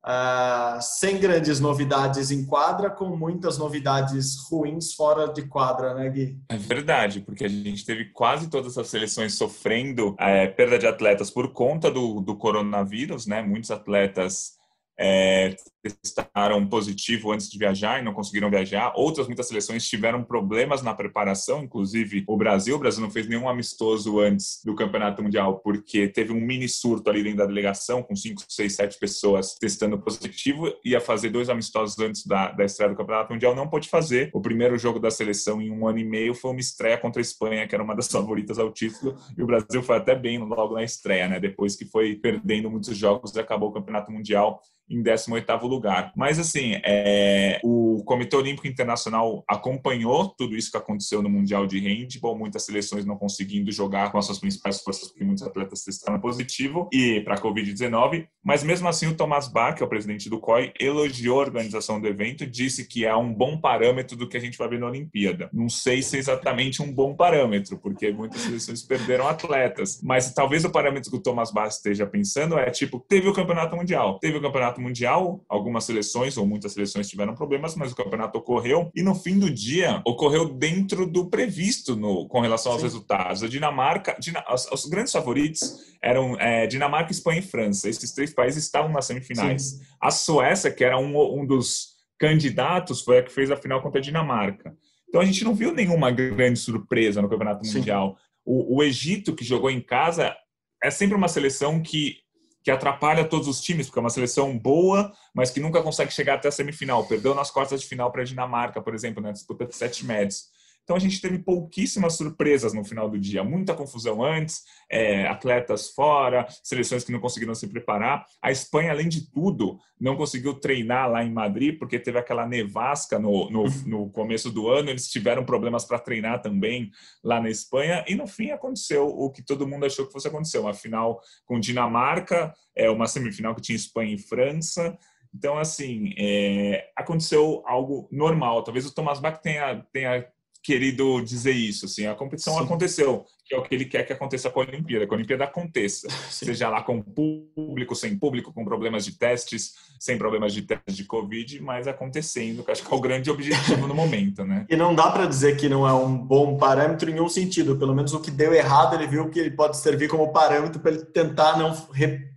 Uh, 0.04 0.82
sem 0.82 1.20
grandes 1.20 1.60
novidades 1.60 2.32
em 2.32 2.44
quadra, 2.44 2.90
com 2.90 3.16
muitas 3.16 3.56
novidades 3.56 4.36
ruins 4.50 4.94
fora 4.94 5.32
de 5.32 5.42
quadra, 5.42 5.94
né, 5.94 6.10
Gui? 6.10 6.38
É 6.48 6.56
verdade, 6.56 7.20
porque 7.20 7.44
a 7.44 7.48
gente 7.48 7.84
teve 7.84 8.06
quase 8.06 8.50
todas 8.50 8.76
as 8.76 8.88
seleções 8.88 9.36
sofrendo 9.36 10.16
é, 10.18 10.48
perda 10.48 10.76
de 10.76 10.88
atletas 10.88 11.30
por 11.30 11.52
conta 11.52 11.88
do, 11.88 12.20
do 12.20 12.36
coronavírus, 12.36 13.28
né? 13.28 13.42
Muitos 13.42 13.70
atletas 13.70 14.54
é, 14.98 15.54
testaram 15.82 16.66
positivo 16.66 17.32
antes 17.32 17.50
de 17.50 17.58
viajar 17.58 18.00
e 18.00 18.04
não 18.04 18.12
conseguiram 18.12 18.50
viajar. 18.50 18.92
Outras 18.94 19.26
muitas 19.26 19.48
seleções 19.48 19.86
tiveram 19.88 20.22
problemas 20.22 20.82
na 20.82 20.94
preparação, 20.94 21.64
inclusive 21.64 22.24
o 22.26 22.36
Brasil. 22.36 22.76
O 22.76 22.78
Brasil 22.78 23.02
não 23.02 23.10
fez 23.10 23.26
nenhum 23.26 23.48
amistoso 23.48 24.20
antes 24.20 24.60
do 24.64 24.74
Campeonato 24.74 25.22
Mundial 25.22 25.58
porque 25.58 26.08
teve 26.08 26.32
um 26.32 26.40
mini 26.40 26.68
surto 26.68 27.10
ali 27.10 27.22
dentro 27.22 27.38
da 27.38 27.46
delegação 27.46 28.02
com 28.02 28.14
5, 28.14 28.42
6, 28.48 28.74
7 28.74 28.98
pessoas 28.98 29.54
testando 29.54 29.98
positivo. 29.98 30.72
Ia 30.84 31.00
fazer 31.00 31.30
dois 31.30 31.48
amistosos 31.48 31.98
antes 31.98 32.26
da, 32.26 32.52
da 32.52 32.64
estreia 32.64 32.90
do 32.90 32.96
Campeonato 32.96 33.32
Mundial, 33.32 33.54
não 33.54 33.68
pôde 33.68 33.88
fazer. 33.88 34.30
O 34.32 34.40
primeiro 34.40 34.78
jogo 34.78 34.98
da 34.98 35.10
seleção 35.10 35.60
em 35.60 35.70
um 35.70 35.86
ano 35.86 35.98
e 35.98 36.04
meio 36.04 36.34
foi 36.34 36.50
uma 36.50 36.60
estreia 36.60 36.98
contra 36.98 37.20
a 37.20 37.22
Espanha, 37.22 37.66
que 37.66 37.74
era 37.74 37.82
uma 37.82 37.94
das 37.94 38.08
favoritas 38.12 38.58
ao 38.58 38.72
título, 38.72 39.16
e 39.36 39.42
o 39.42 39.46
Brasil 39.46 39.82
foi 39.82 39.96
até 39.96 40.14
bem 40.14 40.38
logo 40.38 40.74
na 40.74 40.84
estreia, 40.84 41.28
né? 41.28 41.40
Depois 41.40 41.76
que 41.76 41.84
foi 41.84 42.14
perdendo 42.14 42.70
muitos 42.70 42.96
jogos 42.96 43.36
acabou 43.36 43.70
o 43.70 43.72
Campeonato 43.72 44.10
Mundial 44.12 44.60
em 44.88 45.02
18º 45.02 45.71
lugar. 45.72 46.12
Mas, 46.16 46.38
assim, 46.38 46.74
é, 46.84 47.60
o 47.62 48.02
Comitê 48.04 48.36
Olímpico 48.36 48.66
Internacional 48.66 49.44
acompanhou 49.48 50.28
tudo 50.28 50.56
isso 50.56 50.70
que 50.70 50.76
aconteceu 50.76 51.22
no 51.22 51.30
Mundial 51.30 51.66
de 51.66 51.78
Handball, 51.80 52.38
muitas 52.38 52.64
seleções 52.64 53.04
não 53.04 53.16
conseguindo 53.16 53.72
jogar 53.72 54.12
com 54.12 54.18
as 54.18 54.26
suas 54.26 54.38
principais 54.38 54.80
forças, 54.80 55.08
porque 55.08 55.24
muitos 55.24 55.44
atletas 55.44 55.82
testaram 55.82 56.20
positivo, 56.20 56.88
e 56.92 57.20
para 57.20 57.34
a 57.34 57.40
Covid-19, 57.40 58.26
Mas 58.44 58.62
mesmo 58.62 58.88
assim, 58.88 59.06
o 59.06 59.14
Thomas 59.14 59.48
Bach, 59.48 59.76
que 59.76 59.82
é 59.82 59.86
o 59.86 59.88
presidente 59.88 60.28
do 60.28 60.40
COI, 60.40 60.72
elogiou 60.78 61.38
a 61.38 61.44
organização 61.44 62.00
do 62.00 62.08
evento, 62.08 62.46
disse 62.46 62.86
que 62.86 63.04
é 63.04 63.14
um 63.14 63.32
bom 63.32 63.56
parâmetro 63.56 64.16
do 64.16 64.28
que 64.28 64.36
a 64.36 64.40
gente 64.40 64.58
vai 64.58 64.68
ver 64.68 64.80
na 64.80 64.86
Olimpíada. 64.86 65.48
Não 65.52 65.68
sei 65.68 66.02
se 66.02 66.16
é 66.16 66.18
exatamente 66.18 66.82
um 66.82 66.92
bom 66.92 67.14
parâmetro, 67.14 67.78
porque 67.78 68.10
muitas 68.10 68.40
seleções 68.42 68.82
perderam 68.82 69.28
atletas, 69.28 70.00
mas 70.02 70.32
talvez 70.32 70.64
o 70.64 70.70
parâmetro 70.70 71.10
que 71.10 71.16
o 71.16 71.22
Thomas 71.22 71.52
Bach 71.52 71.68
esteja 71.68 72.06
pensando 72.06 72.58
é 72.58 72.70
tipo, 72.70 72.98
teve 72.98 73.28
o 73.28 73.32
Campeonato 73.32 73.76
Mundial. 73.76 74.18
Teve 74.18 74.38
o 74.38 74.42
Campeonato 74.42 74.80
Mundial, 74.80 75.44
algumas 75.48 75.84
seleções 75.84 76.36
ou 76.36 76.46
muitas 76.46 76.72
seleções 76.72 77.08
tiveram 77.08 77.34
problemas, 77.34 77.76
mas 77.76 77.92
o 77.92 77.96
campeonato 77.96 78.38
ocorreu 78.38 78.90
e 78.94 79.02
no 79.02 79.14
fim 79.14 79.38
do 79.38 79.50
dia 79.50 80.02
ocorreu 80.04 80.48
dentro 80.48 81.06
do 81.06 81.28
previsto 81.28 81.94
no, 81.94 82.26
com 82.26 82.40
relação 82.40 82.72
aos 82.72 82.80
Sim. 82.80 82.86
resultados. 82.86 83.42
A 83.42 83.48
Dinamarca, 83.48 84.16
os, 84.52 84.66
os 84.72 84.86
grandes 84.86 85.12
favoritos 85.12 85.92
eram 86.02 86.36
é, 86.40 86.66
Dinamarca, 86.66 87.12
Espanha 87.12 87.38
e 87.38 87.42
França. 87.42 87.88
Esses 87.88 88.12
três 88.12 88.31
países 88.32 88.64
estavam 88.64 88.90
nas 88.90 89.06
semifinais. 89.06 89.62
Sim. 89.62 89.84
A 90.00 90.10
Suécia, 90.10 90.70
que 90.70 90.84
era 90.84 90.98
um, 90.98 91.40
um 91.40 91.46
dos 91.46 91.92
candidatos, 92.18 93.02
foi 93.02 93.18
a 93.18 93.22
que 93.22 93.32
fez 93.32 93.50
a 93.50 93.56
final 93.56 93.82
contra 93.82 93.98
a 93.98 94.02
Dinamarca. 94.02 94.76
Então 95.08 95.20
a 95.20 95.24
gente 95.24 95.44
não 95.44 95.54
viu 95.54 95.74
nenhuma 95.74 96.10
grande 96.10 96.58
surpresa 96.58 97.20
no 97.20 97.28
Campeonato 97.28 97.66
Mundial. 97.66 98.16
O, 98.44 98.76
o, 98.76 98.82
Egito, 98.82 99.34
que 99.34 99.44
jogou 99.44 99.70
em 99.70 99.80
casa, 99.80 100.34
é 100.82 100.90
sempre 100.90 101.14
uma 101.14 101.28
seleção 101.28 101.82
que, 101.82 102.16
que 102.64 102.70
atrapalha 102.70 103.24
todos 103.24 103.46
os 103.46 103.60
times, 103.60 103.86
porque 103.86 103.98
é 103.98 104.02
uma 104.02 104.08
seleção 104.08 104.58
boa, 104.58 105.12
mas 105.34 105.50
que 105.50 105.60
nunca 105.60 105.82
consegue 105.82 106.12
chegar 106.12 106.34
até 106.34 106.48
a 106.48 106.52
semifinal. 106.52 107.06
Perdeu 107.06 107.34
nas 107.34 107.50
quartas 107.50 107.82
de 107.82 107.86
final 107.86 108.10
para 108.10 108.22
a 108.22 108.24
Dinamarca, 108.24 108.80
por 108.80 108.94
exemplo, 108.94 109.22
na 109.22 109.32
disputa 109.32 109.66
de 109.66 109.76
sete 109.76 110.06
médios. 110.06 110.46
Então 110.84 110.96
a 110.96 110.98
gente 110.98 111.20
teve 111.20 111.38
pouquíssimas 111.38 112.16
surpresas 112.16 112.72
no 112.74 112.84
final 112.84 113.08
do 113.08 113.18
dia, 113.18 113.44
muita 113.44 113.74
confusão 113.74 114.22
antes, 114.22 114.62
é, 114.90 115.26
atletas 115.26 115.90
fora, 115.90 116.46
seleções 116.62 117.04
que 117.04 117.12
não 117.12 117.20
conseguiram 117.20 117.54
se 117.54 117.68
preparar. 117.68 118.26
A 118.42 118.50
Espanha, 118.50 118.90
além 118.90 119.08
de 119.08 119.30
tudo, 119.30 119.78
não 120.00 120.16
conseguiu 120.16 120.54
treinar 120.54 121.10
lá 121.10 121.24
em 121.24 121.32
Madrid 121.32 121.78
porque 121.78 121.98
teve 121.98 122.18
aquela 122.18 122.46
nevasca 122.46 123.18
no, 123.18 123.48
no, 123.50 123.64
no 123.86 124.10
começo 124.10 124.50
do 124.50 124.68
ano. 124.68 124.90
Eles 124.90 125.08
tiveram 125.08 125.44
problemas 125.44 125.84
para 125.84 125.98
treinar 125.98 126.42
também 126.42 126.90
lá 127.22 127.40
na 127.40 127.48
Espanha 127.48 128.04
e 128.08 128.14
no 128.14 128.26
fim 128.26 128.50
aconteceu 128.50 129.06
o 129.06 129.30
que 129.30 129.42
todo 129.42 129.66
mundo 129.66 129.86
achou 129.86 130.06
que 130.06 130.12
fosse 130.12 130.28
acontecer, 130.28 130.58
uma 130.58 130.74
final 130.74 131.20
com 131.46 131.60
Dinamarca, 131.60 132.52
é 132.74 132.90
uma 132.90 133.06
semifinal 133.06 133.54
que 133.54 133.62
tinha 133.62 133.76
Espanha 133.76 134.14
e 134.14 134.18
França. 134.18 134.98
Então, 135.34 135.56
assim, 135.56 136.12
é, 136.18 136.90
aconteceu 136.94 137.62
algo 137.66 138.06
normal. 138.12 138.62
Talvez 138.62 138.84
o 138.84 138.94
Thomas 138.94 139.18
Bach 139.18 139.38
tenha, 139.40 139.82
tenha 139.92 140.26
querido 140.62 141.20
dizer 141.22 141.52
isso. 141.52 141.86
Assim, 141.86 142.06
a 142.06 142.14
competição 142.14 142.54
Sim. 142.54 142.64
aconteceu, 142.64 143.26
que 143.44 143.54
é 143.54 143.58
o 143.58 143.62
que 143.62 143.74
ele 143.74 143.84
quer 143.84 144.04
que 144.04 144.12
aconteça 144.12 144.48
com 144.48 144.60
a 144.60 144.64
Olimpíada, 144.64 145.06
que 145.06 145.12
a 145.12 145.16
Olimpíada 145.16 145.44
aconteça, 145.44 146.08
Sim. 146.30 146.46
seja 146.46 146.68
lá 146.68 146.82
com 146.82 147.02
público, 147.02 147.94
sem 147.94 148.16
público, 148.16 148.52
com 148.52 148.64
problemas 148.64 149.04
de 149.04 149.18
testes, 149.18 149.74
sem 149.98 150.16
problemas 150.16 150.52
de 150.52 150.62
testes 150.62 150.96
de 150.96 151.04
Covid, 151.04 151.60
mas 151.60 151.88
acontecendo, 151.88 152.64
que 152.64 152.70
acho 152.70 152.84
que 152.84 152.92
é 152.92 152.96
o 152.96 153.00
grande 153.00 153.30
objetivo 153.30 153.86
no 153.86 153.94
momento, 153.94 154.44
né? 154.44 154.64
E 154.68 154.76
não 154.76 154.94
dá 154.94 155.10
para 155.10 155.26
dizer 155.26 155.56
que 155.56 155.68
não 155.68 155.86
é 155.86 155.92
um 155.92 156.16
bom 156.16 156.56
parâmetro 156.56 157.10
em 157.10 157.14
nenhum 157.14 157.28
sentido. 157.28 157.76
Pelo 157.76 157.94
menos 157.94 158.14
o 158.14 158.20
que 158.20 158.30
deu 158.30 158.54
errado, 158.54 158.94
ele 158.94 159.06
viu 159.06 159.28
que 159.28 159.38
ele 159.38 159.50
pode 159.50 159.76
servir 159.76 160.08
como 160.08 160.32
parâmetro 160.32 160.80
para 160.80 160.92
ele 160.92 161.04
tentar 161.06 161.58
não 161.58 161.74
repetir 161.92 162.31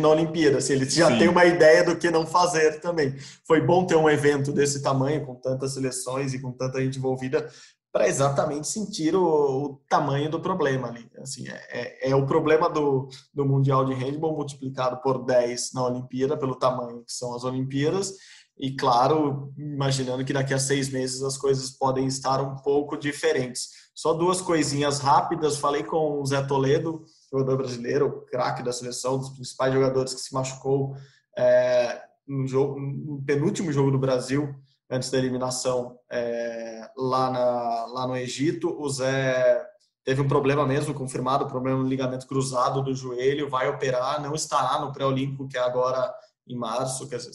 na 0.00 0.08
Olimpíada. 0.08 0.58
Assim, 0.58 0.74
ele 0.74 0.88
já 0.88 1.08
Sim. 1.08 1.18
tem 1.18 1.28
uma 1.28 1.44
ideia 1.44 1.84
do 1.84 1.96
que 1.96 2.10
não 2.10 2.26
fazer 2.26 2.80
também. 2.80 3.14
Foi 3.46 3.60
bom 3.60 3.84
ter 3.84 3.96
um 3.96 4.08
evento 4.08 4.52
desse 4.52 4.82
tamanho, 4.82 5.24
com 5.24 5.34
tantas 5.34 5.74
seleções 5.74 6.32
e 6.32 6.40
com 6.40 6.52
tanta 6.52 6.80
gente 6.80 6.98
envolvida, 6.98 7.48
para 7.92 8.06
exatamente 8.06 8.68
sentir 8.68 9.16
o, 9.16 9.24
o, 9.24 9.80
tamanho 9.88 10.30
do 10.30 10.40
problema 10.40 10.88
ali. 10.88 11.10
Assim, 11.20 11.48
é, 11.48 11.60
é, 11.70 12.10
é, 12.10 12.14
o 12.14 12.26
problema 12.26 12.68
do, 12.68 13.08
do 13.32 13.44
Mundial 13.44 13.84
de 13.84 13.94
Handball 13.94 14.36
multiplicado 14.36 15.00
por 15.02 15.24
10 15.24 15.72
na 15.72 15.84
Olimpíada, 15.86 16.36
pelo 16.36 16.54
tamanho 16.54 17.02
que 17.04 17.12
são 17.12 17.34
as 17.34 17.44
Olimpíadas, 17.44 18.14
e 18.58 18.74
claro, 18.74 19.52
imaginando 19.56 20.24
que 20.24 20.32
daqui 20.32 20.52
a 20.52 20.58
seis 20.58 20.90
meses 20.90 21.22
as 21.22 21.38
coisas 21.38 21.70
podem 21.70 22.06
estar 22.06 22.40
um 22.40 22.56
pouco 22.56 22.96
diferentes. 22.96 23.68
Só 23.94 24.12
duas 24.12 24.40
coisinhas 24.40 24.98
rápidas. 24.98 25.58
Falei 25.58 25.82
com 25.82 26.20
o 26.20 26.26
Zé 26.26 26.42
Toledo, 26.42 27.04
jogador 27.30 27.56
brasileiro, 27.56 28.24
craque 28.30 28.62
da 28.62 28.72
seleção, 28.72 29.16
um 29.16 29.18
dos 29.18 29.30
principais 29.30 29.72
jogadores 29.72 30.14
que 30.14 30.20
se 30.20 30.32
machucou 30.32 30.96
é, 31.36 32.00
no, 32.26 32.46
jogo, 32.46 32.78
no 32.80 33.22
penúltimo 33.22 33.72
jogo 33.72 33.90
do 33.90 33.98
Brasil, 33.98 34.54
antes 34.90 35.10
da 35.10 35.18
eliminação 35.18 35.98
é, 36.10 36.88
lá, 36.96 37.30
na, 37.30 37.86
lá 37.86 38.06
no 38.06 38.16
Egito. 38.16 38.74
O 38.80 38.88
Zé 38.88 39.64
teve 40.04 40.22
um 40.22 40.28
problema 40.28 40.66
mesmo, 40.66 40.94
confirmado, 40.94 41.46
problema 41.46 41.82
no 41.82 41.88
ligamento 41.88 42.26
cruzado 42.26 42.82
do 42.82 42.94
joelho, 42.94 43.50
vai 43.50 43.68
operar, 43.68 44.22
não 44.22 44.34
estará 44.34 44.80
no 44.80 44.92
pré-olímpico, 44.92 45.46
que 45.46 45.58
é 45.58 45.60
agora 45.60 46.12
em 46.46 46.56
março, 46.56 47.08
quer 47.08 47.16
dizer, 47.16 47.30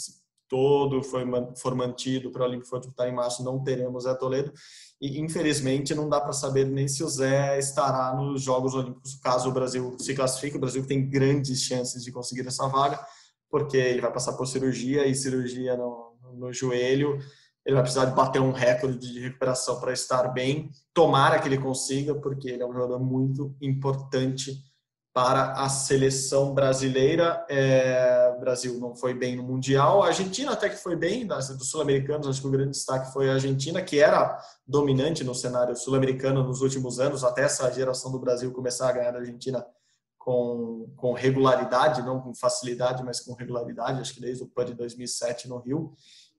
todo 0.50 1.04
foi, 1.04 1.24
for 1.58 1.76
mantido, 1.76 2.30
o 2.30 2.32
pré-olímpico 2.32 2.70
for 2.70 2.80
disputar 2.80 3.08
em 3.08 3.14
março, 3.14 3.44
não 3.44 3.64
teremos 3.64 4.04
Zé 4.04 4.14
Toledo. 4.16 4.52
E 5.04 5.20
infelizmente 5.20 5.94
não 5.94 6.08
dá 6.08 6.22
para 6.22 6.32
saber 6.32 6.66
nem 6.66 6.88
se 6.88 7.04
o 7.04 7.10
Zé 7.10 7.60
estará 7.60 8.16
nos 8.16 8.42
Jogos 8.42 8.74
Olímpicos, 8.74 9.16
caso 9.16 9.50
o 9.50 9.52
Brasil 9.52 9.98
se 10.00 10.16
classifique. 10.16 10.56
O 10.56 10.62
Brasil 10.62 10.88
tem 10.88 11.10
grandes 11.10 11.62
chances 11.62 12.06
de 12.06 12.10
conseguir 12.10 12.48
essa 12.48 12.66
vaga, 12.70 13.06
porque 13.52 13.76
ele 13.76 14.00
vai 14.00 14.14
passar 14.14 14.32
por 14.32 14.48
cirurgia 14.48 15.06
e 15.06 15.14
cirurgia 15.14 15.76
no, 15.76 16.16
no 16.36 16.54
joelho. 16.54 17.20
Ele 17.66 17.76
vai 17.76 17.84
precisar 17.84 18.06
de 18.06 18.16
bater 18.16 18.42
um 18.42 18.54
recorde 18.54 19.12
de 19.12 19.20
recuperação 19.20 19.78
para 19.82 19.92
estar 19.92 20.30
bem. 20.30 20.70
Tomara 20.94 21.38
que 21.38 21.50
ele 21.50 21.58
consiga, 21.58 22.16
porque 22.16 22.52
ele 22.52 22.64
é 22.64 22.66
um 22.66 22.72
jogador 22.72 23.00
muito 23.00 23.54
importante 23.62 24.54
para 25.14 25.52
a 25.54 25.70
seleção 25.70 26.54
brasileira. 26.54 27.46
É, 27.48 28.34
o 28.36 28.40
Brasil 28.40 28.80
não 28.80 28.96
foi 28.96 29.14
bem 29.14 29.36
no 29.36 29.44
Mundial. 29.44 30.02
A 30.02 30.08
Argentina 30.08 30.54
até 30.54 30.68
que 30.68 30.76
foi 30.76 30.96
bem, 30.96 31.28
dos 31.28 31.70
sul-americanos, 31.70 32.28
acho 32.28 32.42
que 32.42 32.48
o 32.48 32.52
grande 32.52 32.72
destaque 32.72 33.14
foi 33.14 33.30
a 33.30 33.34
Argentina, 33.34 33.82
que 33.82 34.00
era 34.00 34.40
dominante 34.66 35.24
no 35.24 35.36
cenário 35.36 35.76
sul-americano 35.76 36.44
nos 36.44 36.62
últimos 36.62 37.00
anos, 37.00 37.24
até 37.24 37.44
essa 37.44 37.72
geração 37.72 38.12
do 38.12 38.20
Brasil 38.20 38.52
começar 38.52 38.90
a 38.90 38.92
ganhar 38.92 39.12
da 39.12 39.20
Argentina 39.20 39.64
com, 40.18 40.92
com 40.96 41.14
regularidade, 41.14 42.02
não 42.02 42.20
com 42.20 42.34
facilidade, 42.34 43.04
mas 43.04 43.20
com 43.20 43.34
regularidade, 43.34 44.02
acho 44.02 44.16
que 44.16 44.22
desde 44.22 44.44
o 44.44 44.48
PAN 44.48 44.66
de 44.66 44.74
2007 44.74 45.48
no 45.48 45.60
Rio. 45.60 45.94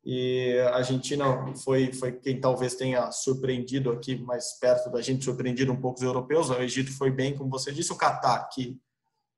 E 0.04 0.58
a 0.70 0.76
Argentina 0.76 1.24
foi, 1.64 1.92
foi 1.92 2.12
quem 2.12 2.38
talvez 2.38 2.74
tenha 2.74 3.10
surpreendido 3.10 3.90
aqui 3.90 4.16
mais 4.16 4.58
perto 4.58 4.90
da 4.90 5.00
gente, 5.00 5.24
surpreendido 5.24 5.72
um 5.72 5.80
pouco 5.80 5.98
os 5.98 6.04
europeus. 6.04 6.50
O 6.50 6.60
Egito 6.60 6.92
foi 6.92 7.10
bem, 7.10 7.36
como 7.36 7.50
você 7.50 7.72
disse, 7.72 7.92
o 7.92 7.96
Catar, 7.96 8.48
que 8.50 8.78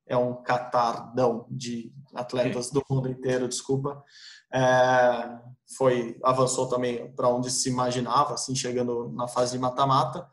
é 0.06 0.16
um 0.16 0.34
catardão 0.42 1.46
de 1.50 1.92
atletas 2.14 2.70
do 2.70 2.82
mundo 2.88 3.08
inteiro, 3.08 3.48
desculpa, 3.48 4.02
é, 4.52 5.38
foi 5.76 6.16
avançou 6.22 6.68
também 6.68 7.12
para 7.12 7.28
onde 7.28 7.50
se 7.50 7.68
imaginava, 7.68 8.34
assim, 8.34 8.54
chegando 8.54 9.08
na 9.10 9.26
fase 9.26 9.52
de 9.52 9.58
mata-mata. 9.58 10.26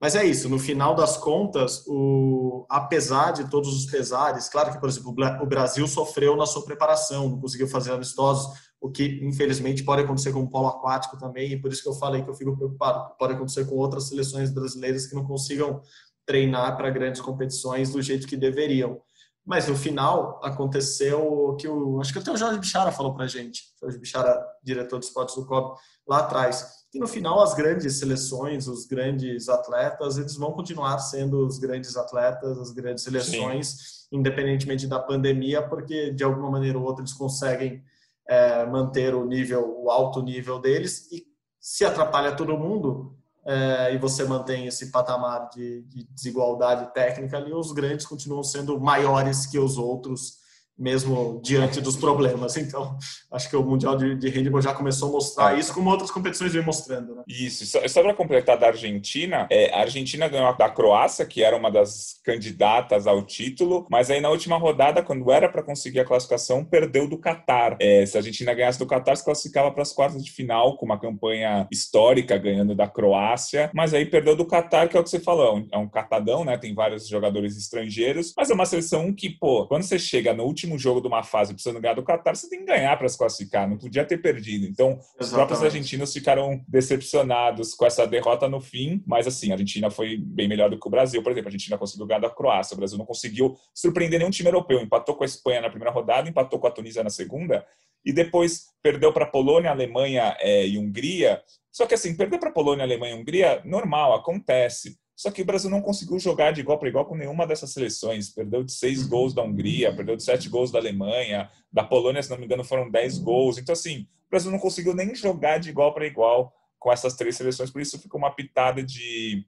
Mas 0.00 0.14
é 0.14 0.24
isso, 0.24 0.48
no 0.48 0.58
final 0.58 0.94
das 0.94 1.16
contas, 1.18 1.84
o, 1.86 2.64
apesar 2.70 3.32
de 3.32 3.50
todos 3.50 3.76
os 3.76 3.84
pesares, 3.84 4.48
claro 4.48 4.72
que, 4.72 4.80
por 4.80 4.88
exemplo, 4.88 5.14
o 5.42 5.46
Brasil 5.46 5.86
sofreu 5.86 6.36
na 6.36 6.46
sua 6.46 6.64
preparação, 6.64 7.28
não 7.28 7.40
conseguiu 7.40 7.68
fazer 7.68 7.92
amistosos, 7.92 8.69
o 8.80 8.90
que 8.90 9.20
infelizmente 9.22 9.84
pode 9.84 10.02
acontecer 10.02 10.32
com 10.32 10.40
o 10.40 10.48
polo 10.48 10.68
aquático 10.68 11.18
também, 11.18 11.52
e 11.52 11.60
por 11.60 11.70
isso 11.70 11.82
que 11.82 11.88
eu 11.88 11.94
falei 11.94 12.22
que 12.22 12.30
eu 12.30 12.34
fico 12.34 12.56
preocupado. 12.56 13.14
Pode 13.18 13.34
acontecer 13.34 13.66
com 13.66 13.76
outras 13.76 14.08
seleções 14.08 14.50
brasileiras 14.50 15.06
que 15.06 15.14
não 15.14 15.24
consigam 15.24 15.82
treinar 16.24 16.76
para 16.76 16.88
grandes 16.90 17.20
competições 17.20 17.90
do 17.90 18.00
jeito 18.00 18.26
que 18.26 18.36
deveriam. 18.36 19.00
Mas 19.44 19.68
no 19.68 19.76
final 19.76 20.40
aconteceu 20.42 21.20
o 21.20 21.56
que 21.56 21.66
o 21.66 22.00
acho 22.00 22.12
que 22.12 22.18
até 22.18 22.30
o 22.30 22.36
Jorge 22.36 22.58
Bichara 22.58 22.92
falou 22.92 23.14
para 23.14 23.26
gente, 23.26 23.64
Jorge 23.80 23.98
Bichara, 23.98 24.46
diretor 24.62 24.98
de 24.98 25.06
esportes 25.06 25.34
do 25.34 25.44
COB, 25.44 25.78
lá 26.06 26.20
atrás, 26.20 26.86
que 26.90 26.98
no 26.98 27.06
final 27.06 27.40
as 27.40 27.54
grandes 27.54 27.98
seleções, 27.98 28.66
os 28.66 28.86
grandes 28.86 29.48
atletas, 29.48 30.18
eles 30.18 30.36
vão 30.36 30.52
continuar 30.52 30.98
sendo 30.98 31.46
os 31.46 31.58
grandes 31.58 31.96
atletas, 31.96 32.58
as 32.58 32.70
grandes 32.70 33.04
seleções, 33.04 33.66
Sim. 33.68 34.18
independentemente 34.18 34.86
da 34.86 34.98
pandemia, 34.98 35.62
porque 35.62 36.10
de 36.10 36.22
alguma 36.24 36.50
maneira 36.50 36.78
ou 36.78 36.84
outra 36.84 37.02
eles 37.02 37.12
conseguem 37.12 37.82
é, 38.30 38.64
manter 38.64 39.12
o 39.12 39.24
nível, 39.24 39.82
o 39.82 39.90
alto 39.90 40.22
nível 40.22 40.60
deles 40.60 41.10
e 41.10 41.26
se 41.58 41.84
atrapalha 41.84 42.36
todo 42.36 42.56
mundo 42.56 43.18
é, 43.44 43.92
e 43.92 43.98
você 43.98 44.22
mantém 44.22 44.66
esse 44.66 44.92
patamar 44.92 45.48
de, 45.48 45.82
de 45.82 46.04
desigualdade 46.04 46.94
técnica 46.94 47.38
ali, 47.38 47.52
os 47.52 47.72
grandes 47.72 48.06
continuam 48.06 48.44
sendo 48.44 48.78
maiores 48.78 49.46
que 49.46 49.58
os 49.58 49.76
outros 49.76 50.38
mesmo 50.80 51.40
diante 51.44 51.80
dos 51.80 51.96
problemas. 51.96 52.56
Então, 52.56 52.96
acho 53.30 53.50
que 53.50 53.56
o 53.56 53.62
Mundial 53.62 53.96
de, 53.96 54.16
de 54.16 54.28
Handball 54.30 54.62
já 54.62 54.72
começou 54.72 55.10
a 55.10 55.12
mostrar 55.12 55.54
é. 55.54 55.60
isso, 55.60 55.74
como 55.74 55.90
outras 55.90 56.10
competições 56.10 56.54
vêm 56.54 56.64
mostrando. 56.64 57.14
Né? 57.14 57.22
Isso. 57.28 57.66
Só, 57.66 57.86
só 57.86 58.02
para 58.02 58.14
completar 58.14 58.56
da 58.56 58.68
Argentina, 58.68 59.46
é, 59.50 59.72
a 59.74 59.80
Argentina 59.80 60.26
ganhou 60.26 60.56
da 60.56 60.70
Croácia, 60.70 61.26
que 61.26 61.44
era 61.44 61.56
uma 61.56 61.70
das 61.70 62.18
candidatas 62.24 63.06
ao 63.06 63.22
título, 63.22 63.86
mas 63.90 64.10
aí 64.10 64.20
na 64.20 64.30
última 64.30 64.56
rodada, 64.56 65.02
quando 65.02 65.30
era 65.30 65.48
para 65.48 65.62
conseguir 65.62 66.00
a 66.00 66.04
classificação, 66.04 66.64
perdeu 66.64 67.06
do 67.06 67.18
Catar. 67.18 67.76
É, 67.78 68.06
se 68.06 68.16
a 68.16 68.20
Argentina 68.20 68.54
ganhasse 68.54 68.78
do 68.78 68.86
Catar, 68.86 69.16
se 69.16 69.24
classificava 69.24 69.70
para 69.70 69.82
as 69.82 69.92
quartas 69.92 70.24
de 70.24 70.30
final, 70.30 70.76
com 70.78 70.86
uma 70.86 70.98
campanha 70.98 71.68
histórica, 71.70 72.38
ganhando 72.38 72.74
da 72.74 72.88
Croácia, 72.88 73.70
mas 73.74 73.92
aí 73.92 74.06
perdeu 74.06 74.34
do 74.34 74.46
Catar, 74.46 74.88
que 74.88 74.96
é 74.96 75.00
o 75.00 75.02
que 75.02 75.10
você 75.10 75.20
falou, 75.20 75.46
é 75.46 75.52
um, 75.52 75.68
é 75.72 75.78
um 75.78 75.88
catadão, 75.88 76.44
né? 76.44 76.56
Tem 76.56 76.74
vários 76.74 77.06
jogadores 77.06 77.56
estrangeiros, 77.56 78.32
mas 78.36 78.50
é 78.50 78.54
uma 78.54 78.64
seleção 78.64 79.12
que, 79.12 79.28
pô, 79.28 79.66
quando 79.66 79.82
você 79.82 79.98
chega 79.98 80.32
no 80.32 80.44
último 80.44 80.69
último 80.70 80.78
jogo 80.78 81.00
de 81.00 81.08
uma 81.08 81.22
fase 81.22 81.52
precisando 81.52 81.80
ganhar 81.80 81.94
do 81.94 82.04
Qatar, 82.04 82.36
você 82.36 82.48
tem 82.48 82.60
que 82.60 82.66
ganhar 82.66 82.96
para 82.96 83.08
se 83.08 83.18
classificar, 83.18 83.68
não 83.68 83.76
podia 83.76 84.04
ter 84.04 84.18
perdido. 84.18 84.66
Então, 84.66 84.90
Exatamente. 84.90 85.20
os 85.20 85.30
próprios 85.30 85.62
argentinos 85.62 86.12
ficaram 86.12 86.62
decepcionados 86.68 87.74
com 87.74 87.86
essa 87.86 88.06
derrota 88.06 88.48
no 88.48 88.60
fim, 88.60 89.02
mas 89.06 89.26
assim, 89.26 89.50
a 89.50 89.54
Argentina 89.54 89.90
foi 89.90 90.16
bem 90.16 90.48
melhor 90.48 90.70
do 90.70 90.78
que 90.78 90.86
o 90.86 90.90
Brasil. 90.90 91.22
Por 91.22 91.32
exemplo, 91.32 91.48
a 91.48 91.50
Argentina 91.50 91.78
conseguiu 91.78 92.06
ganhar 92.06 92.20
da 92.20 92.30
Croácia, 92.30 92.74
o 92.74 92.78
Brasil 92.78 92.98
não 92.98 93.06
conseguiu 93.06 93.56
surpreender 93.74 94.18
nenhum 94.18 94.30
time 94.30 94.48
europeu. 94.48 94.80
Empatou 94.80 95.14
com 95.14 95.24
a 95.24 95.26
Espanha 95.26 95.60
na 95.60 95.70
primeira 95.70 95.92
rodada, 95.92 96.28
empatou 96.28 96.58
com 96.58 96.66
a 96.66 96.70
Tunísia 96.70 97.02
na 97.02 97.10
segunda, 97.10 97.66
e 98.04 98.12
depois 98.12 98.66
perdeu 98.82 99.12
para 99.12 99.26
Polônia, 99.26 99.70
Alemanha 99.70 100.36
é, 100.40 100.66
e 100.66 100.78
Hungria. 100.78 101.42
Só 101.70 101.86
que 101.86 101.94
assim, 101.94 102.16
perder 102.16 102.38
para 102.38 102.50
Polônia, 102.50 102.84
Alemanha 102.84 103.14
e 103.14 103.18
Hungria, 103.18 103.62
normal, 103.64 104.14
acontece. 104.14 104.98
Só 105.20 105.30
que 105.30 105.42
o 105.42 105.44
Brasil 105.44 105.68
não 105.68 105.82
conseguiu 105.82 106.18
jogar 106.18 106.50
de 106.50 106.62
igual 106.62 106.78
para 106.78 106.88
igual 106.88 107.04
com 107.04 107.14
nenhuma 107.14 107.46
dessas 107.46 107.74
seleções. 107.74 108.30
Perdeu 108.30 108.64
de 108.64 108.72
seis 108.72 109.06
gols 109.06 109.34
da 109.34 109.42
Hungria, 109.42 109.94
perdeu 109.94 110.16
de 110.16 110.22
sete 110.22 110.48
gols 110.48 110.70
da 110.70 110.78
Alemanha, 110.78 111.50
da 111.70 111.84
Polônia, 111.84 112.22
se 112.22 112.30
não 112.30 112.38
me 112.38 112.46
engano, 112.46 112.64
foram 112.64 112.90
dez 112.90 113.18
gols. 113.18 113.58
Então, 113.58 113.74
assim, 113.74 114.08
o 114.28 114.30
Brasil 114.30 114.50
não 114.50 114.58
conseguiu 114.58 114.94
nem 114.94 115.14
jogar 115.14 115.58
de 115.58 115.68
igual 115.68 115.92
para 115.92 116.06
igual 116.06 116.54
com 116.78 116.90
essas 116.90 117.16
três 117.16 117.36
seleções. 117.36 117.70
Por 117.70 117.82
isso 117.82 117.98
ficou 117.98 118.16
uma 118.16 118.34
pitada 118.34 118.82
de, 118.82 119.44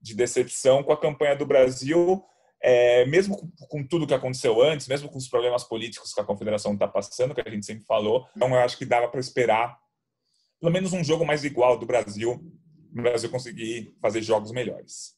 de 0.00 0.12
decepção 0.12 0.82
com 0.82 0.92
a 0.92 1.00
campanha 1.00 1.36
do 1.36 1.46
Brasil. 1.46 2.20
É, 2.60 3.06
mesmo 3.06 3.36
com, 3.36 3.48
com, 3.68 3.86
tudo 3.86 4.08
que 4.08 4.14
aconteceu 4.14 4.60
antes, 4.60 4.88
mesmo 4.88 5.08
com 5.08 5.18
os 5.18 5.28
problemas 5.28 5.62
políticos 5.62 6.12
que 6.12 6.20
a 6.20 6.24
confederação 6.24 6.72
está 6.72 6.88
passando, 6.88 7.32
que 7.32 7.40
a 7.40 7.48
gente 7.48 7.64
sempre 7.64 7.84
falou, 7.84 8.26
então 8.36 8.48
eu 8.48 8.58
acho 8.58 8.76
que 8.76 8.84
dava 8.84 9.06
para 9.06 9.20
esperar 9.20 9.78
pelo 10.60 10.72
menos 10.72 10.92
um 10.92 11.02
jogo 11.02 11.24
mais 11.24 11.44
igual 11.44 11.78
do 11.78 11.86
Brasil 11.86 12.40
o 12.92 13.02
Brasil 13.02 13.30
conseguir 13.30 13.94
fazer 14.00 14.22
jogos 14.22 14.52
melhores. 14.52 15.14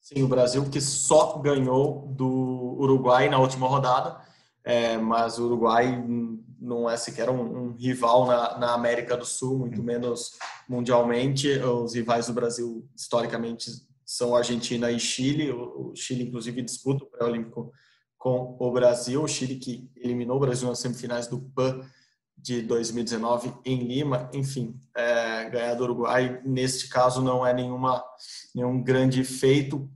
Sim, 0.00 0.22
o 0.22 0.28
Brasil 0.28 0.68
que 0.70 0.80
só 0.80 1.38
ganhou 1.38 2.06
do 2.16 2.76
Uruguai 2.78 3.28
na 3.28 3.38
última 3.38 3.68
rodada, 3.68 4.20
é, 4.64 4.96
mas 4.96 5.38
o 5.38 5.44
Uruguai 5.44 6.02
não 6.60 6.88
é 6.88 6.96
sequer 6.96 7.28
um, 7.28 7.68
um 7.68 7.76
rival 7.76 8.26
na, 8.26 8.58
na, 8.58 8.74
América 8.74 9.16
do 9.16 9.24
Sul, 9.24 9.58
muito 9.58 9.82
menos 9.82 10.32
mundialmente. 10.68 11.48
Os 11.58 11.94
rivais 11.94 12.26
do 12.26 12.32
Brasil, 12.32 12.88
historicamente, 12.96 13.70
são 14.04 14.34
Argentina 14.34 14.90
e 14.90 14.98
Chile. 14.98 15.50
O, 15.50 15.90
o 15.90 15.96
Chile, 15.96 16.24
inclusive, 16.24 16.62
disputa 16.62 17.04
o 17.04 17.06
pré-olímpico 17.06 17.72
com 18.16 18.56
o 18.58 18.72
Brasil. 18.72 19.22
O 19.22 19.28
Chile 19.28 19.56
que 19.56 19.88
eliminou 19.96 20.36
o 20.36 20.40
Brasil 20.40 20.68
nas 20.68 20.80
semifinais 20.80 21.26
do 21.26 21.38
PAN 21.38 21.80
de 22.40 22.62
2019 22.62 23.52
em 23.64 23.78
Lima, 23.80 24.30
enfim, 24.32 24.78
é, 24.94 25.50
ganhar 25.50 25.74
do 25.74 25.84
Uruguai 25.84 26.40
neste 26.44 26.88
caso 26.88 27.20
não 27.20 27.44
é 27.44 27.52
nenhuma 27.52 28.02
nenhum 28.54 28.82
grande 28.82 29.24
feito, 29.24 29.90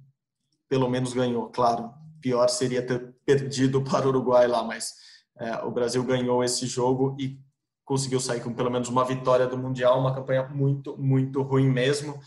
pelo 0.69 0.89
menos 0.89 1.13
ganhou, 1.13 1.49
claro. 1.49 1.91
Pior 2.21 2.49
seria 2.49 2.85
ter 2.85 3.15
perdido 3.25 3.83
para 3.85 4.07
o 4.07 4.09
Uruguai 4.09 4.47
lá, 4.47 4.63
mas 4.63 4.95
é, 5.39 5.65
o 5.65 5.71
Brasil 5.71 6.03
ganhou 6.03 6.43
esse 6.43 6.67
jogo 6.67 7.17
e 7.19 7.39
conseguiu 7.85 8.21
sair 8.21 8.41
com 8.41 8.53
pelo 8.53 8.71
menos 8.71 8.89
uma 8.89 9.05
vitória 9.05 9.47
do 9.47 9.57
mundial, 9.57 10.01
uma 10.01 10.15
campanha 10.15 10.49
muito 10.49 10.97
muito 10.99 11.43
ruim 11.43 11.69
mesmo. 11.71 12.21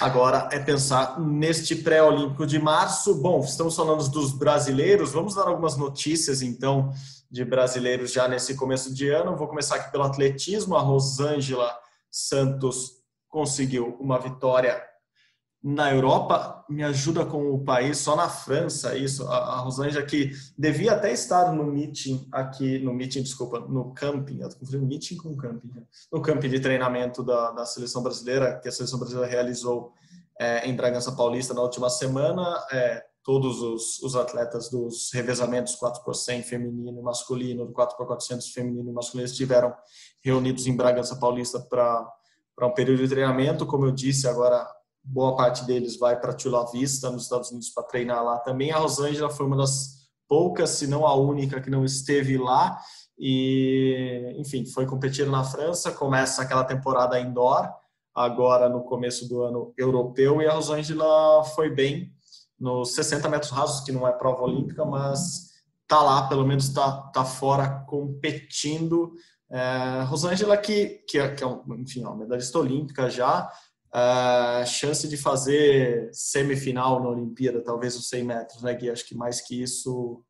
Agora 0.00 0.48
é 0.50 0.58
pensar 0.58 1.20
neste 1.20 1.76
pré-olímpico 1.76 2.46
de 2.46 2.58
março. 2.58 3.14
Bom, 3.20 3.40
estamos 3.40 3.76
falando 3.76 4.08
dos 4.08 4.32
brasileiros, 4.32 5.12
vamos 5.12 5.34
dar 5.34 5.46
algumas 5.46 5.76
notícias 5.76 6.40
então 6.40 6.90
de 7.32 7.46
brasileiros 7.46 8.12
já 8.12 8.28
nesse 8.28 8.54
começo 8.54 8.92
de 8.92 9.08
ano. 9.08 9.34
Vou 9.34 9.48
começar 9.48 9.76
aqui 9.76 9.90
pelo 9.90 10.04
atletismo. 10.04 10.76
A 10.76 10.82
Rosângela 10.82 11.74
Santos 12.10 13.02
conseguiu 13.26 13.96
uma 13.98 14.18
vitória 14.18 14.78
na 15.64 15.90
Europa. 15.90 16.62
Me 16.68 16.82
ajuda 16.82 17.24
com 17.24 17.50
o 17.50 17.64
país, 17.64 17.96
só 17.96 18.14
na 18.14 18.28
França, 18.28 18.98
isso. 18.98 19.26
A, 19.28 19.60
Rosângela 19.60 20.04
que 20.04 20.32
devia 20.58 20.92
até 20.92 21.10
estar 21.10 21.50
no 21.52 21.64
meeting 21.64 22.28
aqui, 22.30 22.78
no 22.80 22.92
meeting, 22.92 23.22
desculpa, 23.22 23.60
no 23.60 23.94
camping, 23.94 24.40
eu 24.40 24.82
meeting 24.82 25.16
com 25.16 25.34
camping, 25.34 25.68
né? 25.74 25.84
no 26.12 26.20
camping 26.20 26.50
de 26.50 26.60
treinamento 26.60 27.22
da, 27.22 27.52
da 27.52 27.64
seleção 27.64 28.02
brasileira, 28.02 28.60
que 28.60 28.68
a 28.68 28.72
seleção 28.72 28.98
brasileira 28.98 29.30
realizou 29.30 29.94
é, 30.38 30.68
em 30.68 30.76
Bragança 30.76 31.12
Paulista 31.12 31.54
na 31.54 31.62
última 31.62 31.88
semana. 31.88 32.62
É, 32.70 33.11
todos 33.24 33.62
os, 33.62 34.02
os 34.02 34.16
atletas 34.16 34.68
dos 34.68 35.10
revezamentos 35.12 35.74
4 35.76 36.02
por 36.02 36.14
100 36.14 36.42
feminino 36.42 36.98
e 36.98 37.02
masculino, 37.02 37.66
do 37.66 37.72
4 37.72 37.96
por 37.96 38.06
400 38.06 38.50
feminino 38.52 38.90
e 38.90 38.92
masculino 38.92 39.26
estiveram 39.26 39.74
reunidos 40.20 40.66
em 40.66 40.76
Bragança 40.76 41.16
Paulista 41.16 41.60
para 41.60 42.66
um 42.66 42.74
período 42.74 43.02
de 43.02 43.08
treinamento. 43.08 43.66
Como 43.66 43.86
eu 43.86 43.92
disse, 43.92 44.26
agora 44.26 44.66
boa 45.04 45.36
parte 45.36 45.64
deles 45.64 45.96
vai 45.96 46.18
para 46.18 46.36
Chula 46.36 46.70
Vista, 46.70 47.10
nos 47.10 47.24
Estados 47.24 47.50
Unidos, 47.50 47.70
para 47.70 47.84
treinar 47.84 48.24
lá 48.24 48.38
também. 48.38 48.70
A 48.70 48.78
Rosângela 48.78 49.30
foi 49.30 49.46
uma 49.46 49.56
das 49.56 50.08
poucas, 50.28 50.70
se 50.70 50.86
não 50.86 51.06
a 51.06 51.14
única, 51.14 51.60
que 51.60 51.70
não 51.70 51.84
esteve 51.84 52.38
lá. 52.38 52.78
E, 53.18 54.34
enfim, 54.36 54.64
foi 54.66 54.86
competir 54.86 55.26
na 55.26 55.44
França. 55.44 55.92
Começa 55.92 56.42
aquela 56.42 56.64
temporada 56.64 57.20
indoor, 57.20 57.68
agora 58.14 58.68
no 58.68 58.82
começo 58.82 59.28
do 59.28 59.42
ano 59.42 59.72
europeu, 59.76 60.40
e 60.42 60.46
a 60.46 60.54
Rosângela 60.54 61.44
foi 61.54 61.70
bem 61.70 62.12
nos 62.62 62.94
60 62.94 63.28
metros 63.28 63.50
rasos, 63.50 63.80
que 63.80 63.90
não 63.90 64.06
é 64.06 64.12
prova 64.12 64.42
olímpica, 64.42 64.84
mas 64.84 65.50
tá 65.88 66.00
lá, 66.00 66.28
pelo 66.28 66.46
menos 66.46 66.68
tá, 66.68 67.10
tá 67.12 67.24
fora 67.24 67.84
competindo. 67.88 69.12
É, 69.50 70.02
Rosângela, 70.04 70.56
que, 70.56 71.02
que, 71.08 71.18
é, 71.18 71.34
que 71.34 71.42
é 71.42 71.46
enfim, 71.76 72.02
uma 72.02 72.14
medalhista 72.14 72.56
olímpica 72.60 73.10
já, 73.10 73.50
é, 73.92 74.64
chance 74.64 75.08
de 75.08 75.16
fazer 75.16 76.08
semifinal 76.12 77.02
na 77.02 77.08
Olimpíada, 77.08 77.60
talvez 77.60 77.96
os 77.96 78.08
100 78.08 78.24
metros, 78.24 78.62
né, 78.62 78.72
Gui? 78.74 78.90
Acho 78.90 79.06
que 79.06 79.16
mais 79.16 79.40
que 79.40 79.60
isso 79.60 80.22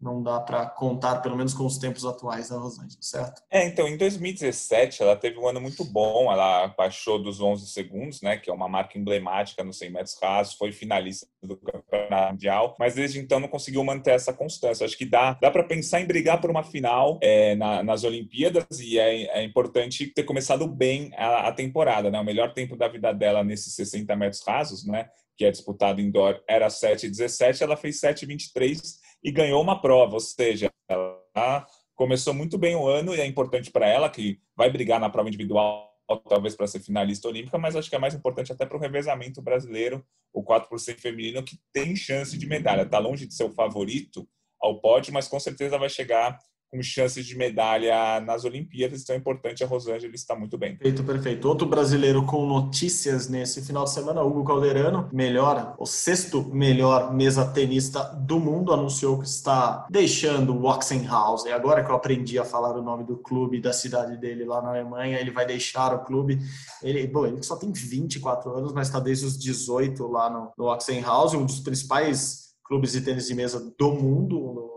não 0.00 0.22
dá 0.22 0.40
para 0.40 0.66
contar, 0.66 1.16
pelo 1.16 1.36
menos 1.36 1.52
com 1.52 1.66
os 1.66 1.76
tempos 1.76 2.06
atuais 2.06 2.48
da 2.48 2.56
Rosângela, 2.56 3.00
certo? 3.00 3.42
É, 3.50 3.66
então, 3.66 3.86
em 3.86 3.96
2017 3.96 5.02
ela 5.02 5.14
teve 5.14 5.38
um 5.38 5.46
ano 5.46 5.60
muito 5.60 5.84
bom, 5.84 6.32
ela 6.32 6.68
baixou 6.68 7.22
dos 7.22 7.40
11 7.40 7.66
segundos, 7.68 8.22
né, 8.22 8.38
que 8.38 8.50
é 8.50 8.52
uma 8.52 8.68
marca 8.68 8.98
emblemática 8.98 9.62
nos 9.62 9.78
100 9.78 9.90
metros 9.90 10.16
rasos, 10.20 10.54
foi 10.54 10.72
finalista 10.72 11.26
do 11.42 11.56
campeonato 11.56 12.32
mundial, 12.32 12.74
mas 12.78 12.94
desde 12.94 13.18
então 13.18 13.38
não 13.38 13.48
conseguiu 13.48 13.84
manter 13.84 14.12
essa 14.12 14.32
constância. 14.32 14.86
Acho 14.86 14.96
que 14.96 15.04
dá, 15.04 15.34
dá 15.34 15.50
para 15.50 15.64
pensar 15.64 16.00
em 16.00 16.06
brigar 16.06 16.40
por 16.40 16.50
uma 16.50 16.62
final 16.62 17.18
é, 17.22 17.54
na, 17.56 17.82
nas 17.82 18.02
Olimpíadas 18.02 18.80
e 18.80 18.98
é, 18.98 19.24
é, 19.38 19.44
importante 19.44 20.06
ter 20.06 20.22
começado 20.22 20.66
bem 20.66 21.10
a, 21.16 21.48
a 21.48 21.52
temporada, 21.52 22.10
né, 22.10 22.18
o 22.18 22.24
melhor 22.24 22.54
tempo 22.54 22.76
da 22.76 22.88
vida 22.88 23.12
dela 23.12 23.44
nesses 23.44 23.74
60 23.74 24.16
metros 24.16 24.42
rasos, 24.46 24.86
né, 24.86 25.10
que 25.36 25.44
é 25.44 25.50
disputado 25.50 26.00
indoor, 26.00 26.42
era 26.46 26.68
7,17, 26.68 27.62
ela 27.62 27.76
fez 27.76 28.00
7,23 28.00 28.78
e 29.22 29.30
ganhou 29.30 29.62
uma 29.62 29.80
prova, 29.80 30.14
ou 30.14 30.20
seja, 30.20 30.70
ela 30.88 31.66
começou 31.94 32.32
muito 32.32 32.56
bem 32.56 32.74
o 32.74 32.86
ano 32.86 33.14
e 33.14 33.20
é 33.20 33.26
importante 33.26 33.70
para 33.70 33.86
ela 33.86 34.08
que 34.08 34.40
vai 34.56 34.70
brigar 34.70 34.98
na 34.98 35.10
prova 35.10 35.28
individual 35.28 35.90
talvez 36.28 36.56
para 36.56 36.66
ser 36.66 36.80
finalista 36.80 37.28
olímpica, 37.28 37.56
mas 37.58 37.76
acho 37.76 37.88
que 37.88 37.94
é 37.94 37.98
mais 37.98 38.14
importante 38.14 38.50
até 38.50 38.66
para 38.66 38.76
o 38.76 38.80
revezamento 38.80 39.40
brasileiro, 39.40 40.04
o 40.32 40.42
4 40.42 40.68
feminino 40.98 41.42
que 41.42 41.58
tem 41.72 41.94
chance 41.94 42.36
de 42.36 42.46
medalha. 42.46 42.82
Está 42.82 42.98
longe 42.98 43.26
de 43.26 43.34
ser 43.34 43.44
o 43.44 43.50
favorito 43.50 44.28
ao 44.60 44.80
pódio, 44.80 45.12
mas 45.12 45.28
com 45.28 45.38
certeza 45.38 45.78
vai 45.78 45.88
chegar 45.88 46.38
com 46.70 46.80
chances 46.80 47.26
de 47.26 47.36
medalha 47.36 48.20
nas 48.20 48.44
Olimpíadas, 48.44 49.02
então 49.02 49.14
é 49.14 49.18
importante 49.18 49.64
a 49.64 49.66
Rosângela 49.66 50.14
está 50.14 50.36
muito 50.36 50.56
bem. 50.56 50.76
Perfeito, 50.76 51.02
perfeito. 51.02 51.48
Outro 51.48 51.66
brasileiro 51.66 52.24
com 52.24 52.46
notícias 52.46 53.28
nesse 53.28 53.60
final 53.62 53.84
de 53.84 53.90
semana, 53.90 54.22
Hugo 54.22 54.44
Calderano, 54.44 55.08
melhor, 55.12 55.74
o 55.78 55.84
sexto 55.84 56.44
melhor 56.44 57.12
mesa 57.12 57.44
tenista 57.44 58.04
do 58.04 58.38
mundo, 58.38 58.72
anunciou 58.72 59.18
que 59.18 59.26
está 59.26 59.86
deixando 59.90 60.54
o 60.54 60.66
Oxenhausen. 60.66 61.52
Agora 61.52 61.84
que 61.84 61.90
eu 61.90 61.96
aprendi 61.96 62.38
a 62.38 62.44
falar 62.44 62.76
o 62.76 62.82
nome 62.82 63.04
do 63.04 63.16
clube 63.16 63.60
da 63.60 63.72
cidade 63.72 64.16
dele 64.16 64.44
lá 64.44 64.62
na 64.62 64.68
Alemanha, 64.68 65.18
ele 65.18 65.32
vai 65.32 65.44
deixar 65.44 65.92
o 65.92 66.04
clube. 66.04 66.38
Ele, 66.82 67.04
bom, 67.08 67.26
ele 67.26 67.42
só 67.42 67.56
tem 67.56 67.72
24 67.72 68.54
anos, 68.54 68.72
mas 68.72 68.86
está 68.86 69.00
desde 69.00 69.26
os 69.26 69.36
18 69.36 70.06
lá 70.06 70.30
no, 70.30 70.52
no 70.56 70.72
Oxenhausen, 70.72 71.40
um 71.40 71.46
dos 71.46 71.58
principais 71.60 72.50
clubes 72.64 72.92
de 72.92 73.00
tênis 73.00 73.26
de 73.26 73.34
mesa 73.34 73.74
do 73.76 73.92
mundo, 73.92 74.69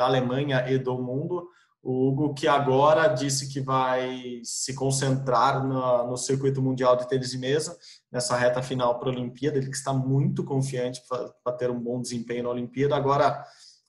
da 0.00 0.06
Alemanha 0.06 0.64
e 0.70 0.78
do 0.78 0.96
mundo. 0.98 1.46
O 1.82 2.08
Hugo, 2.08 2.34
que 2.34 2.48
agora 2.48 3.06
disse 3.08 3.52
que 3.52 3.60
vai 3.60 4.40
se 4.42 4.74
concentrar 4.74 5.64
no, 5.64 6.16
circuito 6.16 6.60
mundial 6.60 6.96
de 6.96 7.08
tênis 7.08 7.30
de 7.30 7.38
mesa, 7.38 7.76
nessa 8.10 8.36
reta 8.36 8.62
final 8.62 8.98
para 8.98 9.10
a 9.10 9.12
Olimpíada. 9.12 9.58
Ele 9.58 9.68
que 9.68 9.76
está 9.76 9.92
muito 9.92 10.42
confiante 10.42 11.02
para 11.08 11.56
ter 11.56 11.70
um 11.70 11.78
bom 11.78 12.00
desempenho 12.00 12.44
na 12.44 12.50
Olimpíada. 12.50 12.96
Agora 12.96 13.44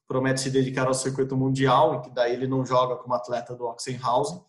promete 0.07 0.41
se 0.41 0.49
dedicar 0.49 0.87
ao 0.87 0.93
circuito 0.93 1.37
mundial, 1.37 1.95
e 1.95 2.01
que 2.01 2.13
daí 2.13 2.33
ele 2.33 2.47
não 2.47 2.65
joga 2.65 2.97
como 2.97 3.13
atleta 3.13 3.55
do 3.55 3.65
Oxenhausen. 3.65 4.41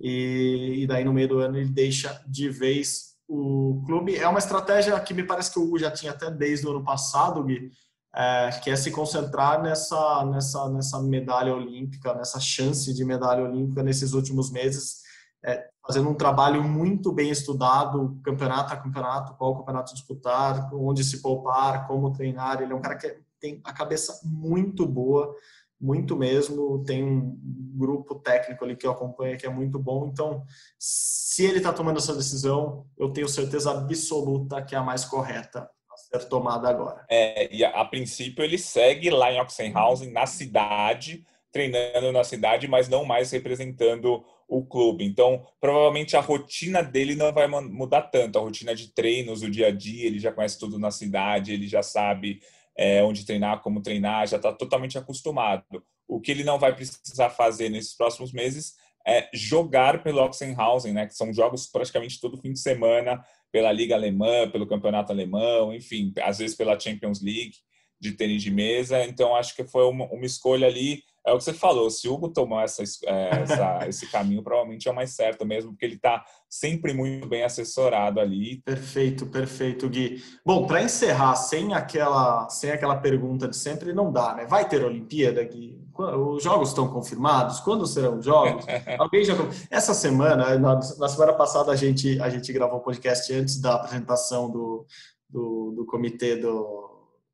E, 0.00 0.80
e 0.82 0.86
daí 0.86 1.04
no 1.04 1.12
meio 1.12 1.28
do 1.28 1.38
ano 1.38 1.58
ele 1.58 1.68
deixa 1.68 2.22
de 2.26 2.48
vez 2.48 3.12
o 3.28 3.82
clube. 3.86 4.16
É 4.16 4.26
uma 4.26 4.38
estratégia 4.38 4.98
que 5.00 5.14
me 5.14 5.24
parece 5.24 5.52
que 5.52 5.58
o 5.58 5.62
Hugo 5.62 5.78
já 5.78 5.90
tinha 5.90 6.12
até 6.12 6.30
desde 6.30 6.66
o 6.66 6.70
ano 6.70 6.84
passado, 6.84 7.44
Gui, 7.44 7.70
é, 8.14 8.76
se 8.76 8.90
concentrar 8.90 9.62
nessa, 9.62 10.24
nessa, 10.26 10.68
nessa 10.68 11.02
medalha 11.02 11.54
olímpica, 11.54 12.14
nessa 12.14 12.38
chance 12.38 12.92
de 12.92 13.04
medalha 13.04 13.44
olímpica 13.44 13.82
nesses 13.82 14.12
últimos 14.12 14.50
meses, 14.50 15.02
é, 15.44 15.68
fazendo 15.84 16.08
um 16.10 16.14
trabalho 16.14 16.62
muito 16.62 17.10
bem 17.12 17.30
estudado, 17.30 18.20
campeonato 18.22 18.72
a 18.72 18.76
campeonato, 18.76 19.34
qual 19.34 19.56
campeonato 19.56 19.94
disputar, 19.94 20.72
onde 20.74 21.02
se 21.02 21.22
poupar, 21.22 21.86
como 21.86 22.12
treinar. 22.12 22.60
Ele 22.60 22.72
é 22.72 22.76
um 22.76 22.82
cara 22.82 22.96
que 22.96 23.18
tem 23.40 23.60
a 23.64 23.72
cabeça 23.72 24.20
muito 24.24 24.86
boa 24.86 25.34
muito 25.82 26.16
mesmo. 26.16 26.84
Tem 26.84 27.02
um 27.02 27.36
grupo 27.74 28.14
técnico 28.14 28.64
ali 28.64 28.76
que 28.76 28.86
eu 28.86 28.92
acompanho 28.92 29.36
que 29.36 29.44
é 29.44 29.50
muito 29.50 29.78
bom. 29.80 30.06
Então, 30.06 30.44
se 30.78 31.44
ele 31.44 31.58
está 31.58 31.72
tomando 31.72 31.96
essa 31.96 32.14
decisão, 32.14 32.86
eu 32.96 33.10
tenho 33.10 33.28
certeza 33.28 33.72
absoluta 33.72 34.62
que 34.62 34.76
é 34.76 34.78
a 34.78 34.82
mais 34.82 35.04
correta 35.04 35.68
ser 36.12 36.28
tomada 36.28 36.68
agora. 36.68 37.04
É, 37.08 37.54
e 37.54 37.64
a, 37.64 37.70
a 37.70 37.84
princípio 37.84 38.44
ele 38.44 38.58
segue 38.58 39.10
lá 39.10 39.32
em 39.32 39.40
Oxenhausen, 39.40 40.10
na 40.10 40.26
cidade, 40.26 41.24
treinando 41.50 42.12
na 42.12 42.24
cidade, 42.24 42.66
mas 42.66 42.88
não 42.88 43.04
mais 43.04 43.30
representando 43.30 44.24
o 44.48 44.64
clube. 44.64 45.04
Então, 45.04 45.46
provavelmente 45.60 46.16
a 46.16 46.20
rotina 46.20 46.82
dele 46.82 47.14
não 47.14 47.32
vai 47.32 47.46
mudar 47.46 48.02
tanto. 48.02 48.38
A 48.38 48.42
rotina 48.42 48.74
de 48.74 48.88
treinos, 48.88 49.42
o 49.42 49.50
dia 49.50 49.68
a 49.68 49.70
dia, 49.70 50.06
ele 50.06 50.18
já 50.18 50.32
conhece 50.32 50.58
tudo 50.58 50.78
na 50.78 50.90
cidade, 50.90 51.52
ele 51.52 51.66
já 51.66 51.82
sabe 51.82 52.40
é, 52.76 53.02
onde 53.02 53.24
treinar, 53.24 53.60
como 53.60 53.82
treinar, 53.82 54.26
já 54.26 54.36
está 54.36 54.52
totalmente 54.52 54.98
acostumado. 54.98 55.82
O 56.08 56.20
que 56.20 56.30
ele 56.30 56.44
não 56.44 56.58
vai 56.58 56.74
precisar 56.74 57.30
fazer 57.30 57.68
nesses 57.68 57.94
próximos 57.94 58.32
meses 58.32 58.74
é 59.06 59.28
jogar 59.32 60.02
pelo 60.02 60.22
Oxenhausen, 60.22 60.92
né? 60.92 61.06
Que 61.06 61.14
são 61.14 61.32
jogos 61.32 61.66
praticamente 61.66 62.20
todo 62.20 62.40
fim 62.40 62.52
de 62.52 62.60
semana 62.60 63.22
pela 63.52 63.70
Liga 63.70 63.94
Alemã, 63.94 64.48
pelo 64.50 64.66
Campeonato 64.66 65.12
Alemão, 65.12 65.74
enfim, 65.74 66.12
às 66.22 66.38
vezes 66.38 66.56
pela 66.56 66.78
Champions 66.80 67.22
League 67.22 67.54
de 68.00 68.12
tênis 68.12 68.42
de 68.42 68.50
mesa. 68.50 69.04
Então, 69.04 69.36
acho 69.36 69.54
que 69.54 69.62
foi 69.62 69.84
uma, 69.84 70.06
uma 70.06 70.26
escolha 70.26 70.66
ali 70.66 71.02
é 71.24 71.32
o 71.32 71.38
que 71.38 71.44
você 71.44 71.52
falou, 71.52 71.88
se 71.88 72.08
o 72.08 72.14
Hugo 72.14 72.28
tomou 72.28 72.60
essa, 72.60 72.82
é, 72.82 73.42
essa, 73.42 73.78
esse 73.88 74.10
caminho, 74.10 74.42
provavelmente 74.42 74.88
é 74.88 74.90
o 74.90 74.94
mais 74.94 75.14
certo 75.14 75.46
mesmo, 75.46 75.70
porque 75.70 75.84
ele 75.84 75.94
está 75.94 76.24
sempre 76.50 76.92
muito 76.92 77.28
bem 77.28 77.44
assessorado 77.44 78.18
ali. 78.18 78.60
Perfeito, 78.62 79.26
perfeito, 79.26 79.88
Gui. 79.88 80.22
Bom, 80.44 80.66
para 80.66 80.82
encerrar, 80.82 81.36
sem 81.36 81.74
aquela, 81.74 82.48
sem 82.48 82.70
aquela 82.72 82.96
pergunta 82.96 83.46
de 83.46 83.56
sempre, 83.56 83.92
não 83.92 84.12
dá, 84.12 84.34
né? 84.34 84.46
Vai 84.46 84.68
ter 84.68 84.84
Olimpíada, 84.84 85.42
Gui? 85.44 85.78
Os 85.96 86.42
jogos 86.42 86.70
estão 86.70 86.88
confirmados? 86.88 87.60
Quando 87.60 87.86
serão 87.86 88.18
os 88.18 88.24
jogos? 88.24 88.64
Alguém 88.98 89.24
já... 89.24 89.34
Essa 89.70 89.94
semana, 89.94 90.58
na, 90.58 90.74
na 90.76 91.08
semana 91.08 91.32
passada, 91.32 91.70
a 91.72 91.76
gente, 91.76 92.20
a 92.20 92.28
gente 92.28 92.52
gravou 92.52 92.78
o 92.78 92.82
podcast 92.82 93.32
antes 93.32 93.60
da 93.60 93.74
apresentação 93.74 94.50
do, 94.50 94.86
do, 95.28 95.72
do 95.72 95.86
comitê 95.86 96.36
do 96.36 96.92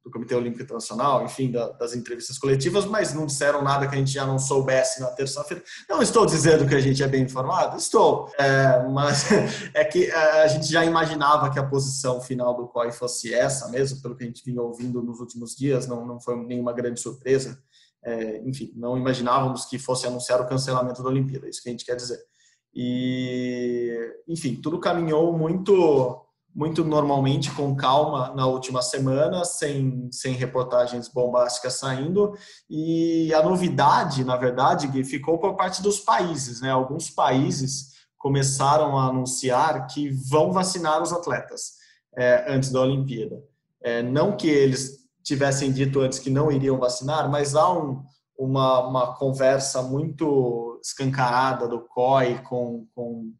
do 0.08 0.10
Comitê 0.10 0.34
Olímpico 0.34 0.62
Internacional, 0.62 1.24
enfim, 1.24 1.50
da, 1.50 1.68
das 1.72 1.94
entrevistas 1.94 2.38
coletivas, 2.38 2.84
mas 2.84 3.14
não 3.14 3.26
disseram 3.26 3.62
nada 3.62 3.86
que 3.86 3.94
a 3.94 3.98
gente 3.98 4.10
já 4.10 4.26
não 4.26 4.38
soubesse 4.38 5.00
na 5.00 5.08
terça-feira. 5.08 5.62
Não 5.88 6.02
estou 6.02 6.26
dizendo 6.26 6.66
que 6.66 6.74
a 6.74 6.80
gente 6.80 7.02
é 7.02 7.06
bem 7.06 7.22
informado, 7.22 7.76
estou, 7.76 8.30
é, 8.38 8.82
mas 8.88 9.26
é 9.74 9.84
que 9.84 10.06
é, 10.06 10.42
a 10.42 10.48
gente 10.48 10.66
já 10.66 10.84
imaginava 10.84 11.50
que 11.50 11.58
a 11.58 11.66
posição 11.66 12.20
final 12.20 12.54
do 12.54 12.66
COI 12.66 12.90
fosse 12.90 13.32
essa 13.32 13.68
mesmo, 13.68 14.00
pelo 14.00 14.16
que 14.16 14.24
a 14.24 14.26
gente 14.26 14.42
vinha 14.44 14.62
ouvindo 14.62 15.02
nos 15.02 15.20
últimos 15.20 15.54
dias, 15.54 15.86
não, 15.86 16.06
não 16.06 16.18
foi 16.18 16.36
nenhuma 16.36 16.72
grande 16.72 17.00
surpresa. 17.00 17.58
É, 18.04 18.38
enfim, 18.46 18.72
não 18.76 18.96
imaginávamos 18.96 19.64
que 19.64 19.78
fosse 19.78 20.06
anunciar 20.06 20.40
o 20.40 20.46
cancelamento 20.46 21.02
da 21.02 21.08
Olimpíada, 21.08 21.46
é 21.46 21.50
isso 21.50 21.62
que 21.62 21.68
a 21.68 21.72
gente 21.72 21.84
quer 21.84 21.96
dizer. 21.96 22.18
E, 22.74 23.92
enfim, 24.28 24.56
tudo 24.56 24.78
caminhou 24.78 25.36
muito 25.36 26.24
muito 26.54 26.84
normalmente 26.84 27.52
com 27.52 27.76
calma 27.76 28.34
na 28.34 28.44
última 28.46 28.82
semana, 28.82 29.44
sem, 29.44 30.08
sem 30.10 30.32
reportagens 30.32 31.06
bombásticas 31.06 31.74
saindo. 31.74 32.32
E 32.68 33.32
a 33.32 33.42
novidade, 33.44 34.24
na 34.24 34.36
verdade, 34.36 34.88
Gui, 34.88 35.04
ficou 35.04 35.38
por 35.38 35.54
parte 35.54 35.80
dos 35.80 36.00
países. 36.00 36.60
Né? 36.60 36.70
Alguns 36.70 37.10
países 37.10 37.92
começaram 38.18 38.98
a 38.98 39.06
anunciar 39.06 39.86
que 39.86 40.10
vão 40.10 40.50
vacinar 40.50 41.00
os 41.00 41.12
atletas 41.12 41.74
é, 42.16 42.46
antes 42.48 42.70
da 42.70 42.80
Olimpíada. 42.80 43.40
É, 43.80 44.02
não 44.02 44.36
que 44.36 44.48
eles 44.48 44.98
tivessem 45.28 45.70
dito 45.70 46.00
antes 46.00 46.18
que 46.18 46.30
não 46.30 46.50
iriam 46.50 46.78
vacinar, 46.78 47.30
mas 47.30 47.54
há 47.54 47.70
um, 47.70 48.02
uma, 48.36 48.88
uma 48.88 49.14
conversa 49.14 49.82
muito 49.82 50.80
escancarada 50.82 51.68
do 51.68 51.80
COI 51.80 52.40
com, 52.42 52.86
com 52.94 53.32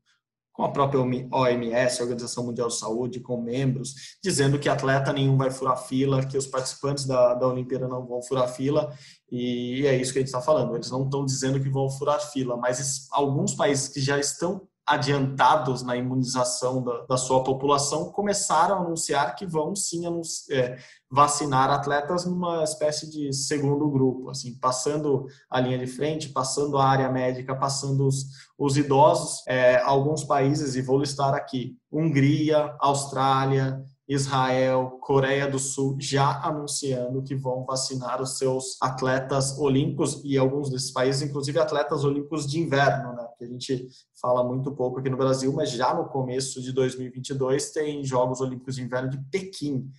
com 0.59 0.65
a 0.65 0.73
própria 0.73 1.01
OMS, 1.01 2.03
Organização 2.03 2.45
Mundial 2.45 2.67
de 2.67 2.75
Saúde, 2.75 3.21
com 3.21 3.41
membros, 3.41 4.19
dizendo 4.21 4.59
que 4.59 4.69
atleta 4.69 5.13
nenhum 5.13 5.37
vai 5.37 5.53
furar 5.53 5.77
fila, 5.77 6.27
que 6.27 6.37
os 6.37 6.49
participantes 6.49 7.07
da, 7.07 7.35
da 7.35 7.47
Olimpíada 7.47 7.87
não 7.87 8.05
vão 8.05 8.21
furar 8.21 8.49
fila, 8.49 8.93
e 9.31 9.87
é 9.87 9.97
isso 9.97 10.13
que 10.13 10.19
a 10.19 10.21
gente 10.21 10.31
está 10.31 10.41
falando. 10.41 10.75
Eles 10.75 10.91
não 10.91 11.05
estão 11.05 11.25
dizendo 11.25 11.63
que 11.63 11.71
vão 11.71 11.89
furar 11.89 12.21
fila, 12.33 12.57
mas 12.57 13.07
alguns 13.13 13.55
países 13.55 13.87
que 13.87 14.01
já 14.01 14.19
estão 14.19 14.67
adiantados 14.89 15.83
na 15.83 15.97
imunização 15.97 16.83
da, 16.83 17.05
da, 17.05 17.17
sua 17.19 17.45
população 17.45 18.11
começaram 18.11 18.77
a 18.77 18.81
anunciar 18.81 19.37
que 19.37 19.47
vão 19.47 19.77
sim 19.77 20.03
é, 20.51 20.79
vacinar 21.11 21.71
atletas 21.71 22.25
numa 22.25 22.65
espécie 22.65 23.11
de 23.11 23.33
segundo 23.33 23.91
grupo, 23.91 24.31
assim, 24.31 24.59
passando 24.59 25.27
a 25.51 25.61
linha 25.61 25.79
de 25.79 25.87
frente, 25.87 26.31
passando 26.31 26.79
a 26.79 26.87
área 26.87 27.11
médica, 27.11 27.55
passando 27.55 28.07
os, 28.07 28.25
os 28.59 28.79
idosos. 28.79 29.43
É, 29.47 29.77
alguns 29.83 30.25
países, 30.25 30.75
e 30.75 30.81
vou 30.81 30.99
listar 30.99 31.35
aqui: 31.35 31.77
Hungria, 31.93 32.75
Austrália, 32.81 33.85
Israel, 34.09 34.99
Coreia 35.03 35.47
do 35.47 35.59
Sul 35.59 35.99
já 36.01 36.41
anunciando 36.43 37.23
que 37.23 37.35
vão 37.35 37.67
vacinar 37.67 38.23
os 38.23 38.39
seus 38.39 38.81
atletas 38.81 39.59
olímpicos 39.59 40.23
e 40.25 40.39
alguns 40.39 40.71
desses 40.71 40.91
países, 40.91 41.21
inclusive 41.21 41.59
atletas 41.59 42.05
olímpicos 42.05 42.47
de 42.47 42.59
inverno, 42.59 43.13
né? 43.13 43.18
Que 43.39 43.45
a 43.45 43.49
gente 43.49 43.89
fala 44.21 44.43
muito 44.45 44.75
pouco 44.75 44.99
aqui 44.99 45.09
no 45.09 45.17
Brasil, 45.17 45.53
mas 45.53 45.71
já 45.71 45.95
no 45.95 46.09
começo 46.09 46.61
de 46.61 46.73
2022 46.73 47.71
tem 47.71 48.05
Jogos 48.05 48.41
Olímpicos 48.41 48.75
de 48.75 48.83
Inverno 48.83 49.09
de 49.09 49.19
Pequim. 49.31 49.91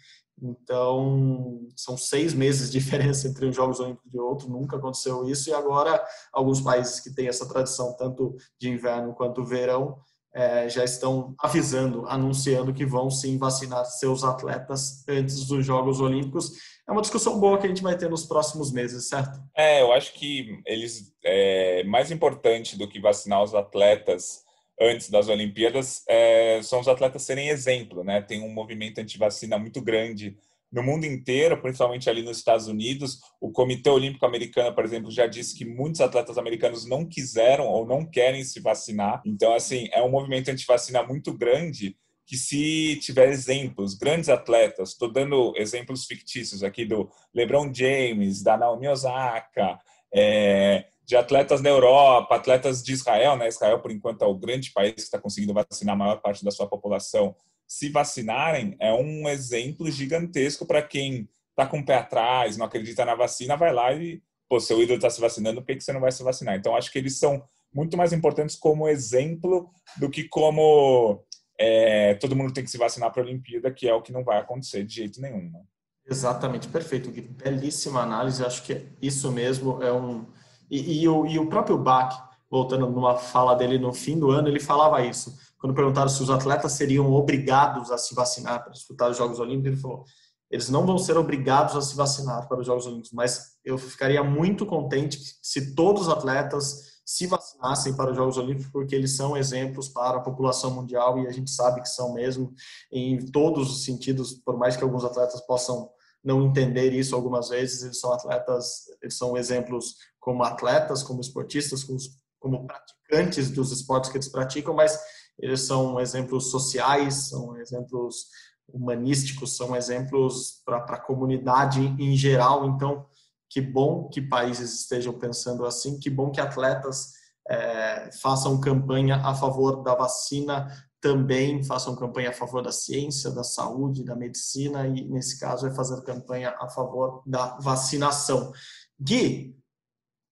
Então, 0.42 1.68
são 1.76 1.98
seis 1.98 2.34
meses 2.34 2.72
de 2.72 2.80
diferença 2.80 3.28
entre 3.28 3.46
os 3.46 3.56
Jogos 3.56 3.80
Olímpicos 3.80 4.14
e 4.14 4.20
outro, 4.20 4.50
nunca 4.50 4.78
aconteceu 4.78 5.28
isso, 5.28 5.50
e 5.50 5.54
agora 5.54 6.02
alguns 6.32 6.62
países 6.62 7.00
que 7.00 7.14
têm 7.14 7.28
essa 7.28 7.48
tradição, 7.48 7.96
tanto 7.96 8.36
de 8.60 8.70
inverno 8.70 9.14
quanto 9.14 9.44
verão, 9.44 10.00
é, 10.34 10.70
já 10.70 10.84
estão 10.84 11.34
avisando, 11.40 12.06
anunciando 12.08 12.74
que 12.74 12.86
vão 12.86 13.10
sim 13.10 13.38
vacinar 13.38 13.84
seus 13.86 14.24
atletas 14.24 15.04
antes 15.08 15.46
dos 15.46 15.66
Jogos 15.66 16.00
Olímpicos. 16.00 16.52
É 16.90 16.92
uma 16.92 17.02
discussão 17.02 17.40
boa 17.40 17.60
que 17.60 17.68
a 17.68 17.70
gente 17.70 17.84
vai 17.84 17.96
ter 17.96 18.10
nos 18.10 18.26
próximos 18.26 18.72
meses, 18.72 19.08
certo? 19.08 19.40
É, 19.56 19.80
eu 19.80 19.94
acho 19.94 20.12
que 20.14 20.60
eles 20.66 21.14
é, 21.24 21.84
mais 21.84 22.10
importante 22.10 22.76
do 22.76 22.88
que 22.88 23.00
vacinar 23.00 23.44
os 23.44 23.54
atletas 23.54 24.44
antes 24.82 25.08
das 25.08 25.28
Olimpíadas 25.28 26.04
é, 26.08 26.60
são 26.64 26.80
os 26.80 26.88
atletas 26.88 27.22
serem 27.22 27.50
exemplo, 27.50 28.04
né? 28.04 28.24
Tem 28.24 28.42
um 28.42 28.52
movimento 28.52 28.98
anti-vacina 28.98 29.60
muito 29.60 29.84
grande 29.84 30.36
no 30.72 30.82
mundo 30.82 31.06
inteiro, 31.06 31.62
principalmente 31.62 32.10
ali 32.10 32.24
nos 32.24 32.38
Estados 32.38 32.68
Unidos. 32.68 33.20
O 33.40 33.52
Comitê 33.52 33.92
Olímpico 33.92 34.26
Americano, 34.26 34.74
por 34.74 34.84
exemplo, 34.84 35.12
já 35.12 35.28
disse 35.28 35.56
que 35.56 35.66
muitos 35.66 36.02
atletas 36.02 36.40
americanos 36.40 36.88
não 36.88 37.06
quiseram 37.06 37.68
ou 37.68 37.86
não 37.86 38.04
querem 38.04 38.44
se 38.44 38.60
vacinar. 38.60 39.22
Então, 39.24 39.54
assim, 39.54 39.88
é 39.94 40.02
um 40.02 40.10
movimento 40.10 40.50
anti-vacina 40.50 41.04
muito 41.04 41.38
grande 41.38 41.96
que 42.30 42.38
se 42.38 42.98
tiver 42.98 43.30
exemplos, 43.30 43.96
grandes 43.96 44.30
atletas, 44.30 44.90
estou 44.90 45.12
dando 45.12 45.52
exemplos 45.58 46.06
fictícios 46.06 46.64
aqui 46.64 46.86
do 46.86 47.10
LeBron 47.34 47.74
James, 47.74 48.44
da 48.44 48.56
Naomi 48.56 48.88
Osaka, 48.88 49.80
é, 50.14 50.86
de 51.04 51.16
atletas 51.16 51.60
da 51.60 51.72
Europa, 51.72 52.36
atletas 52.36 52.84
de 52.84 52.94
Israel, 52.94 53.36
né? 53.36 53.48
Israel, 53.48 53.80
por 53.80 53.90
enquanto, 53.90 54.24
é 54.24 54.28
o 54.28 54.38
grande 54.38 54.72
país 54.72 54.94
que 54.94 55.02
está 55.02 55.18
conseguindo 55.20 55.56
vacinar 55.56 55.96
a 55.96 55.98
maior 55.98 56.22
parte 56.22 56.46
da 56.46 56.52
sua 56.52 56.68
população 56.68 57.36
se 57.68 57.90
vacinarem 57.90 58.76
é 58.80 58.94
um 58.94 59.28
exemplo 59.28 59.90
gigantesco 59.90 60.68
para 60.68 60.84
quem 60.84 61.28
está 61.50 61.66
com 61.66 61.80
o 61.80 61.86
pé 61.86 61.96
atrás, 61.96 62.58
não 62.58 62.66
acredita 62.68 63.06
na 63.06 63.16
vacina, 63.16 63.58
vai 63.58 63.74
lá 63.74 63.92
e, 63.92 64.22
pô, 64.48 64.60
seu 64.60 64.80
ídolo 64.80 64.98
está 64.98 65.10
se 65.10 65.20
vacinando, 65.20 65.62
por 65.62 65.68
que, 65.68 65.78
que 65.78 65.84
você 65.84 65.94
não 65.94 66.00
vai 66.00 66.12
se 66.12 66.24
vacinar? 66.24 66.56
Então, 66.56 66.76
acho 66.76 66.92
que 66.92 67.00
eles 67.00 67.18
são 67.18 67.44
muito 67.74 67.98
mais 67.98 68.14
importantes 68.14 68.56
como 68.56 68.88
exemplo 68.88 69.70
do 69.98 70.10
que 70.12 70.24
como 70.28 71.24
é, 71.60 72.14
todo 72.16 72.36
mundo 72.36 72.54
tem 72.54 72.64
que 72.64 72.72
se 72.72 72.78
vacinar 72.78 73.12
para 73.12 73.22
a 73.22 73.26
Olimpíada, 73.26 73.72
que 73.72 73.88
é 73.88 73.94
o 73.94 74.02
que 74.02 74.14
não 74.14 74.24
vai 74.24 74.40
acontecer 74.40 74.84
de 74.86 74.96
jeito 74.96 75.20
nenhum. 75.22 75.50
Né? 75.52 75.62
Exatamente, 76.10 76.68
perfeito. 76.68 77.12
Belíssima 77.12 78.02
análise, 78.02 78.44
acho 78.44 78.64
que 78.64 78.88
isso 79.02 79.32
mesmo 79.32 79.84
é 79.84 79.92
um. 79.92 80.26
E, 80.72 81.02
e, 81.02 81.08
o, 81.08 81.26
e 81.26 81.38
o 81.38 81.48
próprio 81.48 81.78
Bach, 81.78 82.30
voltando 82.50 82.90
numa 82.90 83.18
fala 83.18 83.56
dele 83.56 83.78
no 83.78 83.94
fim 83.94 84.18
do 84.18 84.32
ano, 84.32 84.48
ele 84.48 84.60
falava 84.60 85.04
isso 85.04 85.38
quando 85.60 85.76
perguntaram 85.76 86.08
se 86.08 86.24
os 86.24 86.30
atletas 86.30 86.72
seriam 86.72 87.12
obrigados 87.12 87.92
a 87.92 87.98
se 87.98 88.16
vacinar 88.16 88.64
para 88.64 88.72
disputar 88.72 89.12
os 89.12 89.18
Jogos 89.18 89.40
Olímpicos, 89.40 89.68
ele 89.68 89.82
falou: 89.82 90.06
eles 90.50 90.70
não 90.70 90.86
vão 90.86 90.98
ser 90.98 91.18
obrigados 91.18 91.76
a 91.76 91.82
se 91.82 91.96
vacinar 91.96 92.48
para 92.48 92.60
os 92.60 92.66
Jogos 92.66 92.86
Olímpicos, 92.88 93.12
mas 93.12 93.58
eu 93.64 93.78
ficaria 93.78 94.24
muito 94.24 94.66
contente 94.66 95.20
se 95.42 95.76
todos 95.76 96.04
os 96.04 96.10
atletas 96.10 96.99
se 97.10 97.26
vacinassem 97.26 97.96
para 97.96 98.12
os 98.12 98.16
Jogos 98.16 98.38
Olímpicos, 98.38 98.72
porque 98.72 98.94
eles 98.94 99.16
são 99.16 99.36
exemplos 99.36 99.90
para 99.90 100.18
a 100.20 100.22
população 100.22 100.70
mundial 100.70 101.18
e 101.18 101.26
a 101.26 101.32
gente 101.32 101.50
sabe 101.50 101.82
que 101.82 101.90
são 101.90 102.14
mesmo 102.14 102.54
em 102.92 103.18
todos 103.32 103.72
os 103.72 103.84
sentidos, 103.84 104.32
por 104.32 104.56
mais 104.56 104.78
que 104.78 104.84
alguns 104.84 105.04
atletas 105.04 105.42
possam 105.42 105.90
não 106.24 106.46
entender 106.46 106.94
isso 106.94 107.16
algumas 107.16 107.50
vezes, 107.50 107.82
eles 107.82 108.00
são 108.00 108.14
atletas, 108.14 108.84
eles 109.02 109.18
são 109.18 109.36
exemplos 109.36 109.96
como 110.20 110.44
atletas, 110.44 111.02
como 111.02 111.20
esportistas, 111.20 111.84
como, 111.84 111.98
como 112.40 112.68
praticantes 112.68 113.50
dos 113.50 113.72
esportes 113.72 114.12
que 114.12 114.18
eles 114.18 114.30
praticam, 114.30 114.76
mas 114.76 115.00
eles 115.40 115.62
são 115.62 116.00
exemplos 116.00 116.52
sociais, 116.52 117.30
são 117.30 117.58
exemplos 117.58 118.28
humanísticos, 118.72 119.58
são 119.58 119.76
exemplos 119.76 120.62
para 120.64 120.78
a 120.78 121.02
comunidade 121.02 121.82
em 121.98 122.16
geral. 122.16 122.68
Então, 122.68 123.04
Que 123.50 123.62
bom 123.62 124.10
que 124.10 124.22
países 124.22 124.82
estejam 124.82 125.14
pensando 125.18 125.66
assim, 125.66 126.00
que 126.00 126.10
bom 126.10 126.32
que 126.32 126.40
atletas 126.40 127.14
é, 127.50 128.12
façam 128.22 128.60
campanha 128.62 129.18
a 129.18 129.34
favor 129.34 129.82
da 129.82 129.96
vacina, 129.96 130.72
também 131.02 131.64
façam 131.64 131.96
campanha 131.96 132.30
a 132.30 132.34
favor 132.34 132.62
da 132.62 132.72
ciência, 132.72 133.32
da 133.32 133.44
saúde, 133.44 134.04
da 134.04 134.16
medicina 134.16 134.86
e, 134.88 135.08
nesse 135.10 135.40
caso, 135.40 135.66
é 135.66 135.72
fazer 135.72 136.02
campanha 136.04 136.56
a 136.60 136.70
favor 136.70 137.24
da 137.26 137.58
vacinação. 137.58 138.52
Gui, 139.00 139.58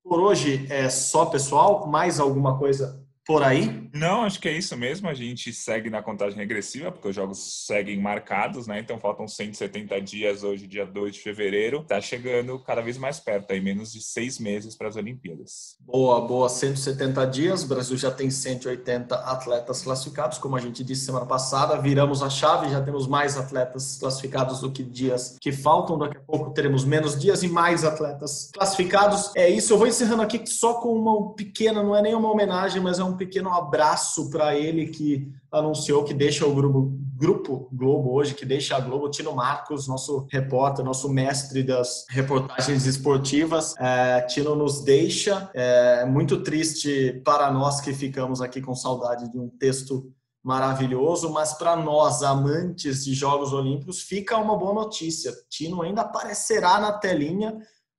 por 0.03 0.19
hoje 0.19 0.67
é 0.69 0.89
só, 0.89 1.25
pessoal. 1.25 1.87
Mais 1.87 2.19
alguma 2.19 2.57
coisa 2.57 3.03
por 3.25 3.43
aí? 3.43 3.86
Não, 3.97 4.23
acho 4.23 4.39
que 4.39 4.47
é 4.47 4.55
isso 4.55 4.77
mesmo. 4.77 5.09
A 5.09 5.13
gente 5.13 5.51
segue 5.51 5.89
na 5.89 6.03
contagem 6.03 6.37
regressiva, 6.37 6.91
porque 6.91 7.07
os 7.07 7.15
jogos 7.15 7.65
seguem 7.65 7.99
marcados, 7.99 8.67
né? 8.67 8.79
Então 8.79 8.99
faltam 8.99 9.27
170 9.27 9.99
dias 10.01 10.43
hoje, 10.43 10.67
dia 10.67 10.85
2 10.85 11.15
de 11.15 11.21
fevereiro. 11.21 11.83
Tá 11.83 11.99
chegando 11.99 12.59
cada 12.59 12.81
vez 12.81 12.97
mais 12.97 13.19
perto, 13.19 13.51
aí 13.51 13.59
menos 13.59 13.91
de 13.91 14.01
seis 14.01 14.37
meses 14.39 14.75
para 14.75 14.87
as 14.87 14.95
Olimpíadas. 14.95 15.77
Boa, 15.79 16.21
boa. 16.21 16.47
170 16.47 17.25
dias. 17.25 17.63
O 17.63 17.67
Brasil 17.67 17.97
já 17.97 18.11
tem 18.11 18.29
180 18.29 19.15
atletas 19.15 19.81
classificados, 19.81 20.37
como 20.37 20.55
a 20.55 20.59
gente 20.59 20.83
disse 20.83 21.05
semana 21.05 21.25
passada. 21.25 21.81
Viramos 21.81 22.21
a 22.21 22.29
chave, 22.29 22.69
já 22.69 22.81
temos 22.81 23.07
mais 23.07 23.35
atletas 23.35 23.97
classificados 23.99 24.59
do 24.59 24.71
que 24.71 24.83
dias 24.83 25.37
que 25.41 25.51
faltam. 25.51 25.97
Daqui 25.97 26.17
a 26.17 26.21
pouco 26.21 26.51
teremos 26.51 26.85
menos 26.85 27.19
dias 27.19 27.41
e 27.41 27.47
mais 27.47 27.83
atletas 27.83 28.51
classificados. 28.53 29.31
É 29.35 29.49
isso. 29.49 29.73
Eu 29.73 29.77
vou 29.79 29.87
encerrando 29.87 30.21
aqui 30.21 30.45
só 30.45 30.75
com 30.75 30.93
uma 30.93 31.33
pequena, 31.33 31.81
não 31.81 31.95
é 31.95 32.01
nem 32.01 32.13
uma 32.13 32.31
homenagem, 32.31 32.81
mas 32.81 32.99
é 32.99 33.03
um 33.03 33.17
pequeno 33.17 33.49
abraço 33.87 34.29
para 34.29 34.55
ele 34.55 34.87
que 34.87 35.31
anunciou 35.51 36.03
que 36.03 36.13
deixa 36.13 36.45
o 36.45 36.53
grupo, 36.53 36.91
grupo 37.15 37.69
Globo 37.71 38.13
hoje, 38.13 38.35
que 38.35 38.45
deixa 38.45 38.75
a 38.75 38.79
Globo, 38.79 39.09
Tino 39.09 39.33
Marcos, 39.33 39.87
nosso 39.87 40.27
repórter, 40.29 40.83
nosso 40.83 41.09
mestre 41.09 41.63
das 41.63 42.05
reportagens 42.09 42.85
esportivas. 42.85 43.73
É, 43.79 44.21
Tino 44.21 44.55
nos 44.55 44.83
deixa. 44.83 45.49
É 45.53 46.05
muito 46.05 46.43
triste 46.43 47.21
para 47.23 47.49
nós 47.51 47.79
que 47.79 47.93
ficamos 47.93 48.41
aqui 48.41 48.61
com 48.61 48.75
saudade 48.75 49.31
de 49.31 49.39
um 49.39 49.49
texto 49.49 50.11
maravilhoso, 50.43 51.31
mas 51.31 51.53
para 51.53 51.75
nós, 51.75 52.23
amantes 52.23 53.03
de 53.03 53.13
Jogos 53.13 53.51
Olímpicos, 53.53 54.01
fica 54.01 54.37
uma 54.37 54.57
boa 54.57 54.73
notícia. 54.73 55.33
Tino 55.49 55.81
ainda 55.81 56.01
aparecerá 56.01 56.79
na 56.79 56.93
telinha 56.93 57.57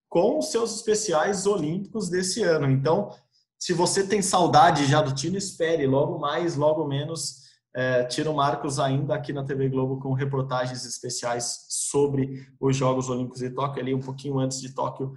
com 0.09 0.39
os 0.39 0.51
seus 0.51 0.77
especiais 0.77 1.47
olímpicos 1.47 2.09
desse 2.09 2.43
ano. 2.43 2.71
Então, 2.71 3.11
se 3.59 3.73
você 3.73 4.07
tem 4.07 4.23
saudade 4.23 4.87
já 4.87 5.03
do 5.03 5.15
Tino, 5.15 5.37
espere. 5.37 5.87
Logo 5.87 6.19
mais, 6.19 6.55
logo 6.55 6.87
menos, 6.87 7.43
é, 7.75 8.05
Tino 8.05 8.33
Marcos 8.33 8.79
ainda 8.79 9.15
aqui 9.15 9.33
na 9.33 9.45
TV 9.45 9.69
Globo 9.69 10.01
com 10.01 10.13
reportagens 10.13 10.85
especiais 10.85 11.67
sobre 11.69 12.47
os 12.61 12.77
Jogos 12.77 13.11
Olímpicos 13.11 13.41
de 13.41 13.51
Tóquio, 13.51 13.83
ali 13.83 13.95
um 13.95 14.01
pouquinho 14.01 14.39
antes 14.39 14.61
de 14.61 14.73
Tóquio. 14.73 15.13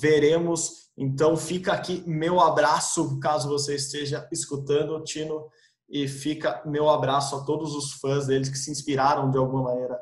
Veremos. 0.00 0.90
Então, 0.96 1.36
fica 1.36 1.72
aqui 1.72 2.02
meu 2.06 2.40
abraço, 2.40 3.18
caso 3.18 3.48
você 3.48 3.74
esteja 3.74 4.28
escutando, 4.30 5.02
Tino, 5.02 5.48
e 5.88 6.06
fica 6.06 6.62
meu 6.64 6.88
abraço 6.88 7.34
a 7.34 7.44
todos 7.44 7.74
os 7.74 7.92
fãs 7.94 8.26
deles 8.26 8.48
que 8.48 8.58
se 8.58 8.70
inspiraram 8.70 9.30
de 9.30 9.38
alguma 9.38 9.64
maneira 9.64 9.98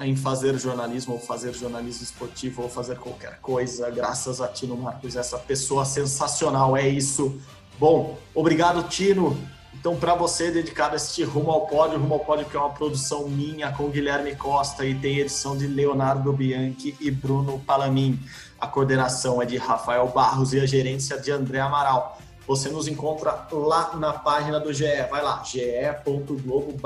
em 0.00 0.14
fazer 0.14 0.58
jornalismo 0.58 1.14
ou 1.14 1.20
fazer 1.20 1.52
jornalismo 1.52 2.04
esportivo 2.04 2.62
ou 2.62 2.68
fazer 2.68 2.96
qualquer 2.98 3.38
coisa, 3.40 3.90
graças 3.90 4.40
a 4.40 4.48
Tino 4.48 4.76
Marcos, 4.76 5.16
essa 5.16 5.38
pessoa 5.38 5.84
sensacional, 5.84 6.76
é 6.76 6.88
isso. 6.88 7.40
Bom, 7.78 8.18
obrigado 8.34 8.88
Tino. 8.88 9.36
Então, 9.74 9.96
para 9.96 10.14
você, 10.14 10.50
dedicado 10.50 10.94
a 10.94 10.96
este 10.96 11.22
Rumo 11.22 11.50
ao 11.50 11.66
Pódio, 11.66 11.98
Rumo 11.98 12.14
ao 12.14 12.20
Pódio 12.20 12.46
que 12.46 12.56
é 12.56 12.60
uma 12.60 12.70
produção 12.70 13.28
minha 13.28 13.70
com 13.70 13.88
Guilherme 13.88 14.34
Costa 14.34 14.84
e 14.84 14.94
tem 14.94 15.18
edição 15.18 15.56
de 15.56 15.66
Leonardo 15.66 16.32
Bianchi 16.32 16.96
e 17.00 17.10
Bruno 17.10 17.60
Palamin. 17.60 18.18
A 18.60 18.66
coordenação 18.66 19.40
é 19.40 19.46
de 19.46 19.56
Rafael 19.56 20.08
Barros 20.08 20.52
e 20.52 20.58
a 20.58 20.66
gerência 20.66 21.20
de 21.20 21.30
André 21.30 21.60
Amaral. 21.60 22.18
Você 22.46 22.68
nos 22.70 22.88
encontra 22.88 23.46
lá 23.52 23.94
na 23.96 24.12
página 24.14 24.58
do 24.58 24.72
GE. 24.72 24.84
Vai 25.10 25.22
lá, 25.22 25.44
ge.globo 25.44 26.76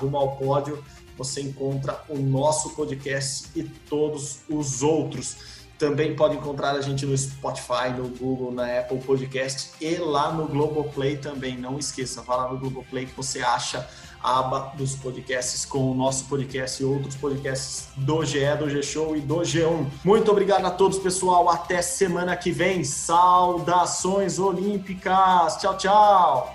Rumo 0.00 0.16
ao 0.18 0.36
Pódio 0.36 0.84
você 1.16 1.40
encontra 1.40 2.02
o 2.08 2.18
nosso 2.18 2.70
podcast 2.70 3.48
e 3.54 3.62
todos 3.62 4.40
os 4.48 4.82
outros. 4.82 5.36
Também 5.78 6.14
pode 6.14 6.36
encontrar 6.36 6.70
a 6.72 6.80
gente 6.80 7.04
no 7.04 7.16
Spotify, 7.16 7.90
no 7.96 8.08
Google, 8.08 8.52
na 8.52 8.78
Apple 8.78 8.98
Podcast 8.98 9.72
e 9.80 9.96
lá 9.96 10.32
no 10.32 10.46
Globoplay 10.46 11.16
também. 11.16 11.56
Não 11.56 11.78
esqueça, 11.78 12.22
vá 12.22 12.36
lá 12.36 12.52
no 12.52 12.58
Globoplay 12.58 13.06
que 13.06 13.16
você 13.16 13.40
acha 13.40 13.88
a 14.22 14.38
aba 14.38 14.72
dos 14.76 14.94
podcasts 14.94 15.66
com 15.66 15.90
o 15.90 15.94
nosso 15.94 16.24
podcast 16.24 16.82
e 16.82 16.86
outros 16.86 17.14
podcasts 17.16 17.88
do 17.94 18.24
GE, 18.24 18.56
do 18.58 18.70
G-Show 18.70 19.16
e 19.16 19.20
do 19.20 19.40
G1. 19.40 19.86
Muito 20.02 20.30
obrigado 20.30 20.64
a 20.64 20.70
todos, 20.70 20.98
pessoal. 20.98 21.50
Até 21.50 21.82
semana 21.82 22.34
que 22.34 22.50
vem. 22.50 22.82
Saudações 22.84 24.38
olímpicas. 24.38 25.56
Tchau, 25.58 25.76
tchau. 25.76 26.54